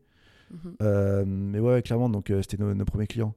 Mhm. 0.52 1.26
Mais 1.26 1.60
ouais, 1.60 1.82
clairement, 1.82 2.10
donc 2.10 2.28
c'était 2.42 2.58
nos, 2.58 2.74
nos 2.74 2.84
premiers 2.86 3.08
clients. 3.08 3.36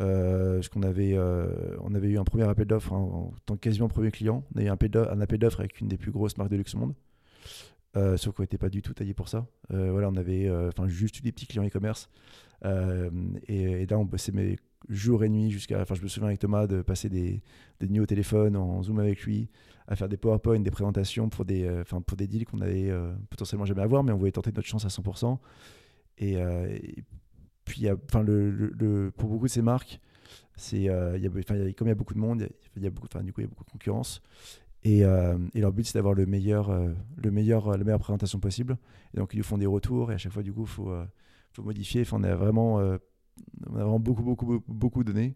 Euh, 0.00 0.54
parce 0.54 0.68
qu'on 0.68 0.82
avait, 0.82 1.12
euh, 1.14 1.76
on 1.80 1.94
avait 1.94 2.08
eu 2.08 2.18
un 2.18 2.24
premier 2.24 2.44
appel 2.48 2.66
d'offres 2.66 2.94
hein, 2.94 2.98
en 2.98 3.34
tant 3.44 3.54
que 3.54 3.60
quasiment 3.60 3.88
premier 3.88 4.10
client. 4.10 4.44
On 4.54 4.60
a 4.60 4.62
eu 4.62 4.68
un 4.68 4.72
appel 5.20 5.38
d'offres- 5.38 5.60
avec 5.60 5.80
une 5.80 5.88
des 5.88 5.98
plus 5.98 6.10
grosses 6.10 6.36
marques 6.38 6.50
de 6.50 6.56
luxe 6.56 6.74
au 6.74 6.78
monde. 6.78 6.94
Euh, 7.96 8.16
sauf 8.16 8.34
qu'on 8.34 8.42
n'était 8.42 8.58
pas 8.58 8.70
du 8.70 8.80
tout 8.80 8.94
taillé 8.94 9.12
pour 9.12 9.28
ça. 9.28 9.46
Voilà, 9.68 10.08
on 10.08 10.16
avait 10.16 10.50
enfin 10.68 10.88
juste 10.88 11.22
des 11.22 11.32
petits 11.32 11.46
clients 11.46 11.66
e-commerce. 11.66 12.08
Et, 13.48 13.86
là, 13.86 13.98
on 13.98 14.04
bossait 14.04 14.32
mais 14.32 14.56
jour 14.88 15.24
et 15.24 15.28
nuit 15.28 15.50
jusqu'à. 15.50 15.80
Enfin, 15.82 15.94
je 15.94 16.02
me 16.02 16.08
souviens 16.08 16.28
avec 16.28 16.38
Thomas 16.38 16.66
de 16.66 16.80
passer 16.82 17.08
des, 17.08 17.42
des 17.80 17.88
nuits 17.88 18.00
au 18.00 18.06
téléphone, 18.06 18.56
en 18.56 18.82
Zoom 18.82 18.98
avec 18.98 19.22
lui, 19.22 19.48
à 19.88 19.96
faire 19.96 20.08
des 20.08 20.16
PowerPoint, 20.16 20.60
des 20.60 20.70
présentations 20.70 21.28
pour 21.28 21.44
des, 21.44 21.82
pour 22.06 22.16
des 22.16 22.26
deals 22.26 22.46
qu'on 22.46 22.60
allait 22.60 22.90
potentiellement 23.28 23.66
jamais 23.66 23.82
avoir, 23.82 24.04
mais 24.04 24.12
on 24.12 24.16
voulait 24.16 24.32
tenter 24.32 24.52
notre 24.52 24.66
chance 24.66 24.86
à 24.86 24.88
100%. 24.88 25.38
Et, 26.18 26.36
euh, 26.36 26.68
et 26.68 27.04
puis, 27.72 27.90
enfin, 27.90 28.22
pour 29.16 29.30
beaucoup 29.30 29.46
de 29.46 29.50
ces 29.50 29.62
marques, 29.62 29.98
c'est, 30.56 30.90
euh, 30.90 31.18
comme 31.74 31.86
il 31.86 31.88
y 31.88 31.90
a 31.90 31.94
beaucoup 31.94 32.12
de 32.12 32.18
monde, 32.18 32.46
il 32.76 32.82
y 32.82 32.86
a, 32.86 32.90
beaucoup, 32.90 33.08
du 33.08 33.32
coup, 33.32 33.40
il 33.40 33.44
y 33.44 33.46
a 33.46 33.48
beaucoup 33.48 33.64
de 33.64 33.70
concurrence. 33.70 34.20
Et, 34.82 35.06
euh, 35.06 35.38
leur 35.54 35.72
but, 35.72 35.86
c'est 35.86 35.94
d'avoir 35.94 36.12
le 36.12 36.26
meilleur, 36.26 36.68
euh, 36.68 36.92
le 37.16 37.30
meilleur, 37.30 37.70
la 37.70 37.82
meilleure 37.82 37.98
présentation 37.98 38.40
possible. 38.40 38.76
Et 39.14 39.16
donc, 39.16 39.32
ils 39.32 39.38
nous 39.38 39.42
font 39.42 39.56
des 39.56 39.64
retours 39.64 40.12
et 40.12 40.16
à 40.16 40.18
chaque 40.18 40.32
fois, 40.32 40.42
du 40.42 40.52
coup, 40.52 40.64
il 40.64 40.68
faut, 40.68 40.92
modifier. 41.62 42.02
Enfin, 42.02 42.18
on 42.20 42.24
a 42.24 42.34
vraiment, 42.34 42.74
on 42.74 43.74
a 43.74 43.84
vraiment 43.84 43.98
beaucoup, 43.98 44.22
beaucoup, 44.22 44.62
beaucoup, 44.68 45.02
donné, 45.02 45.34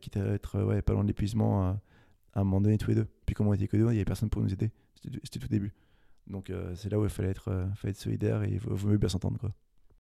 quitte 0.00 0.18
à 0.18 0.24
être 0.34 0.62
ouais, 0.62 0.82
pas 0.82 0.92
loin 0.92 1.02
de 1.02 1.08
l'épuisement 1.08 1.64
à, 1.64 1.80
à 2.32 2.42
un 2.42 2.44
moment 2.44 2.60
donné 2.60 2.78
tous 2.78 2.90
les 2.90 2.94
deux. 2.94 3.08
Puis, 3.26 3.34
comme 3.34 3.48
on 3.48 3.54
était 3.54 3.66
que 3.66 3.76
deux, 3.76 3.86
il 3.86 3.94
n'y 3.94 3.96
avait 3.96 4.04
personne 4.04 4.30
pour 4.30 4.40
nous 4.40 4.52
aider. 4.52 4.70
C'était 5.02 5.40
tout 5.40 5.48
début. 5.48 5.74
Donc, 6.28 6.52
c'est 6.76 6.92
là 6.92 7.00
où 7.00 7.02
il 7.02 7.10
fallait 7.10 7.30
être, 7.30 7.66
fallait 7.74 7.90
être 7.90 7.98
solidaire 7.98 8.44
et 8.44 8.52
il 8.52 8.60
vaut 8.60 8.88
mieux 8.88 8.98
bien 8.98 9.08
s'entendre. 9.08 9.40
quoi. 9.40 9.50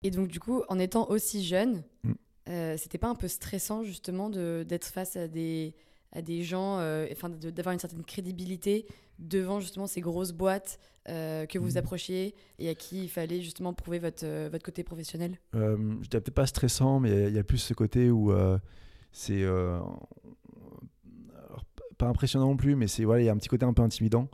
Et 0.04 0.10
donc 0.10 0.28
du 0.28 0.38
coup, 0.38 0.62
en 0.68 0.78
étant 0.78 1.08
aussi 1.10 1.42
jeune, 1.44 1.82
Mm. 2.04 2.12
euh, 2.50 2.76
c'était 2.76 2.98
pas 2.98 3.08
un 3.08 3.14
peu 3.14 3.26
stressant 3.28 3.82
justement 3.82 4.28
d'être 4.30 4.84
face 4.86 5.16
à 5.16 5.26
des 5.28 5.74
à 6.12 6.22
des 6.22 6.44
gens, 6.44 6.78
euh, 6.78 7.08
enfin 7.10 7.28
de- 7.28 7.50
d'avoir 7.50 7.72
une 7.72 7.80
certaine 7.80 8.04
crédibilité 8.04 8.86
devant 9.18 9.58
justement 9.58 9.88
ces 9.88 10.00
grosses 10.00 10.30
boîtes 10.30 10.78
euh, 11.08 11.44
que 11.46 11.58
vous 11.58 11.72
Mm. 11.72 11.78
approchiez 11.78 12.34
et 12.60 12.68
à 12.68 12.74
qui 12.76 13.02
il 13.02 13.08
fallait 13.08 13.40
justement 13.40 13.72
prouver 13.74 13.98
votre 13.98 14.24
euh, 14.24 14.48
votre 14.52 14.64
côté 14.64 14.84
professionnel? 14.84 15.38
Euh, 15.56 15.76
je 16.02 16.08
dirais 16.08 16.20
peut-être 16.20 16.30
pas 16.30 16.46
stressant, 16.46 17.00
mais 17.00 17.24
il 17.24 17.30
y 17.30 17.34
y, 17.34 17.38
a 17.38 17.42
plus 17.44 17.58
ce 17.58 17.74
côté 17.74 18.10
où 18.10 18.30
euh, 18.30 18.58
c'est. 19.10 19.42
euh, 19.42 19.80
pas 21.98 22.08
impressionnant 22.08 22.46
non 22.48 22.56
plus, 22.56 22.74
mais 22.76 22.88
c'est 22.88 23.04
voilà, 23.04 23.22
il 23.22 23.26
y 23.26 23.28
a 23.28 23.32
un 23.32 23.36
petit 23.36 23.48
côté 23.48 23.64
un 23.64 23.72
peu 23.72 23.82
intimidant. 23.82 24.28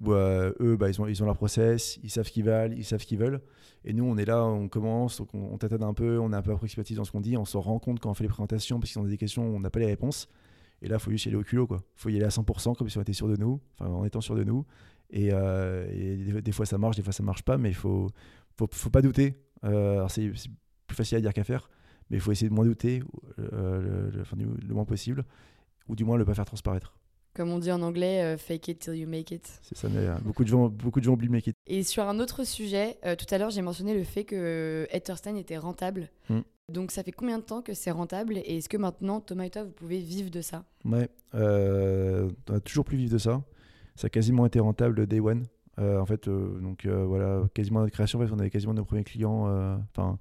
Où 0.00 0.12
euh, 0.12 0.52
eux, 0.60 0.76
bah, 0.76 0.88
ils, 0.90 1.00
ont, 1.00 1.24
leur 1.24 1.36
process, 1.36 1.98
ils 2.02 2.10
savent 2.10 2.26
ce 2.26 2.32
qu'ils 2.32 2.44
veulent, 2.44 2.74
ils 2.76 2.84
savent 2.84 3.00
ce 3.00 3.06
qu'ils 3.06 3.18
veulent. 3.18 3.40
Et 3.84 3.92
nous, 3.92 4.04
on 4.04 4.16
est 4.16 4.24
là, 4.24 4.44
on 4.44 4.68
commence, 4.68 5.20
on, 5.20 5.26
on 5.32 5.58
tâtonne 5.58 5.82
un 5.82 5.94
peu, 5.94 6.18
on 6.18 6.32
est 6.32 6.36
un 6.36 6.42
peu 6.42 6.52
approximatif 6.52 6.96
dans 6.96 7.04
ce 7.04 7.12
qu'on 7.12 7.20
dit, 7.20 7.36
on 7.36 7.44
se 7.44 7.56
rend 7.56 7.78
compte 7.78 8.00
quand 8.00 8.10
on 8.10 8.14
fait 8.14 8.24
les 8.24 8.28
présentations, 8.28 8.80
parce 8.80 8.92
qu'ils 8.92 9.00
ont 9.00 9.04
des 9.04 9.16
questions, 9.16 9.44
on 9.44 9.60
n'a 9.60 9.70
pas 9.70 9.78
les 9.78 9.86
réponses. 9.86 10.28
Et 10.82 10.88
là, 10.88 10.96
il 10.96 11.00
faut 11.00 11.10
juste 11.10 11.26
y 11.26 11.28
aller 11.28 11.36
au 11.36 11.42
culot, 11.42 11.66
quoi. 11.66 11.82
Il 11.96 12.00
faut 12.00 12.08
y 12.08 12.16
aller 12.16 12.24
à 12.24 12.28
100%, 12.28 12.76
comme 12.76 12.88
si 12.88 12.98
on 12.98 13.02
était 13.02 13.12
sûr 13.12 13.28
de 13.28 13.36
nous, 13.36 13.60
en 13.80 14.04
étant 14.04 14.20
sûr 14.20 14.34
de 14.34 14.44
nous. 14.44 14.66
Et, 15.10 15.30
euh, 15.32 16.40
des, 16.40 16.52
fois, 16.52 16.66
ça 16.66 16.76
marche, 16.76 16.96
des 16.96 17.02
fois, 17.02 17.12
ça 17.12 17.22
marche 17.22 17.42
pas, 17.42 17.56
mais 17.56 17.70
il 17.70 17.74
faut, 17.74 18.10
faut, 18.56 18.90
pas 18.90 19.00
douter. 19.00 19.40
Euh, 19.64 20.06
c'est 20.08 20.30
plus 20.86 20.96
facile 20.96 21.18
à 21.18 21.20
dire 21.20 21.32
qu'à 21.32 21.44
faire, 21.44 21.70
mais 22.10 22.16
il 22.16 22.20
faut 22.20 22.32
essayer 22.32 22.48
de 22.48 22.54
moins 22.54 22.64
douter, 22.64 23.02
le 23.38 24.74
moins 24.74 24.84
possible, 24.84 25.24
ou 25.88 25.94
du 25.94 26.04
moins 26.04 26.16
le 26.16 26.24
pas 26.24 26.34
faire 26.34 26.44
transparaître. 26.44 26.96
Comme 27.34 27.50
on 27.50 27.58
dit 27.58 27.72
en 27.72 27.82
anglais, 27.82 28.22
euh, 28.22 28.36
fake 28.36 28.68
it 28.68 28.78
till 28.78 28.94
you 28.94 29.08
make 29.08 29.32
it. 29.32 29.58
C'est 29.62 29.76
ça, 29.76 29.88
mais 29.88 30.06
euh, 30.06 30.14
beaucoup 30.22 30.44
de 30.44 30.48
gens, 30.48 30.68
beaucoup 30.68 31.00
de 31.00 31.04
gens 31.04 31.14
oublient 31.14 31.28
make 31.28 31.48
it. 31.48 31.56
Et 31.66 31.82
sur 31.82 32.04
un 32.04 32.20
autre 32.20 32.44
sujet, 32.44 32.96
euh, 33.04 33.16
tout 33.16 33.26
à 33.30 33.38
l'heure 33.38 33.50
j'ai 33.50 33.62
mentionné 33.62 33.92
le 33.92 34.04
fait 34.04 34.24
que 34.24 34.86
Etherstein 34.92 35.36
était 35.36 35.58
rentable. 35.58 36.10
Mm. 36.30 36.40
Donc 36.72 36.92
ça 36.92 37.02
fait 37.02 37.12
combien 37.12 37.38
de 37.38 37.42
temps 37.42 37.60
que 37.60 37.74
c'est 37.74 37.90
rentable 37.90 38.38
et 38.38 38.58
est-ce 38.58 38.68
que 38.68 38.76
maintenant 38.76 39.20
Thomas 39.20 39.44
et 39.44 39.50
toi 39.50 39.64
vous 39.64 39.72
pouvez 39.72 39.98
vivre 39.98 40.30
de 40.30 40.40
ça? 40.40 40.64
Ouais, 40.84 41.08
on 41.32 42.54
a 42.54 42.60
toujours 42.60 42.84
plus 42.84 42.96
vivre 42.96 43.12
de 43.12 43.18
ça. 43.18 43.42
Ça 43.96 44.06
a 44.06 44.10
quasiment 44.10 44.46
été 44.46 44.60
rentable 44.60 45.06
day 45.06 45.20
one. 45.20 45.44
En 45.76 46.06
fait, 46.06 46.28
donc 46.28 46.86
voilà, 46.86 47.42
quasiment 47.52 47.80
à 47.80 47.82
notre 47.82 47.92
création, 47.92 48.18
en 48.20 48.26
fait, 48.26 48.32
on 48.32 48.38
avait 48.38 48.48
quasiment 48.48 48.72
nos 48.72 48.84
premiers 48.84 49.04
clients. 49.04 49.46
Enfin, 49.90 50.18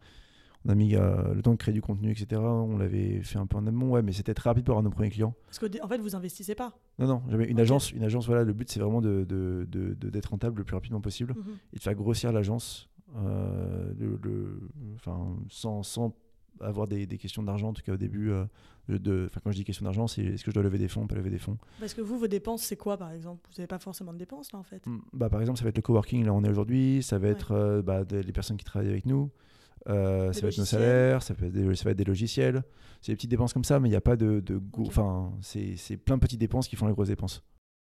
on 0.65 0.69
a 0.69 0.75
mis 0.75 0.95
euh, 0.95 1.33
le 1.33 1.41
temps 1.41 1.51
de 1.51 1.57
créer 1.57 1.73
du 1.73 1.81
contenu, 1.81 2.11
etc. 2.11 2.41
On 2.41 2.77
l'avait 2.77 3.21
fait 3.21 3.37
un 3.37 3.45
peu 3.45 3.57
en 3.57 3.67
amont, 3.67 3.91
ouais, 3.91 4.01
mais 4.01 4.11
c'était 4.13 4.33
très 4.33 4.49
rapide 4.49 4.63
pour 4.65 4.73
avoir 4.73 4.83
nos 4.83 4.89
premiers 4.89 5.09
clients. 5.09 5.33
Parce 5.47 5.59
qu'en 5.59 5.67
en 5.83 5.87
fait, 5.87 5.97
vous 5.97 6.15
investissez 6.15 6.55
pas. 6.55 6.73
Non, 6.99 7.07
non, 7.07 7.21
jamais. 7.29 7.45
Une 7.45 7.59
agence, 7.59 7.91
une 7.91 8.03
agence, 8.03 8.27
voilà, 8.27 8.43
le 8.43 8.53
but 8.53 8.69
c'est 8.69 8.79
vraiment 8.79 9.01
de, 9.01 9.25
de, 9.27 9.67
de- 9.69 9.93
de- 9.93 10.09
d'être 10.09 10.27
rentable 10.27 10.59
le 10.59 10.63
plus 10.63 10.75
rapidement 10.75 11.01
possible 11.01 11.33
Mhm. 11.35 11.53
et 11.73 11.77
de 11.77 11.81
faire 11.81 11.95
grossir 11.95 12.31
l'agence, 12.31 12.89
euh, 13.17 13.93
le, 13.99 14.19
le- 14.23 14.69
enfin, 14.95 15.35
sans, 15.49 15.83
sans 15.83 16.15
avoir 16.61 16.87
des, 16.87 17.05
des 17.07 17.17
questions 17.17 17.43
d'argent, 17.43 17.69
en 17.69 17.73
tout 17.73 17.81
cas 17.81 17.93
au 17.93 17.97
début. 17.97 18.31
euh, 18.31 18.45
de- 18.89 19.29
quand 19.43 19.51
je 19.51 19.55
dis 19.55 19.63
question 19.63 19.85
d'argent, 19.85 20.07
c'est 20.07 20.23
est-ce 20.23 20.43
que 20.43 20.51
je 20.51 20.53
dois 20.53 20.63
lever 20.63 20.77
des 20.77 20.89
fonds, 20.89 21.07
pas 21.07 21.15
lever 21.15 21.29
des 21.29 21.37
fonds? 21.39 21.57
Parce 21.79 21.93
que 21.93 22.01
vous, 22.01 22.17
vos 22.19 22.27
dépenses, 22.27 22.63
c'est 22.63 22.75
quoi 22.75 22.97
par 22.97 23.11
exemple? 23.13 23.39
Vous 23.49 23.53
n'avez 23.57 23.67
pas 23.67 23.79
forcément 23.79 24.11
de 24.13 24.17
dépenses 24.17 24.51
là 24.51 24.59
en 24.59 24.63
fait. 24.63 24.85
Mm, 24.85 24.99
Bah, 25.13 25.29
par 25.29 25.39
exemple, 25.39 25.57
ça 25.57 25.63
va 25.63 25.69
être 25.69 25.77
le 25.77 25.81
coworking, 25.81 26.25
là 26.25 26.33
on 26.33 26.43
est 26.43 26.49
aujourd'hui, 26.49 27.01
ça 27.01 27.17
va 27.17 27.27
Ouais. 27.27 27.31
être 27.33 27.51
euh, 27.53 27.81
bah, 27.81 28.03
des- 28.03 28.23
les 28.23 28.31
personnes 28.33 28.57
qui 28.57 28.65
travaillent 28.65 28.89
avec 28.89 29.05
nous, 29.05 29.29
euh, 29.89 30.31
ça 30.33 30.41
va 30.41 30.47
être 30.47 30.57
nos 30.57 30.61
logiciels. 30.61 30.65
salaires, 30.65 31.23
ça, 31.23 31.33
peut 31.33 31.45
être 31.45 31.51
des, 31.51 31.75
ça 31.75 31.85
va 31.85 31.91
être 31.91 31.97
des 31.97 32.03
logiciels. 32.03 32.63
C'est 33.01 33.11
des 33.11 33.15
petites 33.15 33.31
dépenses 33.31 33.53
comme 33.53 33.63
ça, 33.63 33.79
mais 33.79 33.89
il 33.89 33.91
n'y 33.91 33.97
a 33.97 34.01
pas 34.01 34.15
de. 34.15 34.39
de 34.39 34.57
go-. 34.57 34.85
Enfin, 34.87 35.33
c'est 35.41 35.97
plein 35.97 36.15
de 36.15 36.21
petites 36.21 36.39
dépenses 36.39 36.67
qui 36.67 36.75
font 36.75 36.87
les 36.87 36.93
grosses 36.93 37.09
dépenses. 37.09 37.43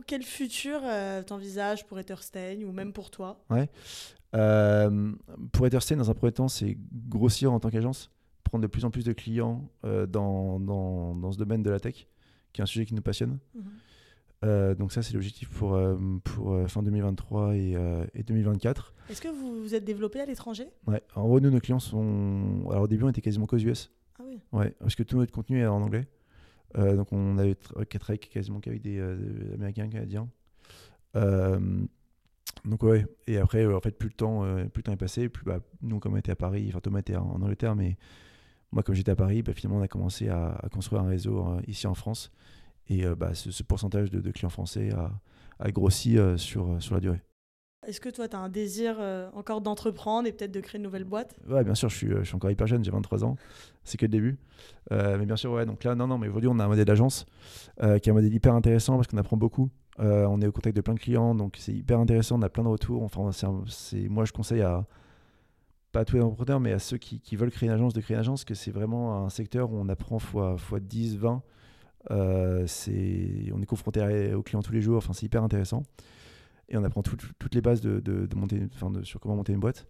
Quel 0.07 0.23
futur 0.23 0.81
euh, 0.83 1.23
t'envisages 1.23 1.85
pour 1.85 1.99
Etherstein 1.99 2.63
ou 2.63 2.71
même 2.71 2.91
pour 2.91 3.11
toi? 3.11 3.43
Euh, 4.35 5.13
pour 5.51 5.65
Etherstein, 5.65 5.97
dans 5.97 6.11
un 6.11 6.13
premier 6.13 6.33
temps, 6.33 6.47
c'est 6.47 6.77
grossir 7.07 7.53
en 7.53 7.59
tant 7.59 7.69
qu'agence, 7.69 8.11
prendre 8.43 8.61
de 8.61 8.67
plus 8.67 8.83
en 8.83 8.91
plus 8.91 9.05
de 9.05 9.13
clients 9.13 9.69
dans, 9.83 10.59
dans, 10.59 11.15
dans 11.15 11.31
ce 11.31 11.37
domaine 11.37 11.63
de 11.63 11.69
la 11.69 11.79
tech, 11.79 12.07
qui 12.51 12.61
est 12.61 12.63
un 12.63 12.67
sujet 12.67 12.85
qui 12.85 12.93
nous 12.93 13.01
passionne. 13.01 13.39
Mhm. 13.55 13.63
Euh, 14.45 14.75
donc 14.75 14.91
ça, 14.91 15.01
c'est 15.01 15.13
l'objectif 15.13 15.49
pour, 15.49 15.73
euh, 15.73 15.97
pour 16.23 16.53
euh, 16.53 16.67
fin 16.67 16.83
2023 16.83 17.55
et, 17.55 17.75
euh, 17.75 18.05
et 18.13 18.23
2024. 18.23 18.93
Est-ce 19.09 19.21
que 19.21 19.27
vous 19.27 19.61
vous 19.61 19.73
êtes 19.75 19.83
développé 19.83 20.19
à 20.21 20.25
l'étranger? 20.25 20.67
Ouais. 20.87 21.01
En 21.15 21.23
gros, 21.23 21.39
nous, 21.39 21.49
nos 21.49 21.59
clients 21.59 21.79
sont... 21.79 22.65
Alors 22.69 22.83
au 22.83 22.87
début, 22.87 23.03
on 23.03 23.09
était 23.09 23.21
quasiment 23.21 23.47
qu'aux 23.47 23.57
US. 23.57 23.91
Ah 24.19 24.23
oui. 24.25 24.39
Ouais, 24.51 24.73
parce 24.79 24.95
que 24.95 25.03
tout 25.03 25.17
notre 25.17 25.31
contenu 25.31 25.59
est 25.59 25.65
en 25.65 25.81
anglais. 25.81 26.07
Donc 26.75 27.13
on 27.13 27.37
avait 27.37 27.53
tra- 27.53 27.85
qu'à 27.85 27.99
travailler 27.99 28.19
quasiment 28.19 28.59
qu'avec 28.59 28.81
des 28.81 28.97
des 28.97 29.53
Américains, 29.53 29.87
Canadiens. 29.87 30.27
Donc 32.65 32.83
ouais, 32.83 33.05
et 33.27 33.37
après, 33.37 33.65
en 33.65 33.79
fait, 33.79 33.91
plus 33.97 34.09
le 34.09 34.13
temps, 34.13 34.41
plus 34.73 34.79
le 34.79 34.83
temps 34.83 34.91
est 34.91 34.97
passé, 34.97 35.29
plus 35.29 35.45
bah, 35.45 35.59
nous, 35.81 35.99
comme 35.99 36.15
on 36.15 36.17
était 36.17 36.33
à 36.33 36.35
Paris, 36.35 36.65
enfin 36.67 36.81
Thomas 36.81 36.99
était 36.99 37.15
en, 37.15 37.41
Angleterre, 37.41 37.75
mais 37.77 37.95
moi, 38.73 38.83
comme 38.83 38.93
j'étais 38.93 39.11
à 39.11 39.15
Paris, 39.15 39.41
bah, 39.41 39.53
finalement, 39.53 39.79
on 39.79 39.83
a 39.83 39.87
commencé 39.87 40.27
à, 40.27 40.51
à 40.61 40.67
construire 40.67 41.01
un 41.03 41.07
réseau 41.07 41.45
ici 41.67 41.87
en 41.87 41.93
France. 41.93 42.29
Et 42.89 43.05
euh, 43.05 43.15
bah, 43.15 43.33
ce, 43.33 43.51
ce 43.51 43.63
pourcentage 43.63 44.11
de, 44.11 44.21
de 44.21 44.31
clients 44.31 44.49
français 44.49 44.91
a, 44.91 45.11
a 45.59 45.71
grossi 45.71 46.17
euh, 46.17 46.37
sur, 46.37 46.73
euh, 46.73 46.79
sur 46.79 46.95
la 46.95 47.01
durée. 47.01 47.21
Est-ce 47.87 48.01
que 48.01 48.09
toi, 48.09 48.27
tu 48.27 48.35
as 48.35 48.39
un 48.39 48.49
désir 48.49 48.95
euh, 48.99 49.29
encore 49.33 49.61
d'entreprendre 49.61 50.27
et 50.27 50.31
peut-être 50.31 50.51
de 50.51 50.59
créer 50.59 50.77
une 50.79 50.83
nouvelle 50.83 51.03
boîte 51.03 51.35
Ouais, 51.47 51.63
bien 51.63 51.75
sûr, 51.75 51.87
je 51.89 51.95
suis, 51.95 52.09
je 52.09 52.23
suis 52.23 52.35
encore 52.35 52.49
hyper 52.49 52.65
jeune, 52.65 52.83
j'ai 52.83 52.89
23 52.89 53.23
ans, 53.23 53.35
c'est 53.83 53.97
que 53.97 54.05
le 54.05 54.09
début. 54.09 54.39
Euh, 54.91 55.17
mais 55.19 55.27
bien 55.27 55.35
sûr, 55.35 55.51
ouais, 55.51 55.67
donc 55.67 55.83
là, 55.83 55.93
non, 55.93 56.07
non, 56.07 56.17
mais 56.17 56.27
aujourd'hui, 56.27 56.49
on 56.51 56.57
a 56.57 56.65
un 56.65 56.67
modèle 56.67 56.85
d'agence 56.85 57.27
euh, 57.83 57.99
qui 57.99 58.09
est 58.09 58.11
un 58.11 58.15
modèle 58.15 58.33
hyper 58.33 58.55
intéressant 58.55 58.95
parce 58.95 59.07
qu'on 59.07 59.17
apprend 59.17 59.37
beaucoup. 59.37 59.69
On 59.97 60.41
est 60.41 60.47
au 60.47 60.51
contact 60.51 60.75
de 60.75 60.81
plein 60.81 60.95
de 60.95 60.99
clients, 60.99 61.35
donc 61.35 61.55
c'est 61.57 61.71
hyper 61.71 61.99
intéressant, 61.99 62.37
on 62.37 62.41
a 62.41 62.49
plein 62.49 62.63
de 62.63 62.69
retours. 62.69 63.03
Enfin, 63.03 63.29
c'est, 63.69 64.09
moi, 64.09 64.25
je 64.25 64.33
conseille 64.33 64.61
à, 64.61 64.85
pas 65.93 66.01
à 66.01 66.05
tous 66.05 66.17
les 66.17 66.21
entrepreneurs, 66.21 66.59
mais 66.59 66.73
à 66.73 66.79
ceux 66.79 66.97
qui, 66.97 67.21
qui 67.21 67.37
veulent 67.37 67.51
créer 67.51 67.69
une 67.69 67.75
agence, 67.75 67.93
de 67.93 68.01
créer 68.01 68.15
une 68.15 68.19
agence, 68.19 68.43
que 68.43 68.55
c'est 68.55 68.71
vraiment 68.71 69.23
un 69.23 69.29
secteur 69.29 69.71
où 69.71 69.77
on 69.77 69.87
apprend 69.87 70.19
fois, 70.19 70.57
fois 70.57 70.81
10, 70.81 71.17
20. 71.17 71.43
Euh, 72.11 72.65
on 73.53 73.61
est 73.61 73.65
confronté 73.65 74.33
aux 74.33 74.43
clients 74.43 74.61
tous 74.61 74.73
les 74.73 74.81
jours, 74.81 75.03
c'est 75.13 75.23
hyper 75.25 75.43
intéressant. 75.43 75.83
Et 76.69 76.77
on 76.77 76.83
apprend 76.83 77.03
tout- 77.03 77.17
toutes 77.37 77.53
les 77.55 77.61
bases 77.61 77.81
de, 77.81 77.99
de, 77.99 78.35
monter, 78.35 78.59
de- 78.59 79.03
sur 79.03 79.19
comment 79.19 79.35
monter 79.35 79.53
une 79.53 79.59
boîte. 79.59 79.87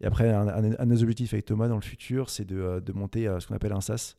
Et 0.00 0.06
après, 0.06 0.30
un, 0.32 0.46
un- 0.48 0.78
un 0.78 0.90
objectifs 0.90 1.32
avec 1.32 1.44
Thomas 1.46 1.68
dans 1.68 1.74
le 1.76 1.80
futur, 1.82 2.30
c'est 2.30 2.44
de, 2.44 2.56
euh, 2.58 2.80
de 2.80 2.92
monter 2.92 3.26
euh, 3.26 3.40
ce 3.40 3.46
qu'on 3.48 3.54
appelle 3.54 3.72
un 3.72 3.80
SaaS, 3.80 4.16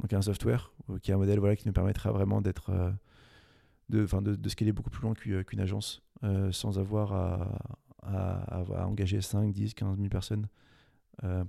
donc 0.00 0.12
un 0.12 0.22
software, 0.22 0.72
qui 1.02 1.10
est 1.10 1.14
un 1.14 1.18
modèle 1.18 1.38
voilà, 1.38 1.56
qui 1.56 1.66
nous 1.66 1.72
permettra 1.72 2.12
vraiment 2.12 2.40
d'être, 2.40 2.70
de, 3.88 4.06
de, 4.06 4.34
de 4.36 4.48
scaler 4.48 4.72
beaucoup 4.72 4.90
plus 4.90 5.02
loin 5.02 5.14
qu'u- 5.14 5.44
qu'une 5.44 5.60
agence, 5.60 6.02
sans 6.52 6.78
avoir 6.78 7.12
à, 7.12 7.58
à- 8.02 8.86
engager 8.86 9.20
5, 9.20 9.52
10, 9.52 9.74
15 9.74 9.96
000 9.96 10.08
personnes 10.08 10.46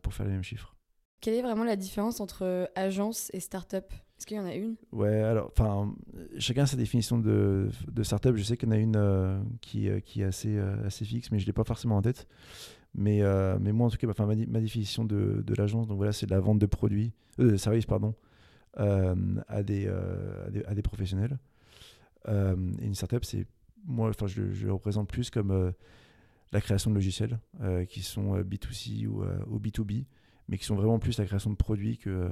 pour 0.01 0.13
faire 0.13 0.25
les 0.25 0.33
mêmes 0.33 0.43
chiffres. 0.43 0.75
Quelle 1.21 1.35
est 1.35 1.41
vraiment 1.41 1.63
la 1.63 1.75
différence 1.77 2.19
entre 2.19 2.69
agence 2.75 3.29
et 3.33 3.39
start-up? 3.39 3.93
Est-ce 4.23 4.27
qu'il 4.29 4.37
y 4.37 4.39
en 4.39 4.45
a 4.45 4.55
une? 4.55 4.77
Ouais, 4.93 5.19
alors, 5.19 5.51
enfin, 5.51 5.93
chacun 6.39 6.63
a 6.63 6.65
sa 6.65 6.77
définition 6.77 7.19
de, 7.19 7.69
de 7.91 8.03
startup. 8.03 8.37
Je 8.37 8.43
sais 8.43 8.55
qu'il 8.55 8.69
y 8.69 8.71
en 8.71 8.75
a 8.75 8.77
une 8.77 8.95
euh, 8.95 9.37
qui, 9.59 9.89
euh, 9.89 9.99
qui 9.99 10.21
est 10.21 10.23
assez, 10.23 10.57
euh, 10.57 10.87
assez 10.87 11.03
fixe, 11.03 11.29
mais 11.29 11.39
je 11.39 11.43
ne 11.43 11.47
l'ai 11.47 11.51
pas 11.51 11.65
forcément 11.65 11.97
en 11.97 12.01
tête. 12.01 12.25
Mais, 12.95 13.21
mais 13.59 13.73
moi, 13.73 13.87
en 13.87 13.89
tout 13.89 13.97
cas, 13.97 14.07
enfin, 14.07 14.25
ma, 14.25 14.61
définition 14.61 15.03
de, 15.03 15.43
l'agence, 15.57 15.87
donc 15.89 15.97
voilà, 15.97 16.13
c'est 16.13 16.25
de 16.25 16.31
la 16.31 16.39
vente 16.39 16.57
de 16.57 16.65
produits, 16.65 17.11
de 17.37 17.57
services, 17.57 17.85
pardon, 17.85 18.15
à, 18.77 19.61
des, 19.61 19.91
professionnels. 20.81 21.37
Et 22.29 22.31
une 22.85 22.95
startup, 22.95 23.25
c'est, 23.25 23.45
moi, 23.83 24.07
enfin, 24.07 24.27
je, 24.27 24.41
le 24.41 24.71
représente 24.71 25.09
plus 25.09 25.29
comme 25.31 25.73
la 26.53 26.61
création 26.61 26.91
de 26.91 26.95
logiciels 26.95 27.39
qui 27.89 28.03
sont 28.03 28.37
euh, 28.37 28.43
B2C 28.43 29.05
ou, 29.05 29.21
euh, 29.23 29.37
ou 29.47 29.59
B2B, 29.59 30.05
mais 30.47 30.57
qui 30.57 30.63
sont 30.63 30.75
vraiment 30.75 30.99
plus 30.99 31.17
la 31.17 31.25
création 31.25 31.49
de 31.49 31.57
produits 31.57 31.97
que, 31.97 32.31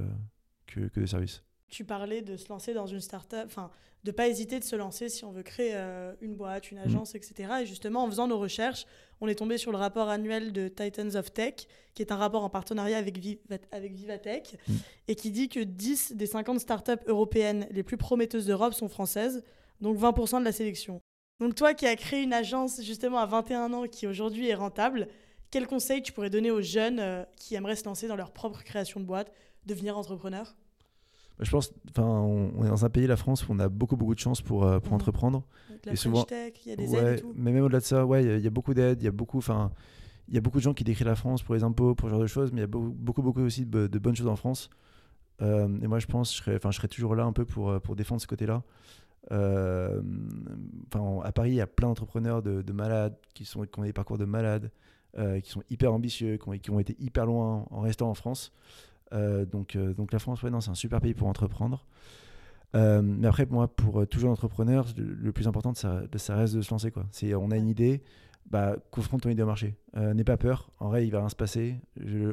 que 0.68 0.88
de 0.98 1.06
services. 1.06 1.42
Tu 1.72 1.84
parlais 1.84 2.20
de 2.20 2.36
se 2.36 2.48
lancer 2.50 2.74
dans 2.74 2.86
une 2.86 3.00
start-up, 3.00 3.44
enfin, 3.46 3.70
de 4.04 4.10
pas 4.10 4.28
hésiter 4.28 4.58
de 4.58 4.64
se 4.64 4.76
lancer 4.76 5.08
si 5.08 5.24
on 5.24 5.32
veut 5.32 5.42
créer 5.42 5.70
euh, 5.74 6.12
une 6.20 6.34
boîte, 6.34 6.70
une 6.70 6.76
agence, 6.78 7.14
etc. 7.14 7.50
Et 7.62 7.66
justement, 7.66 8.02
en 8.04 8.08
faisant 8.08 8.28
nos 8.28 8.38
recherches, 8.38 8.84
on 9.22 9.26
est 9.28 9.36
tombé 9.36 9.56
sur 9.56 9.72
le 9.72 9.78
rapport 9.78 10.08
annuel 10.10 10.52
de 10.52 10.68
Titans 10.68 11.16
of 11.16 11.32
Tech, 11.32 11.54
qui 11.94 12.02
est 12.02 12.12
un 12.12 12.16
rapport 12.16 12.44
en 12.44 12.50
partenariat 12.50 12.98
avec, 12.98 13.16
Viva- 13.18 13.38
avec 13.70 13.94
Vivatech, 13.94 14.58
Mm. 14.68 14.72
et 15.08 15.14
qui 15.14 15.30
dit 15.30 15.48
que 15.48 15.60
10 15.60 16.12
des 16.12 16.26
50 16.26 16.60
startups 16.60 17.02
européennes 17.06 17.66
les 17.70 17.82
plus 17.82 17.96
prometteuses 17.96 18.44
d'Europe 18.46 18.74
sont 18.74 18.88
françaises, 18.88 19.42
donc 19.80 19.96
20% 19.96 20.40
de 20.40 20.44
la 20.44 20.52
sélection. 20.52 21.00
Donc 21.40 21.54
toi 21.54 21.72
qui 21.72 21.86
as 21.86 21.96
créé 21.96 22.22
une 22.22 22.34
agence 22.34 22.82
justement 22.82 23.18
à 23.18 23.26
21 23.26 23.72
ans 23.72 23.86
qui 23.86 24.06
aujourd'hui 24.06 24.46
est 24.48 24.54
rentable, 24.54 25.08
quel 25.50 25.66
conseil 25.66 26.02
tu 26.02 26.12
pourrais 26.12 26.30
donner 26.30 26.50
aux 26.50 26.60
jeunes 26.62 27.00
euh, 27.00 27.24
qui 27.36 27.54
aimeraient 27.54 27.76
se 27.76 27.84
lancer 27.84 28.08
dans 28.08 28.16
leur 28.16 28.32
propre 28.32 28.62
création 28.62 29.00
de 29.00 29.06
boîte, 29.06 29.32
devenir 29.64 29.96
entrepreneur 29.96 30.54
Je 31.40 31.50
pense, 31.50 31.72
enfin, 31.90 32.04
on, 32.06 32.64
est 32.64 32.68
dans 32.68 32.84
un 32.84 32.90
pays, 32.90 33.06
la 33.06 33.16
France, 33.16 33.48
où 33.48 33.52
on 33.52 33.58
a 33.58 33.68
beaucoup, 33.68 33.96
beaucoup 33.96 34.14
de 34.14 34.20
chance 34.20 34.42
pour, 34.42 34.64
euh, 34.64 34.78
pour 34.78 34.90
Mhm. 34.92 34.96
entreprendre. 34.96 35.42
Avec 35.70 35.86
la 35.86 35.92
Et 35.92 35.96
souvent- 35.96 36.22
Tech, 36.24 36.52
il 36.64 36.68
y 36.70 36.72
a 36.72 36.76
des 36.76 36.88
Ouais, 36.90 36.98
aides 36.98 37.18
et 37.18 37.20
tout. 37.22 37.32
mais 37.34 37.52
même 37.52 37.64
au-delà 37.64 37.80
de 37.80 37.84
ça, 37.84 38.06
ouais, 38.06 38.22
il 38.22 38.28
y 38.28 38.30
a- 38.32 38.36
il 38.36 38.44
y, 38.44 38.46
a 38.46 38.50
beaucoup 38.50 38.74
d'aides, 38.74 39.00
il 39.02 39.04
y 39.04 39.08
a 39.08 39.12
beaucoup, 39.12 39.38
enfin, 39.38 39.72
il 40.28 40.34
y 40.34 40.38
a 40.38 40.40
beaucoup 40.40 40.58
de 40.58 40.62
gens 40.62 40.74
qui 40.74 40.84
décrivent 40.84 41.06
la 41.08 41.16
France 41.16 41.42
pour 41.42 41.54
les 41.54 41.64
impôts, 41.64 41.94
pour 41.94 42.08
ce 42.08 42.12
genre 42.12 42.20
de 42.22 42.26
choses, 42.26 42.52
mais 42.52 42.58
il 42.58 42.60
y 42.60 42.64
a 42.64 42.68
beaucoup, 42.68 42.90
beaucoup, 42.92 43.22
beaucoup 43.22 43.40
aussi 43.40 43.66
de, 43.66 43.86
de 43.88 43.98
bonnes 43.98 44.14
choses 44.14 44.28
en 44.28 44.36
France. 44.36 44.70
Euh, 45.40 45.66
et 45.82 45.88
moi, 45.88 45.98
je 45.98 46.06
pense, 46.06 46.32
je 46.32 46.38
serais, 46.42 46.58
je 46.62 46.70
serais 46.76 46.88
toujours 46.88 47.16
là 47.16 47.24
un 47.24 47.32
peu 47.32 47.44
pour, 47.44 47.70
euh, 47.70 47.80
pour 47.80 47.96
défendre 47.96 48.20
ce 48.20 48.26
côté-là. 48.28 48.62
Euh, 49.32 50.00
à 51.24 51.32
Paris, 51.32 51.50
il 51.50 51.54
y 51.56 51.60
a 51.60 51.66
plein 51.66 51.88
d'entrepreneurs 51.88 52.42
de, 52.42 52.62
de 52.62 52.72
malades 52.72 53.16
qui, 53.34 53.44
sont, 53.44 53.62
qui 53.62 53.78
ont 53.80 53.84
des 53.84 53.92
parcours 53.92 54.18
de 54.18 54.24
malades, 54.24 54.70
qui 55.42 55.50
sont 55.50 55.62
hyper 55.70 55.92
ambitieux, 55.92 56.36
qui 56.38 56.48
ont, 56.48 56.52
qui 56.58 56.70
ont 56.70 56.78
été 56.80 56.96
hyper 56.98 57.26
loin 57.26 57.66
en 57.70 57.80
restant 57.80 58.08
en 58.08 58.14
France. 58.14 58.52
Euh, 59.12 59.44
donc, 59.44 59.76
euh, 59.76 59.94
donc 59.94 60.12
la 60.12 60.18
France, 60.18 60.42
ouais, 60.42 60.50
non, 60.50 60.60
c'est 60.60 60.70
un 60.70 60.74
super 60.74 61.00
pays 61.00 61.14
pour 61.14 61.28
entreprendre. 61.28 61.86
Euh, 62.74 63.02
mais 63.02 63.26
après, 63.26 63.46
moi, 63.46 63.68
pour 63.68 64.06
toujours 64.06 64.30
entrepreneur, 64.30 64.86
le, 64.96 65.32
plus 65.32 65.46
important, 65.46 65.74
ça, 65.74 66.02
ça 66.16 66.36
reste 66.36 66.54
de 66.54 66.62
se 66.62 66.70
lancer. 66.70 66.90
Quoi. 66.90 67.06
C'est, 67.10 67.34
on 67.34 67.50
a 67.50 67.56
une 67.56 67.68
idée, 67.68 68.02
bah, 68.50 68.76
confronte 68.90 69.22
ton 69.22 69.30
idée 69.30 69.42
au 69.42 69.46
marché. 69.46 69.76
N'aie 69.94 70.24
pas 70.24 70.36
peur. 70.36 70.70
En 70.78 70.88
vrai, 70.88 71.06
il 71.06 71.10
va 71.10 71.18
rien 71.18 71.28
se 71.28 71.36
passer. 71.36 71.76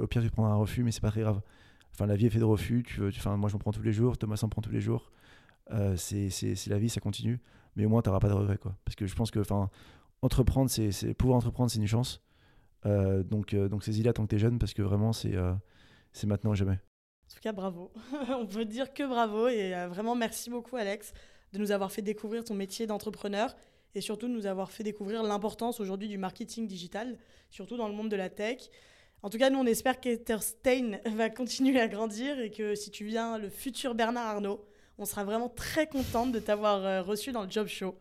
Au 0.02 0.08
pire, 0.08 0.22
tu 0.22 0.30
prendras 0.30 0.54
un 0.54 0.58
refus, 0.58 0.84
mais 0.84 0.92
c'est 0.92 1.02
pas 1.02 1.12
très 1.12 1.22
grave. 1.22 1.42
Enfin, 1.94 2.06
la 2.06 2.16
vie 2.16 2.28
est 2.28 2.30
faite 2.30 2.40
de 2.40 2.46
refus. 2.46 2.84
Tu, 2.84 3.02
veux- 3.02 3.12
tu, 3.12 3.20
enfin, 3.20 3.36
moi, 3.36 3.50
j'en 3.50 3.58
prends 3.58 3.74
tous 3.74 3.82
les 3.82 3.92
jours. 3.92 4.18
Thomas 4.18 4.38
s'en 4.38 4.48
prend 4.48 4.62
tous 4.62 4.72
les 4.72 4.82
jours. 4.82 5.12
C'est, 5.98 6.30
c'est, 6.30 6.56
c'est 6.56 6.70
la 6.70 6.80
vie, 6.80 6.90
ça 6.90 7.02
continue. 7.02 7.40
Mais 7.76 7.86
au 7.86 7.90
moins, 7.90 8.02
tu 8.02 8.10
n'auras 8.10 8.20
pas 8.20 8.30
de 8.30 8.34
regrets. 8.34 8.58
Quoi. 8.58 8.76
Parce 8.86 8.96
que 8.96 9.06
je 9.06 9.16
pense 9.16 9.32
que, 9.32 9.42
entreprendre, 10.22 10.70
c'est, 10.70 10.92
c'est, 10.92 11.14
pouvoir 11.14 11.38
entreprendre, 11.38 11.70
c'est 11.70 11.80
une 11.80 11.88
chance. 11.88 12.24
Donc, 12.86 13.54
donc 13.56 13.84
saisis-la 13.84 14.14
tant 14.14 14.24
que 14.24 14.30
tu 14.30 14.36
es 14.36 14.40
jeune, 14.40 14.58
parce 14.58 14.74
que 14.74 14.82
vraiment, 14.82 15.12
c'est, 15.12 15.36
c'est 16.12 16.28
maintenant 16.28 16.52
ou 16.52 16.56
jamais. 16.56 16.74
En 16.74 17.34
tout 17.34 17.40
cas, 17.42 17.52
bravo. 17.52 17.92
On 18.30 18.46
peut 18.46 18.66
dire 18.66 18.94
que 18.94 19.08
bravo 19.08 19.48
et 19.48 19.76
euh, 19.76 19.88
vraiment 19.88 20.16
merci 20.16 20.50
beaucoup 20.50 20.76
Alex 20.76 21.14
de 21.54 21.60
nous 21.60 21.72
avoir 21.72 21.92
fait 21.92 22.02
découvrir 22.02 22.44
ton 22.44 22.54
métier 22.54 22.88
d'entrepreneur 22.88 23.56
et 23.96 24.02
surtout 24.02 24.28
de 24.28 24.34
nous 24.34 24.46
avoir 24.46 24.72
fait 24.72 24.84
découvrir 24.84 25.24
l'importance 25.24 25.80
aujourd'hui 25.80 26.08
du 26.08 26.18
marketing 26.18 26.68
digital, 26.68 27.18
surtout 27.50 27.78
dans 27.78 27.88
le 27.88 27.94
monde 27.94 28.10
de 28.10 28.16
la 28.16 28.30
tech. 28.30 28.70
En 29.22 29.30
tout 29.30 29.38
cas, 29.38 29.50
nous, 29.50 29.60
on 29.60 29.66
espère 29.66 30.00
qu'Etherstein 30.00 31.00
va 31.06 31.30
continuer 31.30 31.80
à 31.80 31.88
grandir 31.88 32.40
et 32.40 32.52
que 32.52 32.76
si 32.76 32.92
tu 32.92 33.04
viens 33.04 33.38
le 33.38 33.50
futur 33.50 33.96
Bernard 33.96 34.28
Arnault, 34.28 34.66
on 35.00 35.06
sera 35.06 35.24
vraiment 35.24 35.50
très 35.50 35.88
contente 35.88 36.32
de 36.32 36.40
t'avoir 36.40 36.86
euh, 36.86 37.02
reçu 37.02 37.32
dans 37.32 37.44
le 37.44 37.50
Job 37.50 37.68
Show. 37.68 37.96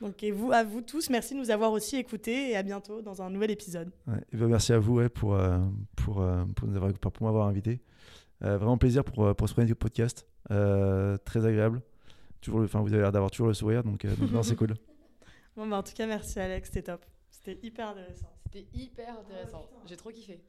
Donc, 0.00 0.22
et 0.22 0.30
vous, 0.30 0.52
à 0.52 0.62
vous 0.62 0.82
tous, 0.82 1.10
merci 1.10 1.34
de 1.34 1.38
nous 1.40 1.50
avoir 1.50 1.72
aussi 1.72 1.96
écoutés 1.96 2.50
et 2.50 2.56
à 2.56 2.62
bientôt 2.62 3.02
dans 3.02 3.22
un 3.22 3.30
nouvel 3.30 3.50
épisode. 3.50 3.90
Ouais, 4.06 4.18
et 4.32 4.36
ben, 4.36 4.46
merci 4.46 4.72
à 4.72 4.78
vous 4.78 4.96
ouais, 4.96 5.08
pour, 5.08 5.34
euh, 5.34 5.58
pour, 5.96 6.20
euh, 6.20 6.44
pour, 6.54 6.68
nous 6.68 6.76
avoir, 6.76 6.92
pour 6.92 7.26
m'avoir 7.26 7.48
invité. 7.48 7.80
Euh, 8.44 8.58
vraiment 8.58 8.78
plaisir 8.78 9.04
pour, 9.04 9.34
pour 9.34 9.48
ce 9.48 9.54
premier 9.54 9.74
podcast. 9.74 10.26
Euh, 10.50 11.16
très 11.24 11.46
agréable. 11.46 11.82
Toujours 12.40 12.60
le, 12.60 12.66
enfin, 12.66 12.80
vous 12.80 12.92
avez 12.92 13.02
l'air 13.02 13.12
d'avoir 13.12 13.30
toujours 13.30 13.46
le 13.46 13.54
sourire, 13.54 13.84
donc, 13.84 14.04
euh, 14.04 14.14
c'est 14.42 14.56
cool. 14.56 14.74
Bon, 15.56 15.66
bah, 15.66 15.78
en 15.78 15.82
tout 15.82 15.92
cas, 15.94 16.06
merci 16.06 16.40
Alex, 16.40 16.68
c'était 16.68 16.82
top. 16.82 17.04
C'était 17.30 17.58
hyper 17.62 17.88
intéressant. 17.88 18.30
C'était 18.44 18.66
hyper 18.74 19.18
intéressant. 19.20 19.68
J'ai 19.86 19.96
trop 19.96 20.10
kiffé. 20.10 20.40